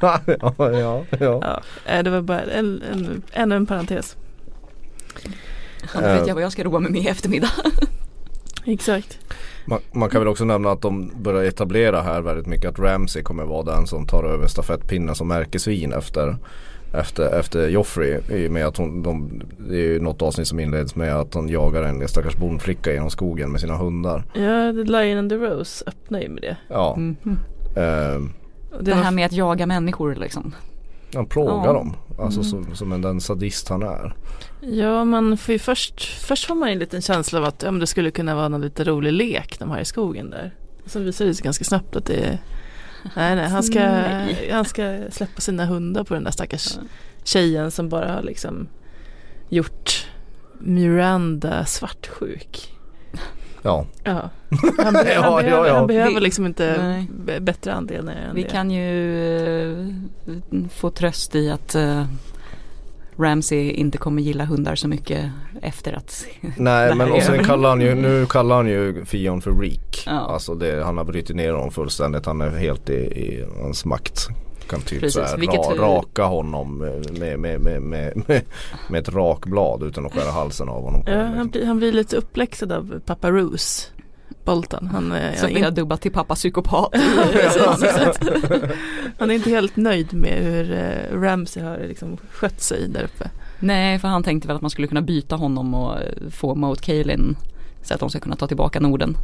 ja, 0.00 0.20
ja, 0.58 1.04
ja. 1.20 1.62
Ja, 1.86 2.02
det 2.02 2.10
var 2.10 2.20
bara 2.20 2.40
en, 2.40 2.82
en, 2.92 3.22
ännu 3.32 3.56
en 3.56 3.66
parentes. 3.66 4.16
Då 5.94 6.00
vet 6.00 6.26
jag 6.26 6.34
vad 6.34 6.44
jag 6.44 6.52
ska 6.52 6.64
roa 6.64 6.80
mig 6.80 6.90
med 6.92 7.00
i 7.00 7.08
eftermiddag. 7.08 7.50
Exakt. 8.64 9.18
Man, 9.64 9.80
man 9.92 10.10
kan 10.10 10.20
väl 10.20 10.28
också 10.28 10.44
nämna 10.44 10.70
att 10.70 10.82
de 10.82 11.12
börjar 11.22 11.44
etablera 11.44 12.02
här 12.02 12.20
väldigt 12.20 12.46
mycket 12.46 12.70
att 12.70 12.78
Ramsey 12.78 13.22
kommer 13.22 13.44
vara 13.44 13.62
den 13.62 13.86
som 13.86 14.06
tar 14.06 14.24
över 14.24 14.46
stafettpinnen 14.46 15.14
som 15.14 15.28
märkesvin 15.28 15.92
efter 15.92 16.36
efter, 16.92 17.38
efter 17.38 17.68
Joffrey 17.68 18.20
i 18.30 18.48
och 18.48 18.52
med 18.52 18.66
att 18.66 18.76
hon, 18.76 19.02
de, 19.02 19.42
det 19.58 19.74
är 19.74 19.82
ju 19.92 20.00
något 20.00 20.22
avsnitt 20.22 20.48
som 20.48 20.60
inleds 20.60 20.94
med 20.94 21.16
att 21.16 21.34
hon 21.34 21.48
jagar 21.48 21.82
en 21.82 22.08
stackars 22.08 22.36
bondflicka 22.36 22.92
genom 22.92 23.10
skogen 23.10 23.52
med 23.52 23.60
sina 23.60 23.76
hundar. 23.76 24.24
Ja, 24.34 24.72
The 24.72 24.84
Lion 24.92 25.18
and 25.18 25.30
the 25.30 25.36
Rose 25.36 25.84
öppnar 25.86 26.20
ju 26.20 26.28
med 26.28 26.42
det. 26.42 26.56
Ja, 26.68 26.98
eh, 27.76 28.22
Och 28.78 28.84
Det 28.84 28.94
här 28.94 29.10
med 29.10 29.26
att 29.26 29.32
jaga 29.32 29.66
människor 29.66 30.14
liksom. 30.14 30.54
Han 31.16 31.26
plågar 31.26 31.66
Ja. 31.66 31.72
dem. 31.72 31.96
Alltså 32.18 32.42
som, 32.42 32.74
som 32.76 32.92
en, 32.92 33.02
den 33.02 33.20
sadist 33.20 33.68
han 33.68 33.82
är. 33.82 34.14
Ja, 34.60 35.04
man 35.04 35.36
får 35.36 35.52
ju 35.52 35.58
först, 35.58 36.04
först 36.04 36.46
får 36.46 36.54
man 36.54 36.68
en 36.68 36.78
liten 36.78 37.02
känsla 37.02 37.38
av 37.38 37.44
att 37.44 37.62
ja, 37.62 37.70
det 37.70 37.86
skulle 37.86 38.10
kunna 38.10 38.34
vara 38.34 38.48
någon 38.48 38.60
lite 38.60 38.84
rolig 38.84 39.12
lek 39.12 39.58
de 39.58 39.70
har 39.70 39.78
i 39.78 39.84
skogen 39.84 40.30
där. 40.30 40.54
Och 40.84 40.90
sen 40.90 41.04
visar 41.04 41.24
det 41.24 41.34
sig 41.34 41.44
ganska 41.44 41.64
snabbt 41.64 41.96
att 41.96 42.04
det 42.06 42.14
är 42.24 42.38
Nej, 43.16 43.36
nej, 43.36 43.48
han 43.48 43.62
ska, 43.62 43.78
Nej. 43.80 44.50
han 44.52 44.64
ska 44.64 44.98
släppa 45.10 45.40
sina 45.40 45.64
hundar 45.66 46.04
på 46.04 46.14
den 46.14 46.24
där 46.24 46.30
stackars 46.30 46.78
tjejen 47.24 47.70
som 47.70 47.88
bara 47.88 48.12
har 48.12 48.22
liksom 48.22 48.68
gjort 49.48 50.06
Miranda 50.58 51.64
svartsjuk. 51.64 52.72
Ja, 53.72 53.86
Ja, 54.04 54.30
han, 54.84 54.92
be- 54.92 55.12
Ja, 55.14 55.20
han 55.22 55.32
ja, 55.34 55.42
behöver, 55.42 55.68
ja. 55.68 55.74
han 55.78 55.86
behöver 55.86 56.20
liksom 56.20 56.46
inte 56.46 56.76
Nej. 56.82 57.06
b- 57.24 57.40
bättre 57.40 57.72
anledningar 57.74 58.20
än 58.28 58.34
Vi 58.34 58.42
det. 58.42 58.48
kan 58.48 58.70
ju 58.70 59.80
eh, 59.80 59.86
få 60.74 60.90
tröst 60.90 61.34
i 61.34 61.50
att 61.50 61.74
eh, 61.74 62.04
Ramsey 63.18 63.70
inte 63.70 63.98
kommer 63.98 64.22
gilla 64.22 64.44
hundar 64.44 64.74
så 64.74 64.88
mycket 64.88 65.30
efter 65.62 65.92
att 65.92 66.26
nej 66.56 66.94
men 66.94 67.12
och 67.12 67.22
sen 67.22 67.44
kallar 67.44 67.68
han 67.68 67.80
ju, 67.80 67.94
nu 68.02 68.26
kallar 68.26 68.56
han 68.56 68.66
ju 68.68 69.04
Fion 69.04 69.40
för 69.42 69.52
Reek. 69.52 70.02
Ja. 70.06 70.12
Alltså 70.12 70.54
det, 70.54 70.84
han 70.84 70.96
har 70.96 71.04
brutit 71.04 71.36
ner 71.36 71.52
honom 71.52 71.70
fullständigt. 71.70 72.26
Han 72.26 72.40
är 72.40 72.50
helt 72.50 72.90
i, 72.90 72.94
i 72.94 73.44
hans 73.62 73.84
makt. 73.84 74.26
Kan 74.68 74.80
typ 74.80 75.00
Precis, 75.00 75.14
så 75.14 75.22
här, 75.22 75.36
vilket- 75.36 75.78
ra, 75.78 75.86
raka 75.96 76.24
honom 76.24 76.78
med, 76.78 77.18
med, 77.38 77.60
med, 77.60 77.82
med, 77.82 78.16
med, 78.26 78.42
med 78.90 79.00
ett 79.00 79.08
rakblad 79.08 79.82
utan 79.82 80.06
att 80.06 80.12
skära 80.12 80.30
halsen 80.30 80.68
av 80.68 80.82
honom. 80.82 81.02
Ja, 81.06 81.22
han, 81.24 81.48
blir, 81.48 81.66
han 81.66 81.78
blir 81.78 81.92
lite 81.92 82.16
uppläxad 82.16 82.72
av 82.72 83.00
pappa 83.06 83.30
Roos, 83.30 83.90
Bolton. 84.44 84.86
Han, 84.92 85.12
är- 85.12 85.34
som 85.34 85.48
vi 85.48 85.62
har 85.62 85.70
dubbat 85.70 86.00
till 86.00 86.12
pappa 86.12 86.34
psykopat. 86.34 86.88
han 89.18 89.30
är 89.30 89.34
inte 89.34 89.50
helt 89.50 89.76
nöjd 89.76 90.14
med 90.14 90.44
hur 90.44 90.72
eh, 90.72 91.20
Ramsey 91.20 91.62
har 91.62 91.78
liksom 91.78 92.16
skött 92.30 92.60
sig 92.60 92.88
där 92.88 93.04
uppe. 93.04 93.30
Nej, 93.60 93.98
för 93.98 94.08
han 94.08 94.22
tänkte 94.22 94.48
väl 94.48 94.56
att 94.56 94.62
man 94.62 94.70
skulle 94.70 94.88
kunna 94.88 95.02
byta 95.02 95.36
honom 95.36 95.74
och 95.74 96.00
eh, 96.00 96.30
få 96.30 96.54
Moat 96.54 96.80
Kaelin 96.80 97.36
så 97.82 97.94
att 97.94 98.00
de 98.00 98.10
ska 98.10 98.20
kunna 98.20 98.36
ta 98.36 98.46
tillbaka 98.46 98.80
Norden. 98.80 99.16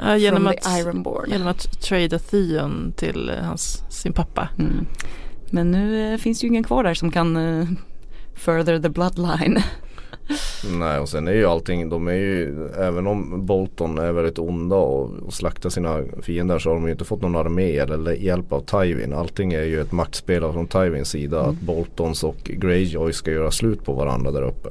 Ja, 0.00 0.16
genom, 0.16 0.42
From 0.42 0.46
att, 0.46 0.62
the 0.62 0.80
Ironborn. 0.80 1.30
genom 1.30 1.48
att 1.48 1.80
trada 1.80 2.18
Theon 2.18 2.92
till 2.96 3.28
eh, 3.28 3.36
hans, 3.36 3.84
sin 3.90 4.12
pappa. 4.12 4.48
Mm. 4.58 4.86
Men 5.50 5.70
nu 5.70 6.12
eh, 6.12 6.18
finns 6.18 6.44
ju 6.44 6.48
ingen 6.48 6.64
kvar 6.64 6.84
där 6.84 6.94
som 6.94 7.10
kan 7.10 7.36
eh, 7.36 7.66
further 8.34 8.78
the 8.78 8.88
bloodline. 8.88 9.58
Nej 10.78 10.98
och 10.98 11.08
sen 11.08 11.28
är 11.28 11.32
ju 11.32 11.46
allting, 11.46 11.88
de 11.88 12.08
är 12.08 12.12
ju, 12.12 12.68
även 12.68 13.06
om 13.06 13.46
Bolton 13.46 13.98
är 13.98 14.12
väldigt 14.12 14.38
onda 14.38 14.76
och, 14.76 15.10
och 15.26 15.32
slaktar 15.32 15.70
sina 15.70 16.02
fiender 16.22 16.58
så 16.58 16.70
har 16.70 16.74
de 16.74 16.84
ju 16.86 16.92
inte 16.92 17.04
fått 17.04 17.22
någon 17.22 17.36
armé 17.36 17.76
eller 17.76 18.12
hjälp 18.12 18.52
av 18.52 18.60
Tywin. 18.60 19.12
Allting 19.12 19.52
är 19.52 19.62
ju 19.62 19.80
ett 19.80 19.92
maktspel 19.92 20.52
från 20.52 20.66
Tywins 20.66 21.08
sida 21.08 21.40
att 21.40 21.60
Boltons 21.60 22.24
och 22.24 22.36
Greyjoy 22.44 23.12
ska 23.12 23.30
göra 23.30 23.50
slut 23.50 23.84
på 23.84 23.92
varandra 23.92 24.30
där 24.30 24.42
uppe. 24.42 24.68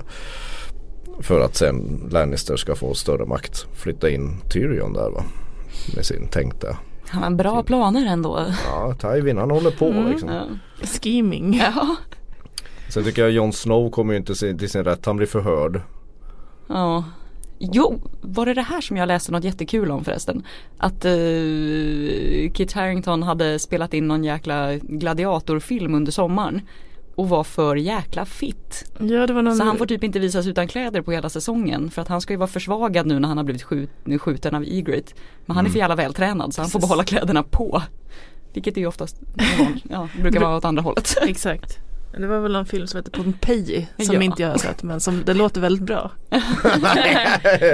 För 1.19 1.41
att 1.41 1.55
sen 1.55 2.07
Lannister 2.11 2.55
ska 2.55 2.75
få 2.75 2.93
större 2.93 3.25
makt. 3.25 3.67
Flytta 3.73 4.09
in 4.09 4.37
Tyrion 4.53 4.93
där 4.93 5.09
va. 5.09 5.23
Med 5.95 6.05
sin 6.05 6.27
tänkta. 6.27 6.77
Han 7.07 7.23
har 7.23 7.31
bra 7.31 7.63
planer 7.63 8.05
ändå. 8.05 8.45
Ja 8.65 8.95
Tywin 9.01 9.37
han 9.37 9.51
håller 9.51 9.71
på 9.71 10.05
liksom. 10.09 10.29
Ja. 10.29 10.43
Scheming. 10.87 11.53
Ja. 11.53 11.95
Sen 12.89 13.03
tycker 13.03 13.21
jag 13.21 13.31
Jon 13.31 13.53
Snow 13.53 13.89
kommer 13.89 14.13
ju 14.13 14.19
inte 14.19 14.35
till 14.35 14.69
sin 14.69 14.83
rätt, 14.83 15.05
han 15.05 15.17
blir 15.17 15.27
förhörd. 15.27 15.81
Ja. 16.67 17.03
Jo, 17.59 17.99
var 18.21 18.45
det 18.45 18.53
det 18.53 18.61
här 18.61 18.81
som 18.81 18.97
jag 18.97 19.07
läste 19.07 19.31
något 19.31 19.43
jättekul 19.43 19.91
om 19.91 20.03
förresten? 20.03 20.43
Att 20.77 21.05
eh, 21.05 21.11
Kit 22.53 22.73
Harington 22.73 23.23
hade 23.23 23.59
spelat 23.59 23.93
in 23.93 24.07
någon 24.07 24.23
jäkla 24.23 24.75
gladiatorfilm 24.75 25.95
under 25.95 26.11
sommaren 26.11 26.61
och 27.19 27.29
var 27.29 27.43
för 27.43 27.75
jäkla 27.75 28.25
fit. 28.25 28.91
Ja, 28.97 29.27
det 29.27 29.33
var 29.33 29.41
någon... 29.41 29.55
Så 29.55 29.63
han 29.63 29.77
får 29.77 29.85
typ 29.85 30.03
inte 30.03 30.19
visas 30.19 30.47
utan 30.47 30.67
kläder 30.67 31.01
på 31.01 31.11
hela 31.11 31.29
säsongen 31.29 31.91
för 31.91 32.01
att 32.01 32.07
han 32.07 32.21
ska 32.21 32.33
ju 32.33 32.37
vara 32.37 32.47
försvagad 32.47 33.07
nu 33.07 33.19
när 33.19 33.27
han 33.27 33.37
har 33.37 33.43
blivit 33.43 33.63
skjut, 33.63 33.89
skjuten 34.19 34.55
av 34.55 34.63
Egret. 34.63 35.15
Men 35.45 35.55
han 35.55 35.65
är 35.65 35.69
för 35.69 35.79
jävla 35.79 35.95
vältränad 35.95 36.53
så 36.53 36.61
han 36.61 36.69
får 36.69 36.79
behålla 36.79 37.03
kläderna 37.03 37.43
på. 37.43 37.81
Vilket 38.53 38.77
är 38.77 38.81
ju 38.81 38.87
oftast, 38.87 39.21
ja, 39.89 40.09
brukar 40.21 40.39
vara 40.39 40.57
åt 40.57 40.65
andra 40.65 40.81
hållet. 40.81 41.17
Exakt. 41.27 41.77
Det 42.17 42.27
var 42.27 42.39
väl 42.39 42.55
en 42.55 42.65
film 42.65 42.87
som 42.87 42.97
heter 42.97 43.11
Pompeji 43.11 43.87
som 43.97 44.15
Ja. 44.15 44.21
inte 44.21 44.41
jag 44.41 44.49
har 44.49 44.57
sett 44.57 44.83
men 44.83 44.99
som 44.99 45.23
det 45.25 45.33
låter 45.33 45.61
väldigt 45.61 45.83
bra. 45.85 46.11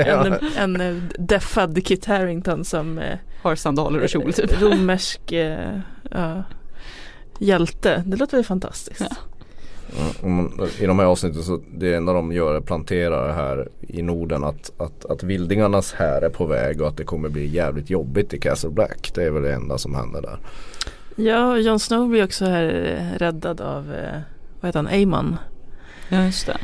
en, 0.05 0.35
en 0.57 0.81
eh, 0.81 1.03
deffad 1.19 1.85
Kit 1.85 2.05
Harington 2.05 2.65
som 2.65 2.99
eh, 2.99 3.17
Har 3.43 3.55
sandaler 3.55 3.99
och 3.99 4.09
kjol 4.09 4.33
typ. 4.33 4.61
romersk 4.61 5.31
eh, 5.31 5.79
ja, 6.11 6.43
hjälte. 7.39 8.03
Det 8.05 8.17
låter 8.17 8.37
väl 8.37 8.45
fantastiskt. 8.45 9.01
Ja. 9.09 9.15
Om 10.21 10.35
man- 10.35 10.67
I 10.79 10.85
de 10.85 10.99
här 10.99 11.05
avsnitten 11.05 11.43
så 11.43 11.61
det 11.77 11.93
enda 11.93 12.13
de 12.13 12.31
gör 12.31 12.55
är 12.55 12.61
planterar 12.61 13.33
här 13.33 13.69
i 13.81 14.01
Norden 14.01 14.43
att, 14.43 14.71
att, 14.77 15.05
att 15.05 15.23
vildingarnas 15.23 15.93
här 15.93 16.21
är 16.21 16.29
på 16.29 16.45
väg 16.45 16.81
och 16.81 16.87
att 16.87 16.97
det 16.97 17.03
kommer 17.03 17.29
bli 17.29 17.47
jävligt 17.47 17.89
jobbigt 17.89 18.33
i 18.33 18.39
Castle 18.39 18.69
Black. 18.69 19.11
Det 19.15 19.23
är 19.23 19.29
väl 19.31 19.43
det 19.43 19.53
enda 19.53 19.77
som 19.77 19.95
händer 19.95 20.21
där. 20.21 20.37
Ja, 21.15 21.51
och 21.51 21.61
Jon 21.61 21.79
Snow 21.79 22.07
blir 22.09 22.23
också 22.23 22.45
här 22.45 22.63
eh, 23.13 23.17
räddad 23.19 23.61
av, 23.61 23.93
eh, 23.93 24.19
vad 24.61 24.69
heter 24.69 24.79
han, 24.79 24.87
Aemon. 24.87 25.37
Ja 26.09 26.23
just 26.23 26.45
det. 26.47 26.57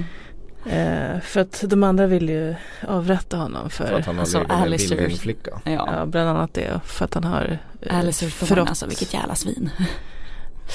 Eh, 0.66 1.20
för 1.22 1.42
att 1.42 1.64
de 1.68 1.84
andra 1.84 2.08
vill 2.08 2.30
ju 2.30 2.56
avrätta 2.88 3.38
honom 3.38 3.70
för, 3.70 3.86
För 3.86 3.94
att 4.00 4.06
han 4.06 4.16
har 4.16 4.22
Alltså, 4.22 4.38
med 4.40 4.52
en 4.52 4.72
vildingflicka. 4.72 5.62
Ja. 5.66 5.72
ja, 5.98 6.06
bland 6.06 6.30
annat 6.30 6.54
det. 6.54 6.80
För 6.86 7.06
att 7.06 7.14
han 7.14 7.24
har 7.24 7.58
eh, 7.82 8.00
Alistair 8.00 8.30
Thorne 8.30 8.50
förrått- 8.56 8.70
alltså 8.70 8.86
vilket 8.86 9.14
jävla 9.14 9.36
svin. 9.36 9.70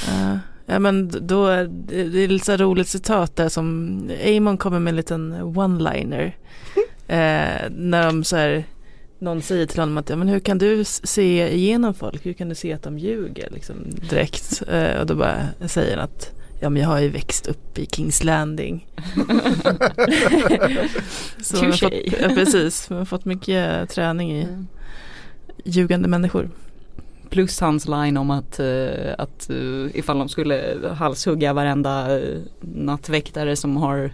Ja, 0.09 0.39
ja 0.67 0.79
men 0.79 1.27
då 1.27 1.47
är 1.47 1.65
det 1.87 2.25
är 2.25 2.29
lite 2.29 2.57
roligt 2.57 2.89
citat 2.89 3.37
där 3.37 3.49
som 3.49 4.11
Amon 4.27 4.59
kommer 4.59 4.79
med 4.79 4.91
en 4.91 4.97
liten 4.97 5.35
one-liner. 5.35 6.25
eh, 7.07 7.71
när 7.71 8.07
de 8.07 8.25
så 8.25 8.37
här, 8.37 8.65
någon 9.19 9.43
säger 9.43 9.67
till 9.67 9.81
honom 9.81 9.99
att 9.99 10.11
ja, 10.11 10.17
men 10.17 10.29
hur 10.29 10.41
kan 10.41 10.59
du 10.59 10.85
se 10.85 11.55
igenom 11.55 11.95
folk? 11.95 12.27
Hur 12.27 12.33
kan 12.33 12.49
du 12.49 12.55
se 12.55 12.73
att 12.73 12.83
de 12.83 12.99
ljuger 12.99 13.51
liksom, 13.51 13.77
direkt? 14.11 14.63
Eh, 14.69 15.01
och 15.01 15.07
då 15.07 15.15
bara 15.15 15.49
säger 15.67 15.97
han 15.97 16.05
att 16.05 16.33
ja 16.61 16.71
men 16.71 16.83
jag 16.83 16.89
har 16.89 17.01
ju 17.01 17.09
växt 17.09 17.47
upp 17.47 17.79
i 17.79 17.87
Kings 17.87 18.25
Landing. 18.25 18.87
så 21.43 21.57
man 21.57 21.65
har 21.65 21.73
fått, 21.73 21.93
ja, 22.21 22.29
precis, 22.29 22.91
man 22.91 22.99
har 22.99 23.05
fått 23.05 23.25
mycket 23.25 23.91
träning 23.91 24.33
i 24.33 24.49
ljugande 25.65 26.09
människor. 26.09 26.51
Plus 27.31 27.61
hans 27.61 27.89
line 27.89 28.17
om 28.17 28.31
att, 28.31 28.61
eh, 28.61 29.15
att 29.19 29.51
eh, 29.51 29.99
ifall 29.99 30.19
de 30.19 30.29
skulle 30.29 30.79
halshugga 30.99 31.53
varenda 31.53 32.19
uh, 32.19 32.39
nattväktare 32.61 33.57
som 33.57 33.77
har 33.77 34.11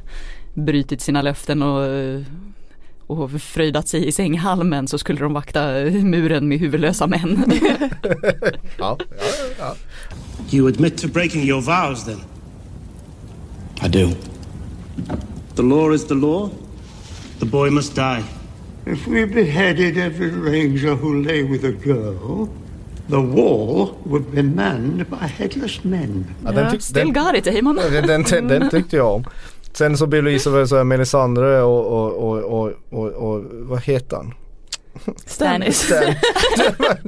brutit 0.55 1.01
sina 1.01 1.23
löften 1.23 1.63
och, 1.63 1.85
eh, 1.85 2.21
och 3.07 3.31
fröjdat 3.31 3.89
sig 3.89 4.07
i 4.07 4.13
sänghalmen 4.13 4.89
så 4.89 4.99
skulle 4.99 5.21
de 5.21 5.33
vakta 5.33 5.81
eh, 5.81 6.05
muren 6.05 6.49
med 6.49 6.59
huvudlösa 6.59 7.07
män. 7.07 7.45
Ja, 8.79 8.99
ja, 8.99 8.99
ja. 9.59 9.75
You 10.51 10.69
admit 10.69 10.99
to 10.99 11.09
breaking 11.09 11.43
your 11.43 11.61
vows 11.61 12.05
then? 12.05 12.21
I 13.85 13.89
do. 13.89 14.11
The 15.55 15.63
law 15.63 15.95
is 15.95 16.07
the 16.07 16.15
law. 16.15 16.51
The 17.39 17.47
boy 17.47 17.71
must 17.71 17.95
die. 17.95 18.25
If 18.87 19.07
we 19.07 19.27
beheaded 19.27 19.97
every 19.97 20.31
ranger 20.31 20.95
who 20.95 21.23
lay 21.23 21.43
with 21.43 21.65
a 21.65 21.73
girl, 21.73 22.49
the 23.09 23.17
wall 23.17 23.89
would 24.05 24.25
be 24.31 24.43
manned 24.43 25.07
by 25.11 25.27
headless 25.39 25.85
men. 25.85 26.27
Ja, 26.45 26.53
den, 26.53 26.67
tyck- 26.67 26.81
Still 26.81 27.13
den, 27.13 27.25
got 27.25 27.35
it 27.37 27.47
Heyman. 27.47 27.77
den, 27.77 28.07
den, 28.07 28.23
den, 28.23 28.49
den 28.49 28.71
tyckte 28.71 28.97
jag 28.97 29.15
om. 29.15 29.25
Sen 29.73 29.97
så 29.97 30.07
väl 30.51 30.69
så 30.69 30.77
här 30.77 30.85
Melisandre 30.85 31.63
och, 31.63 31.87
och, 31.87 32.13
och, 32.33 32.39
och, 32.63 32.73
och, 32.91 33.09
och 33.35 33.45
vad 33.51 33.83
heter 33.83 34.17
han? 34.17 34.35
Stannis. 35.27 35.83
Stan- 35.83 36.15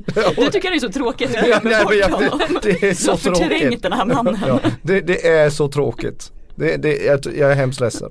Du 0.37 0.51
tycker 0.51 0.71
det 0.71 0.77
är 0.77 0.81
så 0.81 0.89
tråkigt 0.93 1.37
att 1.37 1.49
Ja, 1.49 1.61
nej, 1.65 1.73
glömmer 1.75 1.95
jag- 1.95 2.11
bort 2.11 2.23
honom. 2.31 2.59
det 2.63 2.83
är 2.83 2.95
så 2.95 3.17
förträngt 3.17 3.61
tråkigt. 3.61 3.83
den 3.83 3.93
här 3.93 4.05
mannen. 4.05 4.39
Ja, 4.47 4.61
det, 4.83 5.01
det 5.01 5.29
är 5.29 5.51
så 5.51 5.69
tråkigt. 5.69 6.33
Det, 6.55 6.77
det, 6.77 6.97
jag, 6.97 7.21
jag 7.37 7.51
är 7.51 7.55
hemskt 7.55 7.81
ledsen. 7.81 8.11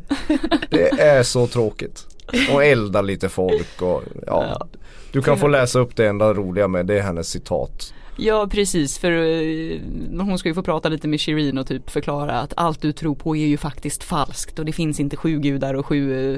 Det 0.70 0.90
är 1.02 1.24
så 1.24 1.48
tråkigt. 1.48 2.06
Och 2.54 2.64
elda 2.64 3.02
lite 3.02 3.30
folk 3.30 3.82
och 3.82 4.04
ja. 4.28 4.68
Du 5.12 5.22
kan 5.22 5.38
få 5.38 5.48
läsa 5.48 5.80
upp 5.80 5.96
det 5.96 6.08
enda 6.08 6.34
roliga 6.34 6.68
med 6.68 6.86
det 6.86 6.98
är 6.98 7.02
hennes 7.02 7.30
citat. 7.30 7.94
Ja 8.18 8.48
precis 8.52 8.98
för 8.98 9.12
eh, 9.12 9.80
hon 10.20 10.40
ska 10.40 10.50
ju 10.50 10.56
få 10.56 10.64
prata 10.64 10.90
lite 10.90 11.08
med 11.08 11.22
Shirin 11.22 11.58
och 11.58 11.68
typ 11.68 11.90
förklara 11.90 12.40
att 12.40 12.54
allt 12.58 12.82
du 12.82 12.92
tror 12.92 13.16
på 13.16 13.36
är 13.36 13.46
ju 13.46 13.58
faktiskt 13.58 14.04
falskt 14.04 14.60
och 14.60 14.66
det 14.66 14.72
finns 14.72 15.00
inte 15.00 15.18
sju 15.18 15.40
gudar 15.40 15.74
och 15.74 15.86
sju, 15.86 16.34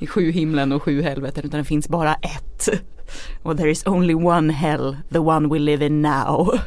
eh, 0.00 0.06
sju 0.06 0.30
himlen 0.30 0.72
och 0.72 0.82
sju 0.82 1.02
helveten 1.02 1.44
utan 1.44 1.58
det 1.58 1.64
finns 1.64 1.88
bara 1.88 2.14
ett. 2.14 2.68
Och 3.42 3.56
there 3.56 3.70
is 3.70 3.86
only 3.86 4.14
one 4.14 4.52
hell, 4.52 4.96
the 5.12 5.18
one 5.18 5.48
we 5.48 5.58
live 5.58 5.86
in 5.86 6.02
now. 6.02 6.58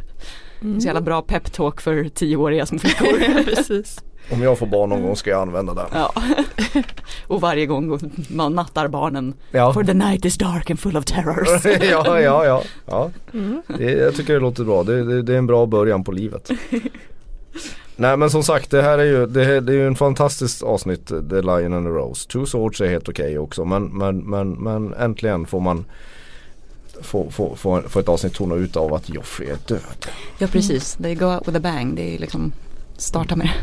Så 0.80 0.86
jävla 0.86 1.02
bra 1.02 1.22
peptalk 1.22 1.82
för 1.82 2.10
tioåriga 2.10 2.66
små 2.66 2.80
flickor. 2.80 3.44
Precis. 3.56 4.04
Om 4.32 4.42
jag 4.42 4.60
får 4.60 4.68
barn 4.68 4.90
någon 4.90 5.02
gång 5.04 5.16
ska 5.16 5.30
jag 5.30 5.42
använda 5.42 5.74
den. 5.74 5.86
Ja. 5.94 6.14
Och 7.28 7.42
varje 7.42 7.66
gång 7.66 8.00
man 8.30 8.56
nattar 8.56 8.88
barnen. 8.88 9.34
Ja. 9.52 9.74
For 9.74 9.84
the 9.84 9.94
night 9.94 10.26
is 10.26 10.38
dark 10.38 10.70
and 10.70 10.80
full 10.80 10.98
of 10.98 11.06
terrors. 11.06 11.66
ja, 11.92 12.20
ja, 12.22 12.46
ja. 12.46 12.64
ja. 12.86 13.12
Det, 13.78 13.92
jag 13.92 14.16
tycker 14.16 14.34
det 14.34 14.40
låter 14.40 14.64
bra. 14.64 14.84
Det, 14.84 15.04
det, 15.04 15.22
det 15.22 15.34
är 15.34 15.38
en 15.38 15.48
bra 15.48 15.66
början 15.66 16.04
på 16.04 16.12
livet. 16.12 16.50
Nej 17.96 18.18
men 18.18 18.30
som 18.30 18.44
sagt 18.44 18.72
det 18.72 18.82
här 18.82 18.98
är 18.98 19.04
ju, 19.04 19.26
det, 19.26 19.60
det 19.60 19.74
är 19.74 19.78
ju 19.78 19.88
en 19.88 19.96
fantastiskt 19.96 20.64
avsnitt 20.64 21.08
The 21.08 21.42
Lion 21.42 21.74
and 21.74 21.86
the 21.86 21.90
Rose. 21.90 22.28
Two 22.30 22.46
Swords 22.46 22.82
är 22.82 22.88
helt 22.88 23.10
okej 23.10 23.40
också 23.40 23.66
men, 23.66 23.98
men, 23.98 24.18
men, 24.18 24.52
men 24.52 24.94
äntligen 24.94 25.46
får 25.46 25.60
man 25.60 25.86
få, 27.02 27.32
få, 27.32 27.56
få, 27.56 27.82
få 27.82 28.00
ett 28.00 28.10
avsnitt 28.10 28.34
tona 28.34 28.56
ut 28.56 28.76
av 28.76 28.94
att 28.94 29.10
Joffrey 29.10 29.50
är 29.50 29.58
död. 29.68 30.06
Ja 30.38 30.48
precis, 30.48 30.94
they 30.94 31.16
go 31.16 31.26
out 31.26 31.48
with 31.48 31.58
a 31.58 31.60
bang. 31.60 31.96
Det 31.96 32.16
är 32.16 32.20
liksom 32.20 32.52
starta 32.98 33.36
med 33.36 33.48
det. 33.48 33.54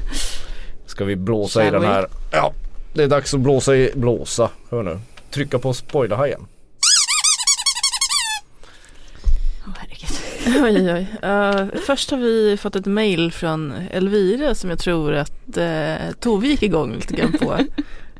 Ska 0.92 1.04
vi 1.04 1.16
blåsa 1.16 1.60
i 1.60 1.64
Shall 1.64 1.72
den 1.72 1.82
we? 1.82 1.88
här? 1.88 2.06
Ja, 2.30 2.52
det 2.92 3.02
är 3.02 3.08
dags 3.08 3.34
att 3.34 3.40
blåsa 3.40 3.76
i, 3.76 3.90
blåsa, 3.94 4.50
hör 4.70 4.82
nu. 4.82 4.98
Trycka 5.30 5.58
på 5.58 5.72
spoilerhajen. 5.72 6.46
Herregud. 9.76 10.10
Oj, 10.64 10.92
oj, 10.92 11.06
oj. 11.22 11.30
Uh, 11.30 11.80
först 11.86 12.10
har 12.10 12.18
vi 12.18 12.56
fått 12.56 12.76
ett 12.76 12.86
mail 12.86 13.32
från 13.32 13.72
Elvira 13.90 14.54
som 14.54 14.70
jag 14.70 14.78
tror 14.78 15.14
att 15.14 15.58
uh, 15.58 16.12
Tove 16.20 16.46
gick 16.46 16.62
igång 16.62 16.94
lite 16.94 17.14
grann 17.14 17.32
på. 17.32 17.58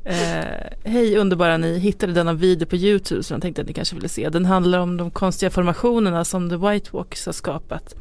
Eh, 0.05 0.45
Hej 0.85 1.17
underbara 1.17 1.57
ni, 1.57 1.79
hittade 1.79 2.13
denna 2.13 2.33
video 2.33 2.67
på 2.67 2.77
Youtube 2.77 3.23
som 3.23 3.35
jag 3.35 3.43
tänkte 3.43 3.63
att 3.63 3.69
ni 3.69 3.75
kanske 3.75 3.95
ville 3.95 4.09
se. 4.09 4.29
Den 4.29 4.45
handlar 4.45 4.79
om 4.79 4.97
de 4.97 5.11
konstiga 5.11 5.51
formationerna 5.51 6.25
som 6.25 6.51
The 6.51 6.57
White 6.57 6.91
Walks 6.93 7.27
har 7.27 7.33
skapat. 7.33 7.95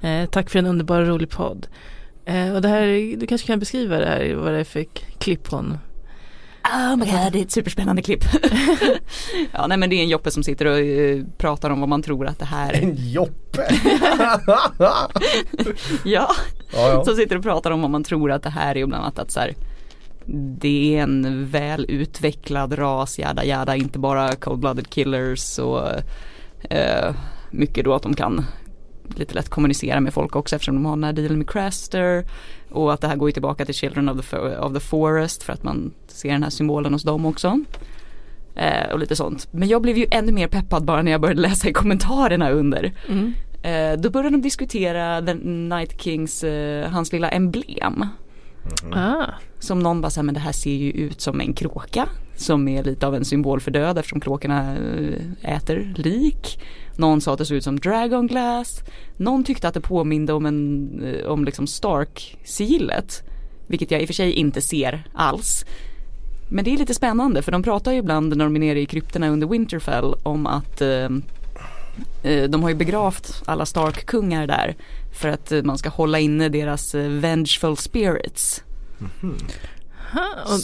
Eh, 0.00 0.28
tack 0.30 0.50
för 0.50 0.58
en 0.58 0.66
underbar 0.66 1.00
och 1.00 1.06
rolig 1.06 1.30
podd. 1.30 1.66
Eh, 2.28 2.54
och 2.54 2.62
det 2.62 2.68
här, 2.68 3.16
du 3.16 3.26
kanske 3.26 3.46
kan 3.46 3.58
beskriva 3.58 3.98
det 3.98 4.06
här, 4.06 4.34
vad 4.34 4.52
det 4.52 4.60
är 4.60 4.64
för 4.64 4.84
klipp 5.18 5.48
hon 5.50 5.78
Oh 6.64 6.96
my 6.96 7.04
god, 7.04 7.32
det 7.32 7.38
är 7.38 7.42
ett 7.42 7.50
superspännande 7.50 8.02
klipp. 8.02 8.24
ja 9.52 9.66
nej 9.66 9.78
men 9.78 9.90
det 9.90 9.96
är 9.96 10.02
en 10.02 10.08
Joppe 10.08 10.30
som 10.30 10.42
sitter 10.42 10.66
och 10.66 10.78
eh, 10.78 11.24
pratar 11.38 11.70
om 11.70 11.80
vad 11.80 11.88
man 11.88 12.02
tror 12.02 12.26
att 12.26 12.38
det 12.38 12.44
här 12.44 12.72
är. 12.72 12.82
En 12.82 12.94
Joppe! 12.96 13.68
Ja, 14.78 15.10
Ja, 16.04 16.28
ja. 16.72 17.04
som 17.04 17.16
sitter 17.16 17.36
och 17.36 17.42
pratar 17.42 17.70
om 17.70 17.82
vad 17.82 17.90
man 17.90 18.04
tror 18.04 18.32
att 18.32 18.42
det 18.42 18.50
här 18.50 18.76
är 18.76 18.82
och 18.82 18.88
bland 18.88 19.02
annat 19.04 19.18
att 19.18 19.30
så 19.30 19.40
här, 19.40 19.54
det 20.60 20.96
är 20.98 21.02
en 21.02 21.46
väl 21.46 21.86
utvecklad 21.88 22.78
ras, 22.78 23.18
jada 23.18 23.44
jada, 23.44 23.76
inte 23.76 23.98
bara 23.98 24.32
cold-blooded 24.32 24.88
killers 24.88 25.58
och 25.58 25.88
eh, 26.70 27.14
mycket 27.50 27.84
då 27.84 27.94
att 27.94 28.02
de 28.02 28.14
kan 28.14 28.46
lite 29.14 29.34
lätt 29.34 29.48
kommunicera 29.48 30.00
med 30.00 30.14
folk 30.14 30.36
också 30.36 30.56
eftersom 30.56 30.74
de 30.74 30.84
har 30.84 30.96
den 30.96 31.04
här 31.04 31.12
dealen 31.12 31.38
med 31.38 31.50
Craster 31.50 32.24
och 32.70 32.92
att 32.92 33.00
det 33.00 33.08
här 33.08 33.16
går 33.16 33.28
ju 33.28 33.32
tillbaka 33.32 33.64
till 33.64 33.74
Children 33.74 34.08
of 34.08 34.30
the, 34.30 34.36
of 34.38 34.72
the 34.74 34.80
Forest 34.80 35.42
för 35.42 35.52
att 35.52 35.62
man 35.62 35.92
ser 36.06 36.32
den 36.32 36.42
här 36.42 36.50
symbolen 36.50 36.92
hos 36.92 37.02
dem 37.02 37.26
också. 37.26 37.60
Eh, 38.54 38.92
och 38.92 38.98
lite 38.98 39.16
sånt. 39.16 39.48
Men 39.50 39.68
jag 39.68 39.82
blev 39.82 39.96
ju 39.98 40.06
ännu 40.10 40.32
mer 40.32 40.48
peppad 40.48 40.84
bara 40.84 41.02
när 41.02 41.12
jag 41.12 41.20
började 41.20 41.40
läsa 41.40 41.68
i 41.68 41.72
kommentarerna 41.72 42.50
under. 42.50 42.92
Mm. 43.08 43.32
Eh, 43.62 44.00
då 44.00 44.10
började 44.10 44.36
de 44.36 44.42
diskutera 44.42 45.22
The 45.22 45.34
Night 45.44 46.02
Kings, 46.02 46.44
eh, 46.44 46.90
hans 46.90 47.12
lilla 47.12 47.28
emblem. 47.28 48.04
Ah, 48.92 49.24
Som 49.58 49.78
någon 49.78 50.00
bara 50.00 50.10
sa, 50.10 50.22
men 50.22 50.34
det 50.34 50.40
här 50.40 50.52
ser 50.52 50.74
ju 50.74 50.90
ut 50.90 51.20
som 51.20 51.40
en 51.40 51.52
kråka. 51.52 52.08
Som 52.36 52.68
är 52.68 52.84
lite 52.84 53.06
av 53.06 53.14
en 53.14 53.24
symbol 53.24 53.60
för 53.60 53.70
död 53.70 53.98
eftersom 53.98 54.20
kråkorna 54.20 54.76
eh, 54.76 55.56
äter 55.56 55.94
lik. 55.96 56.60
Någon 56.98 57.20
sa 57.20 57.32
att 57.32 57.38
det 57.38 57.44
såg 57.44 57.56
ut 57.56 57.64
som 57.64 57.78
Dragon 57.78 58.26
Glass. 58.26 58.82
Någon 59.16 59.44
tyckte 59.44 59.68
att 59.68 59.74
det 59.74 59.80
påminde 59.80 60.32
om, 60.32 60.46
en, 60.46 61.02
eh, 61.04 61.26
om 61.26 61.44
liksom 61.44 61.66
Stark-sigillet. 61.66 63.22
Vilket 63.66 63.90
jag 63.90 64.00
i 64.00 64.04
och 64.04 64.08
för 64.08 64.14
sig 64.14 64.32
inte 64.32 64.60
ser 64.60 65.08
alls. 65.14 65.64
Men 66.50 66.64
det 66.64 66.74
är 66.74 66.78
lite 66.78 66.94
spännande 66.94 67.42
för 67.42 67.52
de 67.52 67.62
pratar 67.62 67.92
ju 67.92 67.98
ibland 67.98 68.36
när 68.36 68.44
de 68.44 68.56
är 68.56 68.60
nere 68.60 68.80
i 68.80 68.86
krypterna 68.86 69.28
under 69.28 69.46
Winterfell 69.46 70.14
om 70.22 70.46
att 70.46 70.80
eh, 70.80 71.08
eh, 72.22 72.48
de 72.48 72.62
har 72.62 72.68
ju 72.68 72.74
begravt 72.74 73.42
alla 73.46 73.66
Stark-kungar 73.66 74.46
där 74.46 74.76
för 75.20 75.28
att 75.28 75.52
eh, 75.52 75.62
man 75.62 75.78
ska 75.78 75.88
hålla 75.88 76.18
inne 76.18 76.48
deras 76.48 76.94
vengeful 76.94 77.76
spirits. 77.76 78.62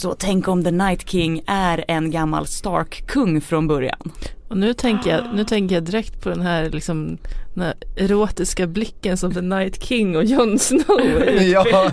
Så 0.01 0.15
tänk 0.19 0.47
om 0.47 0.63
The 0.63 0.71
Night 0.71 1.09
King 1.09 1.41
är 1.47 1.85
en 1.87 2.11
gammal 2.11 2.47
Stark-kung 2.47 3.41
från 3.41 3.67
början. 3.67 4.11
Och 4.55 4.61
nu 4.61 4.73
tänker, 4.73 5.09
jag, 5.09 5.23
nu 5.33 5.45
tänker 5.45 5.75
jag 5.75 5.83
direkt 5.83 6.21
på 6.21 6.29
den 6.29 6.41
här, 6.41 6.69
liksom, 6.69 7.17
den 7.53 7.63
här 7.63 7.73
erotiska 7.95 8.67
blicken 8.67 9.17
som 9.17 9.33
The 9.33 9.41
Night 9.41 9.83
King 9.83 10.17
och 10.17 10.23
Jon 10.25 10.59
Snow 10.59 11.01
Ja. 11.41 11.91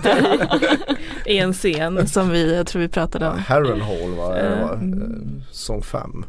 i 1.25 1.37
en 1.37 1.53
scen 1.53 2.07
som 2.07 2.29
vi, 2.29 2.55
jag 2.55 2.67
tror 2.67 2.81
vi 2.81 2.87
pratade 2.87 3.29
om. 3.29 3.37
Harrenhal 3.39 4.11
va? 4.17 4.37
Eh, 4.39 4.71
Uh, 4.71 4.79
sång 5.51 5.81
5. 5.81 6.25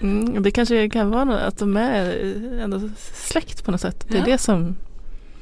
Mm, 0.00 0.42
det 0.42 0.50
kanske 0.50 0.88
kan 0.88 1.10
vara 1.10 1.24
något, 1.24 1.40
att 1.40 1.58
de 1.58 1.76
är 1.76 2.34
ändå 2.60 2.80
släkt 3.12 3.64
på 3.64 3.70
något 3.70 3.80
sätt. 3.80 4.06
Det 4.08 4.14
är 4.16 4.20
Ja. 4.20 4.24
det 4.26 4.38
som, 4.38 4.76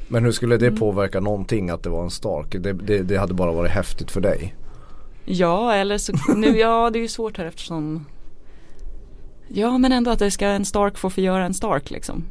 Men 0.08 0.24
hur 0.24 0.32
skulle 0.32 0.56
det 0.56 0.66
Mm. 0.66 0.78
påverka 0.78 1.20
någonting 1.20 1.70
att 1.70 1.82
det 1.82 1.90
var 1.90 2.02
en 2.04 2.10
Stark? 2.10 2.46
Det, 2.60 2.72
det, 2.72 2.98
det 3.02 3.16
hade 3.16 3.34
bara 3.34 3.52
varit 3.52 3.70
häftigt 3.70 4.10
för 4.10 4.20
dig. 4.20 4.54
Ja 5.24 5.74
eller 5.74 5.98
så, 5.98 6.12
nu, 6.36 6.58
ja 6.58 6.90
det 6.92 6.98
är 6.98 7.02
ju 7.02 7.08
svårt 7.08 7.38
här 7.38 7.44
eftersom 7.44 8.06
Ja 9.54 9.78
men 9.78 9.92
ändå 9.92 10.10
att 10.10 10.18
det 10.18 10.30
ska 10.30 10.46
en 10.46 10.64
Stark 10.64 10.98
få 10.98 11.10
förgöra 11.10 11.44
en 11.44 11.54
Stark 11.54 11.90
liksom. 11.90 12.24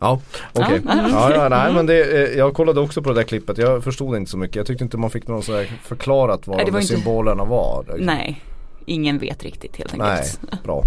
Ja, 0.00 0.20
okej. 0.52 0.80
Ja, 0.86 0.94
ja. 0.96 1.08
Ja, 1.10 1.34
ja, 1.34 1.48
nej 1.48 1.72
men 1.74 1.86
det, 1.86 2.02
eh, 2.32 2.38
jag 2.38 2.54
kollade 2.54 2.80
också 2.80 3.02
på 3.02 3.08
det 3.08 3.14
där 3.14 3.22
klippet. 3.22 3.58
Jag 3.58 3.84
förstod 3.84 4.16
inte 4.16 4.30
så 4.30 4.38
mycket. 4.38 4.56
Jag 4.56 4.66
tyckte 4.66 4.84
inte 4.84 4.96
man 4.96 5.10
fick 5.10 5.28
någon 5.28 5.42
så 5.42 5.56
här 5.56 5.64
förklarat 5.82 6.46
vad 6.46 6.56
Nej, 6.56 6.64
det 6.64 6.70
de 6.70 6.72
var 6.74 6.80
inte- 6.80 6.94
symbolerna 6.94 7.44
var. 7.44 7.84
Nej, 7.98 8.42
ingen 8.86 9.18
vet 9.18 9.42
riktigt 9.42 9.76
helt 9.76 9.96
Nej, 9.96 10.10
enkelt. 10.10 10.62
bra. 10.64 10.84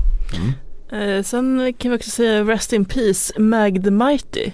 eh, 0.92 1.22
sen 1.24 1.74
kan 1.78 1.92
vi 1.92 1.98
också 1.98 2.10
säga 2.10 2.44
Rest 2.44 2.74
in 2.74 2.86
Peace, 2.86 3.40
Mag 3.40 3.84
the 3.84 3.92
Mighty. 3.92 4.52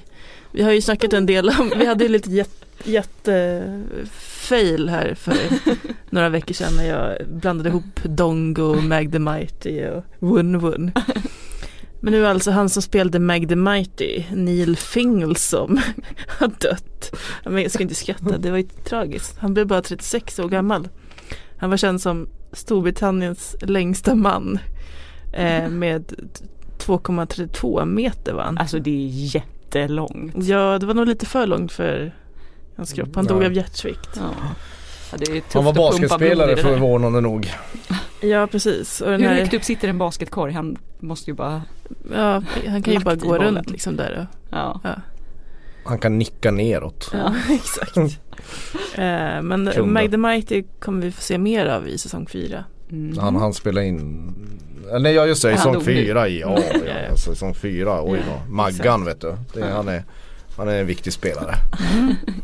Vi 0.52 0.64
har 0.64 0.72
ju 0.72 0.82
snackat 0.82 1.14
en 1.14 1.26
del 1.26 1.50
om, 1.50 1.72
vi 1.78 1.86
hade 1.86 2.04
ju 2.04 2.10
lite 2.10 2.46
jättefail 2.84 4.82
jätte 4.82 4.92
här 4.92 5.16
för 5.16 5.36
några 6.10 6.30
veckor 6.30 6.54
sedan 6.54 6.76
när 6.78 6.88
jag 6.88 7.28
blandade 7.28 7.70
ihop 7.70 8.04
Dongo, 8.04 8.76
Mag 8.82 9.12
the 9.12 9.20
Mighty 9.20 9.86
och 9.86 10.04
Wun 10.20 10.60
Wun. 10.60 10.92
Men 12.04 12.14
nu 12.14 12.26
är 12.26 12.30
alltså 12.30 12.52
han 12.52 12.70
som 12.70 12.82
spelade 12.82 13.20
Mag 13.20 13.50
the 13.50 13.56
Mighty, 13.56 14.24
Neil 14.32 14.78
Fingelsom, 14.78 15.82
har 16.28 16.48
dött. 16.48 17.16
Men 17.46 17.62
jag 17.62 17.72
ska 17.72 17.84
inte 17.84 17.96
skratta, 17.96 18.38
det 18.38 18.52
var 18.52 18.58
ju 18.58 18.64
tragiskt. 18.64 19.38
Han 19.38 19.54
blev 19.54 19.68
bara 19.68 19.82
36 19.82 20.40
år 20.40 20.50
gammal. 20.50 20.90
Han 21.58 21.70
var 21.70 21.78
känd 21.78 22.02
som 22.02 22.30
Storbritanniens 22.54 23.56
längsta 23.62 24.16
man 24.16 24.60
eh, 25.34 25.70
med 25.70 26.14
2,32 26.78 27.86
meter 27.86 28.34
var 28.34 28.44
han. 28.44 28.58
Alltså 28.58 28.80
det 28.80 29.06
är 29.06 29.08
jättelångt. 29.80 30.34
Ja, 30.38 30.78
det 30.80 30.86
var 30.86 30.94
nog 30.94 31.08
lite 31.08 31.26
för 31.26 31.48
långt 31.48 31.72
för 31.72 32.16
hans 32.78 32.94
kropp. 32.94 33.16
Han 33.16 33.26
Ja. 33.26 33.34
dog 33.34 33.44
av 33.44 33.54
hjärtsvikt. 33.54 34.10
Ja. 34.16 34.22
Ja, 35.12 35.18
det 35.18 35.32
är 35.32 35.42
tufft 35.42 35.54
Han 35.54 35.66
var 35.66 35.74
basketspelare 35.74 36.58
förvånande 36.58 37.22
nog. 37.22 37.52
Ja, 38.22 38.48
precis. 38.48 39.02
Och 39.02 39.12
den 39.12 39.22
Hur 39.22 39.28
här, 39.28 39.36
högt 39.40 39.54
upp 39.54 39.64
sitter 39.64 39.88
en 39.88 39.98
basketkorg? 39.98 40.54
Han 40.54 40.78
måste 41.00 41.32
ju 41.32 41.36
bara, 41.36 41.62
ja, 42.14 42.44
han 42.68 42.84
kan 42.84 42.94
ju 42.94 43.00
bara 43.00 43.16
gå 43.16 43.28
bollen. 43.28 43.56
runt 43.56 43.70
liksom 43.70 43.96
där. 43.96 44.28
Och, 44.52 44.56
ja. 44.58 44.82
Han 45.86 46.00
kan 46.00 46.18
nicka 46.18 46.52
neråt. 46.52 47.10
ja, 47.14 47.36
exakt. 47.50 47.98
Eh, 48.96 49.42
men 49.42 49.70
Kunde. 49.74 49.84
Mag 49.86 50.12
the 50.12 50.18
Mighty 50.18 50.64
kommer 50.80 51.02
vi 51.02 51.12
få 51.12 51.22
se 51.22 51.38
mer 51.38 51.66
av 51.66 51.88
i 51.88 51.98
säsong 51.98 52.28
fyra. 52.28 52.64
Mm. 52.92 53.18
Han, 53.18 53.36
han 53.36 53.54
spelade 53.54 53.88
in 53.88 54.34
Nej 55.00 55.14
ja 55.14 55.26
just 55.26 55.42
det, 55.42 55.58
säsong 55.58 55.82
fyra 55.82 56.28
ja, 56.28 56.60
Ja, 56.60 56.64
ja, 56.86 56.94
ja. 57.10 57.18
säsong 57.18 57.54
fyra, 57.54 58.04
oj 58.04 58.20
då. 58.28 58.52
Maggan 58.54 59.06
vet 59.06 59.22
du. 59.22 59.36
Det, 59.54 59.66
han, 59.66 59.88
är, 59.88 60.04
han 60.58 60.68
är 60.68 60.80
en 60.80 60.88
viktig 60.88 61.14
spelare. 61.14 61.56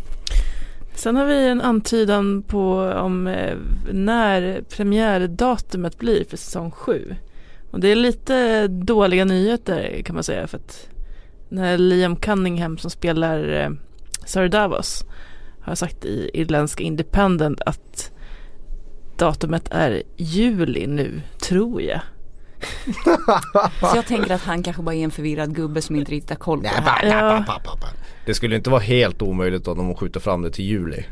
Sen 0.95 1.15
har 1.15 1.25
vi 1.25 1.47
en 1.47 1.61
antydan 1.61 2.43
på 2.43 2.79
om 2.79 3.27
eh, 3.27 3.57
när 3.91 4.61
premiärdatumet 4.69 5.99
blir 5.99 6.25
för 6.29 6.37
säsong 6.37 6.71
sju. 6.71 7.15
Och 7.71 7.79
det 7.79 7.87
är 7.87 7.95
lite 7.95 8.67
dåliga 8.67 9.25
nyheter 9.25 10.01
kan 10.05 10.15
man 10.15 10.23
säga 10.23 10.47
för 10.47 10.57
att 10.57 10.89
när 11.49 11.77
Liam 11.77 12.15
Cunningham 12.15 12.77
som 12.77 12.89
spelar 12.89 13.53
eh, 13.53 13.69
Sir 14.25 14.47
Davos 14.47 15.05
har 15.61 15.75
sagt 15.75 16.05
i 16.05 16.29
irländska 16.33 16.83
Independent 16.83 17.61
att 17.61 18.11
datumet 19.18 19.68
är 19.72 20.03
juli 20.18 20.88
nu, 20.88 21.22
tror 21.41 21.82
jag. 21.82 22.01
Så 23.80 23.95
jag 23.95 24.05
tänker 24.05 24.32
att 24.34 24.41
han 24.43 24.63
kanske 24.63 24.82
bara 24.82 24.95
är 24.95 25.03
en 25.03 25.11
förvirrad 25.11 25.55
gubbe 25.55 25.82
som 25.82 25.95
inte 25.95 26.11
riktigt 26.11 26.30
har 26.30 26.38
koll 26.38 26.57
på 26.57 26.63
det 26.63 26.70
här. 26.70 27.05
Ja, 27.05 27.59
Det 28.26 28.34
skulle 28.34 28.55
inte 28.55 28.70
vara 28.70 28.82
helt 28.82 29.22
omöjligt 29.22 29.68
om 29.68 29.78
de 29.78 29.95
skjuter 29.95 30.20
fram 30.20 30.41
det 30.41 30.51
till 30.51 30.65
juli. 30.65 31.05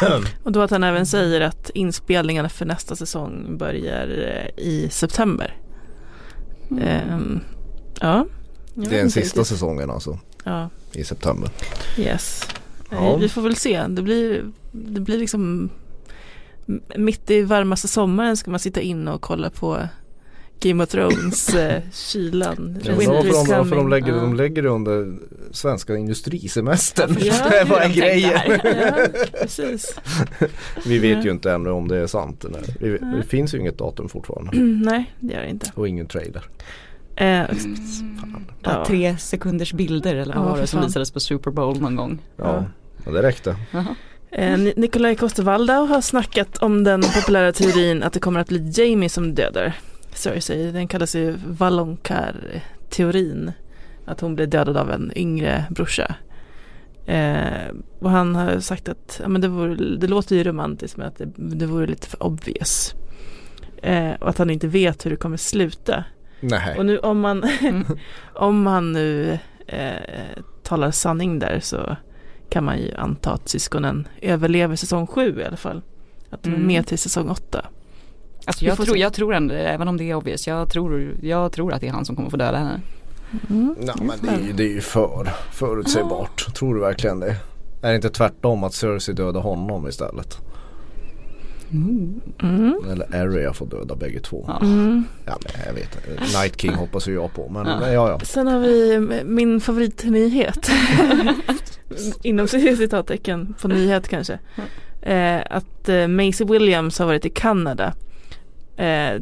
och 0.44 0.52
då 0.52 0.60
att 0.62 0.70
han 0.70 0.84
även 0.84 1.06
säger 1.06 1.40
att 1.40 1.70
inspelningarna 1.74 2.48
för 2.48 2.64
nästa 2.66 2.96
säsong 2.96 3.58
börjar 3.58 4.08
eh, 4.58 4.64
i 4.64 4.88
september. 4.90 5.56
Ehm, 6.80 7.40
ja. 8.00 8.26
Det 8.74 8.86
är 8.86 8.90
den 9.00 9.10
sista 9.10 9.40
riktigt. 9.40 9.46
säsongen 9.46 9.90
alltså. 9.90 10.18
Ja. 10.44 10.70
I 10.92 11.04
september. 11.04 11.50
Yes. 11.98 12.48
Ja. 12.90 13.00
Nej, 13.00 13.16
Vi 13.20 13.28
får 13.28 13.42
väl 13.42 13.56
se. 13.56 13.86
Det 13.88 14.02
blir, 14.02 14.44
det 14.72 15.00
blir 15.00 15.18
liksom 15.18 15.70
mitt 16.96 17.30
i 17.30 17.42
varmaste 17.42 17.88
sommaren 17.88 18.36
ska 18.36 18.50
man 18.50 18.60
sitta 18.60 18.80
inne 18.80 19.10
och 19.12 19.20
kolla 19.20 19.50
på 19.50 19.78
Game 20.62 20.84
of 20.84 20.88
Thrones 20.90 21.54
eh, 21.54 21.82
kylan. 21.92 22.78
Ja, 22.84 22.92
Winter 22.94 23.22
de, 23.22 23.28
varför 23.32 23.56
de, 23.56 23.68
coming. 23.70 23.88
lägger, 23.88 24.08
Ja. 24.12 24.20
de 24.20 24.34
lägger 24.34 24.62
det 24.62 24.68
under 24.68 25.14
svenska 25.50 25.96
industrisemestern. 25.96 27.16
Ja, 27.20 27.34
det 27.50 27.58
är 27.58 27.64
bara 27.64 27.88
de 27.88 27.94
grejen. 27.94 28.30
tänkte 28.40 29.08
Ja. 29.62 30.46
Vi 30.86 30.98
vet 30.98 31.16
Ja. 31.18 31.24
ju 31.24 31.30
inte 31.30 31.52
ännu 31.52 31.70
om 31.70 31.88
det 31.88 31.96
är 31.96 32.06
sant. 32.06 32.44
Det, 32.80 32.98
det 32.98 33.22
finns 33.28 33.54
ju 33.54 33.58
inget 33.58 33.78
datum 33.78 34.08
fortfarande. 34.08 34.56
Mm, 34.56 34.78
nej, 34.82 35.14
det 35.20 35.32
gör 35.34 35.40
det 35.42 35.50
inte. 35.50 35.72
Och 35.74 35.88
ingen 35.88 36.06
trailer. 36.06 36.42
Eh, 37.16 37.42
Bara 38.62 38.74
ja. 38.74 38.84
tre 38.86 39.16
sekunders 39.18 39.72
bilder 39.72 40.14
eller 40.14 40.34
vad 40.34 40.44
Ja, 40.44 40.50
var 40.50 40.58
det 40.60 40.66
som 40.66 40.80
visades 40.82 41.10
på 41.10 41.20
Super 41.20 41.50
Bowl 41.50 41.80
någon 41.80 41.96
gång. 41.96 42.18
Ja, 42.36 42.64
ja 43.04 43.10
det 43.12 43.22
räckte. 43.22 43.56
Jaha. 43.70 43.94
Eh, 44.32 44.58
Ni- 44.58 44.74
Nikolaj 44.76 45.14
Coster-Waldau 45.16 45.86
har 45.86 46.00
snackat 46.00 46.58
om 46.58 46.84
den 46.84 47.00
populära 47.02 47.52
teorin 47.52 48.02
att 48.02 48.12
det 48.12 48.20
kommer 48.20 48.40
att 48.40 48.48
bli 48.48 48.70
Jamie 48.74 49.08
som 49.08 49.34
dödar 49.34 49.72
Cersei. 50.14 50.72
Den 50.72 50.88
kallas 50.88 51.14
ju 51.14 51.36
Valonqar-teorin. 51.46 53.52
Att 54.06 54.20
hon 54.20 54.34
blir 54.34 54.46
dödad 54.46 54.76
av 54.76 54.90
en 54.90 55.12
yngre 55.16 55.64
brorsa. 55.70 56.14
Eh, 57.06 57.68
och 58.00 58.10
han 58.10 58.34
har 58.34 58.60
sagt 58.60 58.88
att 58.88 59.20
ja, 59.22 59.28
men 59.28 59.40
det, 59.40 59.48
vore, 59.48 59.96
det 59.96 60.06
låter 60.06 60.36
ju 60.36 60.44
romantiskt 60.44 60.96
men 60.96 61.06
att 61.06 61.16
det, 61.18 61.28
det 61.36 61.66
vore 61.66 61.86
lite 61.86 62.06
för 62.06 62.22
obvious. 62.22 62.94
Eh, 63.82 64.10
och 64.20 64.28
att 64.28 64.38
han 64.38 64.50
inte 64.50 64.66
vet 64.68 65.06
hur 65.06 65.10
det 65.10 65.16
kommer 65.16 65.36
sluta. 65.36 66.04
Nej. 66.40 66.78
Och 66.78 66.86
nu 66.86 66.98
om 66.98 67.20
man, 67.20 67.44
Mm. 67.60 67.84
om 68.34 68.62
man 68.62 68.92
nu 68.92 69.38
eh, 69.66 70.42
talar 70.62 70.90
sanning 70.90 71.38
där 71.38 71.60
så 71.62 71.96
kan 72.50 72.64
man 72.64 72.78
ju 72.78 72.94
anta 72.94 73.32
att 73.32 73.48
syskonen 73.48 74.08
överlever 74.22 74.76
säsong 74.76 75.06
sju 75.06 75.40
i 75.40 75.44
alla 75.44 75.56
fall. 75.56 75.82
Att 76.30 76.42
de 76.42 76.48
är 76.50 76.54
Mm. 76.54 76.66
med 76.66 76.86
till 76.86 76.98
säsong 76.98 77.28
åtta. 77.30 77.66
Alltså 78.44 78.64
jag 78.64 78.78
tror, 78.78 78.96
jag 78.96 79.12
tror 79.12 79.34
ändå, 79.34 79.54
även 79.54 79.88
om 79.88 79.96
det 79.96 80.10
är 80.10 80.14
obvious, 80.14 80.46
jag 80.46 80.68
tror, 80.70 81.14
jag 81.22 81.52
tror 81.52 81.72
att 81.72 81.80
det 81.80 81.88
är 81.88 81.92
han 81.92 82.04
som 82.04 82.16
kommer 82.16 82.30
få 82.30 82.36
döda 82.36 82.58
henne. 82.58 82.80
Mm. 83.50 83.74
Nej, 83.80 83.94
men 83.98 84.18
det, 84.22 84.28
är, 84.28 84.46
ju- 84.46 84.52
det 84.52 84.62
är 84.62 84.68
ju 84.72 84.80
för 84.80 85.28
förutsägbart. 85.52 86.54
Tror 86.54 86.74
du 86.74 86.80
verkligen 86.80 87.20
det? 87.20 87.36
Är 87.82 87.88
det 87.90 87.96
inte 87.96 88.10
tvärtom 88.10 88.64
att 88.64 88.74
Cersei 88.74 89.14
dödar 89.14 89.40
honom 89.40 89.88
istället? 89.88 90.38
Mm. 91.72 92.74
Eller 92.92 93.14
Arya 93.14 93.52
får 93.52 93.66
döda 93.66 93.94
bägge 93.96 94.20
två. 94.20 94.44
Ja. 94.48 94.60
Mm. 94.60 95.04
Ja 95.26 95.38
men 95.44 95.66
jag 95.66 95.74
vet. 95.74 95.98
Night 96.20 96.60
King 96.60 96.74
hoppas 96.74 97.08
ju 97.08 97.14
jag 97.14 97.34
på. 97.34 97.48
Men 97.48 97.66
Ja. 97.66 97.80
ja, 97.80 97.92
ja. 97.92 98.08
ja. 98.10 98.18
Sen 98.18 98.46
har 98.46 98.58
vi 98.58 99.00
min 99.24 99.60
favoritnyhet. 99.60 100.70
Inom 102.22 102.48
citattecken 102.48 103.54
på 103.60 103.68
nyhet 103.68 104.08
kanske. 104.08 104.38
Eh, 105.02 105.40
att 105.50 105.88
eh, 105.88 106.08
Maisie 106.08 106.46
Williams 106.46 106.98
har 106.98 107.06
varit 107.06 107.24
i 107.24 107.30
Kanada. 107.30 107.94
Eh, 108.76 109.20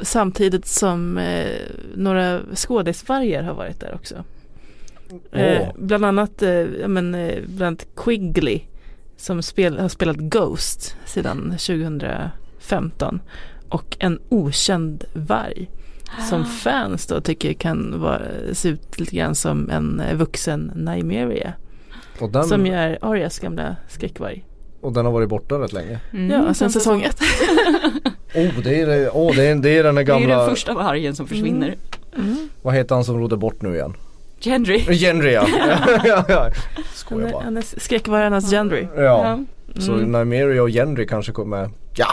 samtidigt 0.00 0.66
som 0.66 1.18
eh, 1.18 1.60
några 1.94 2.40
skådisvargar 2.54 3.42
har 3.42 3.54
varit 3.54 3.80
där 3.80 3.94
också. 3.94 4.14
Eh, 5.32 5.58
Åh. 5.62 5.68
bland 5.78 6.04
annat 6.04 6.42
eh, 6.42 6.64
men, 6.86 7.14
eh, 7.14 7.38
bland 7.46 7.62
annat 7.66 7.86
Quigley 7.96 8.60
som 9.16 9.42
spel, 9.42 9.78
har 9.78 9.88
spelat 9.88 10.16
Ghost 10.16 10.96
sedan 11.04 11.54
2015 11.58 13.20
och 13.68 13.96
en 14.00 14.18
okänd 14.28 15.04
varg 15.12 15.70
som 16.28 16.44
fans 16.44 17.06
då 17.06 17.20
tycker 17.20 17.52
kan 17.52 18.00
vara, 18.00 18.20
se 18.52 18.68
ut 18.68 19.00
lite 19.00 19.16
grann 19.16 19.34
som 19.34 19.70
en 19.70 20.02
vuxen 20.14 20.72
Nymeria. 20.74 21.52
Och 22.20 22.30
den, 22.30 22.44
Som 22.44 22.66
är 22.66 22.98
Arias 23.00 23.38
gamla 23.38 23.76
skräckvarg. 23.88 24.44
och 24.80 24.92
den 24.92 25.04
har 25.04 25.12
varit 25.12 25.28
borta 25.28 25.54
rätt 25.54 25.72
länge. 25.72 26.00
Mm, 26.12 26.30
Ja, 26.30 26.54
sen 26.54 26.70
säsong 26.70 27.02
ett. 27.02 27.20
Oh 28.34 28.60
det 28.64 28.80
är, 28.80 28.86
det- 28.86 29.10
oh, 29.10 29.34
det 29.36 29.44
är, 29.46 29.54
det 29.54 29.70
är 29.78 29.82
den 29.84 29.94
där 29.94 30.04
Det 30.04 30.12
är 30.12 30.18
gamla, 30.20 30.38
den 30.38 30.50
första 30.50 30.74
vargen 30.74 31.14
som 31.14 31.26
försvinner. 31.26 31.74
vad 32.62 32.74
heter 32.74 32.94
han 32.94 33.04
som 33.04 33.18
rodde 33.20 33.36
bort 33.36 33.62
nu 33.62 33.74
igen? 33.74 33.94
Gendry. 34.40 34.78
Genry 34.80 35.32
ja. 35.34 35.46
ja, 36.04 36.24
ja. 36.28 36.50
Skojar 36.94 37.32
bara. 37.32 37.44
han 37.44 37.56
är 37.56 37.62
skräckvargarnas 37.80 38.50
Gendry. 38.50 38.86
Ja, 38.96 39.38
så 39.78 39.92
Mm. 39.92 40.12
Nymeria 40.12 40.62
och 40.62 40.68
Genry 40.70 41.06
kanske 41.06 41.32
kommer, 41.32 41.70
ja. 41.94 42.06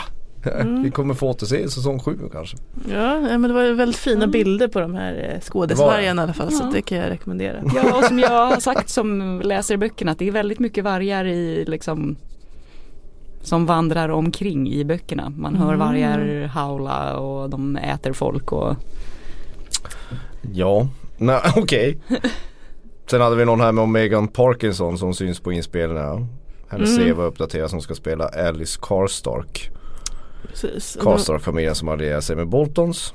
Mm. 0.60 0.82
Vi 0.82 0.90
kommer 0.90 1.14
få 1.14 1.28
återse 1.30 1.56
i 1.58 1.68
säsong 1.68 2.00
sju 2.00 2.18
kanske. 2.32 2.56
Ja, 2.90 3.14
ja, 3.30 3.38
men 3.38 3.42
det 3.42 3.52
var 3.52 3.72
väldigt 3.72 3.96
fina 4.00 4.26
bilder 4.26 4.68
på 4.68 4.80
de 4.80 4.94
här 4.94 5.30
eh, 5.34 5.40
skådisvargarna 5.40 6.22
i 6.22 6.24
alla 6.24 6.32
fall. 6.32 6.52
Så 6.52 6.62
Ja. 6.62 6.66
att 6.66 6.72
det 6.74 6.82
kan 6.82 6.98
jag 6.98 7.10
rekommendera. 7.10 7.62
Ja, 7.74 7.98
och 7.98 8.04
som 8.04 8.18
jag 8.18 8.46
har 8.46 8.60
sagt 8.60 8.88
som 8.88 9.40
läser 9.44 9.76
böckerna 9.76 10.12
att 10.12 10.18
det 10.18 10.28
är 10.28 10.32
väldigt 10.32 10.58
mycket 10.58 10.84
vargar 10.84 11.24
i 11.24 11.64
liksom 11.68 12.16
som 13.42 13.66
vandrar 13.66 14.08
omkring 14.08 14.72
i 14.72 14.84
böckerna. 14.84 15.32
Man 15.36 15.54
hör 15.56 15.74
Mm. 15.74 15.78
vargar 15.78 16.46
haula 16.46 17.16
och 17.16 17.50
de 17.50 17.76
äter 17.76 18.12
folk 18.12 18.52
och 18.52 18.76
Ja, 20.52 20.88
nej 21.16 21.40
okej. 21.56 21.98
Sen 23.10 23.20
hade 23.20 23.36
vi 23.36 23.44
någon 23.44 23.60
här 23.60 23.72
med 23.72 23.88
Megan 23.88 24.28
Parkinson 24.28 24.98
som 24.98 25.14
syns 25.14 25.40
på 25.40 25.52
inspelningarna. 25.52 26.26
Hennes 26.68 26.98
Mm. 26.98 27.14
CV 27.14 27.20
uppdateras 27.22 27.70
som 27.70 27.80
ska 27.80 27.94
spela 27.94 28.28
Alice 28.28 28.78
Karstark. 28.82 29.70
Precis. 30.48 30.98
Karstark-familjen 31.02 31.74
som 31.74 31.88
allierat 31.88 32.24
sig 32.24 32.36
med 32.36 32.48
Boltons. 32.48 33.14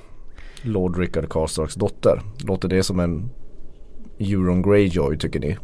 Lord 0.61 0.97
Rickard 0.97 1.29
Karstarks 1.29 1.75
dotter. 1.75 2.21
Låter 2.47 2.67
det 2.67 2.83
som 2.83 2.99
en 2.99 3.29
Euron 4.19 4.61
Greyjoy 4.61 5.17
tycker 5.17 5.39
ni? 5.39 5.57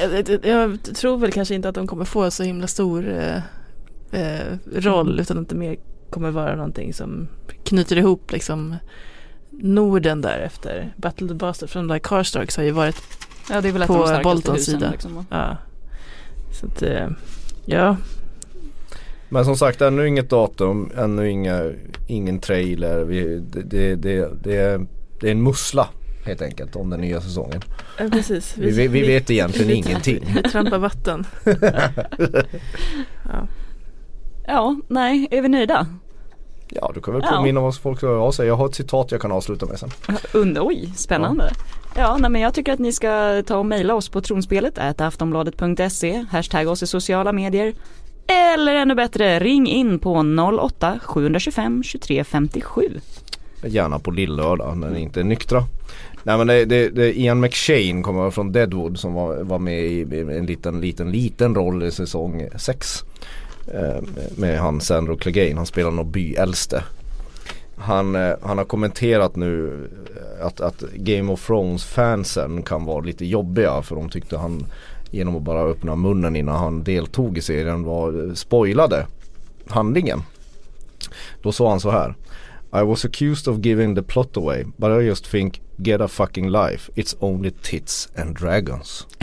Jag, 0.00 0.28
jag, 0.28 0.44
jag 0.44 0.96
tror 0.96 1.18
väl 1.18 1.32
kanske 1.32 1.54
inte 1.54 1.68
att 1.68 1.74
de 1.74 1.86
kommer 1.86 2.04
få 2.04 2.30
så 2.30 2.42
himla 2.42 2.66
stor 2.66 3.08
eh, 3.08 3.36
eh, 4.20 4.58
roll 4.74 5.20
utan 5.20 5.38
att 5.38 5.48
det 5.48 5.54
mer 5.54 5.76
kommer 6.10 6.30
vara 6.30 6.56
någonting 6.56 6.94
som 6.94 7.28
knyter 7.64 7.96
ihop 7.98 8.32
liksom 8.32 8.76
Norden 9.58 10.20
där 10.20 10.38
efter 10.38 10.92
Battle 10.96 11.24
of 11.24 11.28
the 11.30 11.34
Bastards 11.34 11.72
från 11.72 11.86
de 11.88 11.94
där 11.94 11.98
Karstarks 11.98 12.56
har 12.56 12.64
ju 12.64 12.70
varit 12.70 13.02
ja, 13.50 13.60
det 13.60 13.68
är 13.68 13.72
väl 13.72 13.86
på 13.86 14.20
Boltons 14.22 14.64
sida. 14.64 14.90
Liksom. 14.90 15.26
Ja. 15.30 15.56
Så 16.60 16.66
att 16.66 16.82
eh, 16.82 17.08
ja, 17.64 17.96
Men 19.28 19.44
som 19.44 19.56
sagt 19.56 19.80
ännu 19.80 20.08
inget 20.08 20.30
datum, 20.30 20.90
ännu 20.96 21.30
inga, 21.30 21.70
ingen 22.08 22.38
trailer. 22.40 23.04
Vi, 23.04 23.38
det, 23.52 23.62
det, 23.62 23.96
det, 23.96 24.28
det, 24.42 24.56
är, 24.56 24.86
det 25.20 25.26
är 25.28 25.32
en 25.32 25.42
mussla 25.42 25.88
helt 26.26 26.42
enkelt 26.42 26.76
om 26.76 26.90
den 26.90 27.00
nya 27.00 27.20
säsongen. 27.20 27.62
eh, 27.98 28.10
precis. 28.10 28.54
Vi, 28.58 28.70
vi, 28.70 28.88
vi 28.88 29.06
vet 29.06 29.30
egentligen 29.30 29.68
vi- 29.68 29.74
ingenting. 29.74 30.24
Vi 30.44 30.50
trampar 30.50 30.78
vatten. 30.78 31.24
ja. 33.24 33.46
Ja, 34.46 34.76
nej, 34.88 35.28
är 35.30 35.42
vi 35.42 35.48
nöjda? 35.48 35.86
Ja 36.74 36.90
du 36.94 37.00
kan 37.00 37.14
väl 37.14 37.22
Ja. 37.30 37.36
påminna 37.36 37.60
vad 37.60 37.76
folk 37.76 38.02
höra 38.02 38.20
av 38.22 38.32
sig. 38.32 38.46
Jag 38.46 38.56
har 38.56 38.66
ett 38.66 38.74
citat 38.74 39.12
jag 39.12 39.20
kan 39.20 39.32
avsluta 39.32 39.66
med 39.66 39.78
sen. 39.78 39.90
Und, 40.34 40.58
oj, 40.58 40.92
spännande. 40.96 41.52
Ja, 41.96 42.16
nej, 42.20 42.30
men 42.30 42.40
jag 42.40 42.54
tycker 42.54 42.72
att 42.72 42.78
ni 42.78 42.92
ska 42.92 43.42
ta 43.46 43.56
och 43.56 43.66
mejla 43.66 43.94
oss 43.94 44.08
på 44.08 44.20
tronspelet 44.20 44.78
aftonbladet.se, 45.00 46.24
hashtag 46.30 46.68
oss 46.68 46.82
i 46.82 46.86
sociala 46.86 47.32
medier. 47.32 47.74
Eller 48.26 48.74
ännu 48.74 48.94
bättre, 48.94 49.38
ring 49.40 49.66
in 49.66 49.98
på 49.98 50.14
08-725 50.14 51.82
23 51.82 52.24
57. 52.24 53.00
Gärna 53.66 53.98
på 53.98 54.10
lillördag 54.10 54.76
när 54.76 54.90
ni 54.90 55.00
inte 55.00 55.20
är 55.20 55.24
nyktra. 55.24 55.64
Nej 56.22 56.38
men 56.38 56.46
det, 56.46 56.64
det, 56.64 56.88
det 56.88 57.18
Ian 57.18 57.40
McShane 57.40 58.02
kommer 58.02 58.30
från 58.30 58.52
Deadwood 58.52 58.98
som 58.98 59.14
var, 59.14 59.42
var 59.42 59.58
med 59.58 59.84
i 59.84 60.00
i 60.00 60.20
en 60.20 60.46
liten, 60.46 60.80
liten, 60.80 61.10
liten 61.12 61.54
roll 61.54 61.82
i 61.82 61.90
säsong 61.90 62.48
6. 62.56 63.04
Eh, 63.66 64.02
med 64.36 64.58
han 64.58 64.80
Sandro 64.80 65.16
Clegane, 65.16 65.56
han 65.56 65.66
spelar 65.66 65.90
nog 65.90 66.06
byäldste. 66.06 66.84
Han, 67.76 68.16
eh, 68.16 68.34
han 68.42 68.58
har 68.58 68.64
kommenterat 68.64 69.36
nu 69.36 69.72
eh, 70.16 70.46
att, 70.46 70.60
att 70.60 70.80
Game 70.94 71.32
of 71.32 71.46
Thrones 71.46 71.84
fansen 71.84 72.62
kan 72.62 72.84
vara 72.84 73.00
lite 73.00 73.26
jobbiga 73.26 73.82
för 73.82 73.96
de 73.96 74.08
tyckte 74.08 74.36
han 74.36 74.66
genom 75.10 75.36
att 75.36 75.42
bara 75.42 75.62
öppna 75.62 75.96
munnen 75.96 76.36
innan 76.36 76.56
han 76.56 76.82
deltog 76.82 77.38
i 77.38 77.40
serien 77.40 77.84
var 77.84 78.34
spoilade 78.34 79.06
handlingen. 79.68 80.22
Då 81.42 81.52
sa 81.52 81.70
han 81.70 81.80
så 81.80 81.90
här. 81.90 82.14
I 82.72 82.82
was 82.82 83.04
accused 83.04 83.48
of 83.48 83.60
giving 83.62 83.94
the 83.94 84.02
plot 84.02 84.36
away 84.36 84.64
but 84.78 84.90
I 85.00 85.08
just 85.08 85.26
think 85.26 85.60
get 85.82 86.00
a 86.00 86.08
fucking 86.08 86.48
life. 86.48 86.90
It's 86.94 87.14
only 87.20 87.50
tits 87.50 88.08
and 88.16 88.36
dragons. 88.36 89.06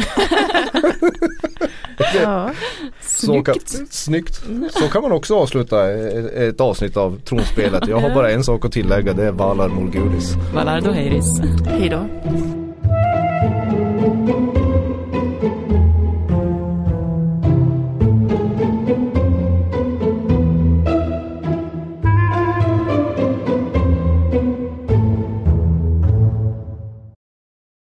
ja. 2.16 2.52
Så 3.02 3.44
kan, 3.44 3.56
snyggt. 3.90 4.42
Så 4.70 4.88
kan 4.92 5.02
man 5.02 5.12
också 5.12 5.36
avsluta 5.36 5.92
ett, 5.92 6.34
ett 6.34 6.62
avsnitt 6.62 6.98
av 6.98 7.20
tronspelet. 7.26 7.88
Jag 7.88 8.00
har 8.00 8.10
bara 8.10 8.32
en 8.32 8.44
sak 8.44 8.66
att 8.66 8.72
tillägga. 8.72 9.14
Det 9.14 9.26
är 9.26 9.32
Valar 9.32 9.70
Morgulis. 9.70 10.36
Valar 10.54 10.82
Doheiris. 10.82 11.40
Hej 11.68 11.90
då. 11.90 12.06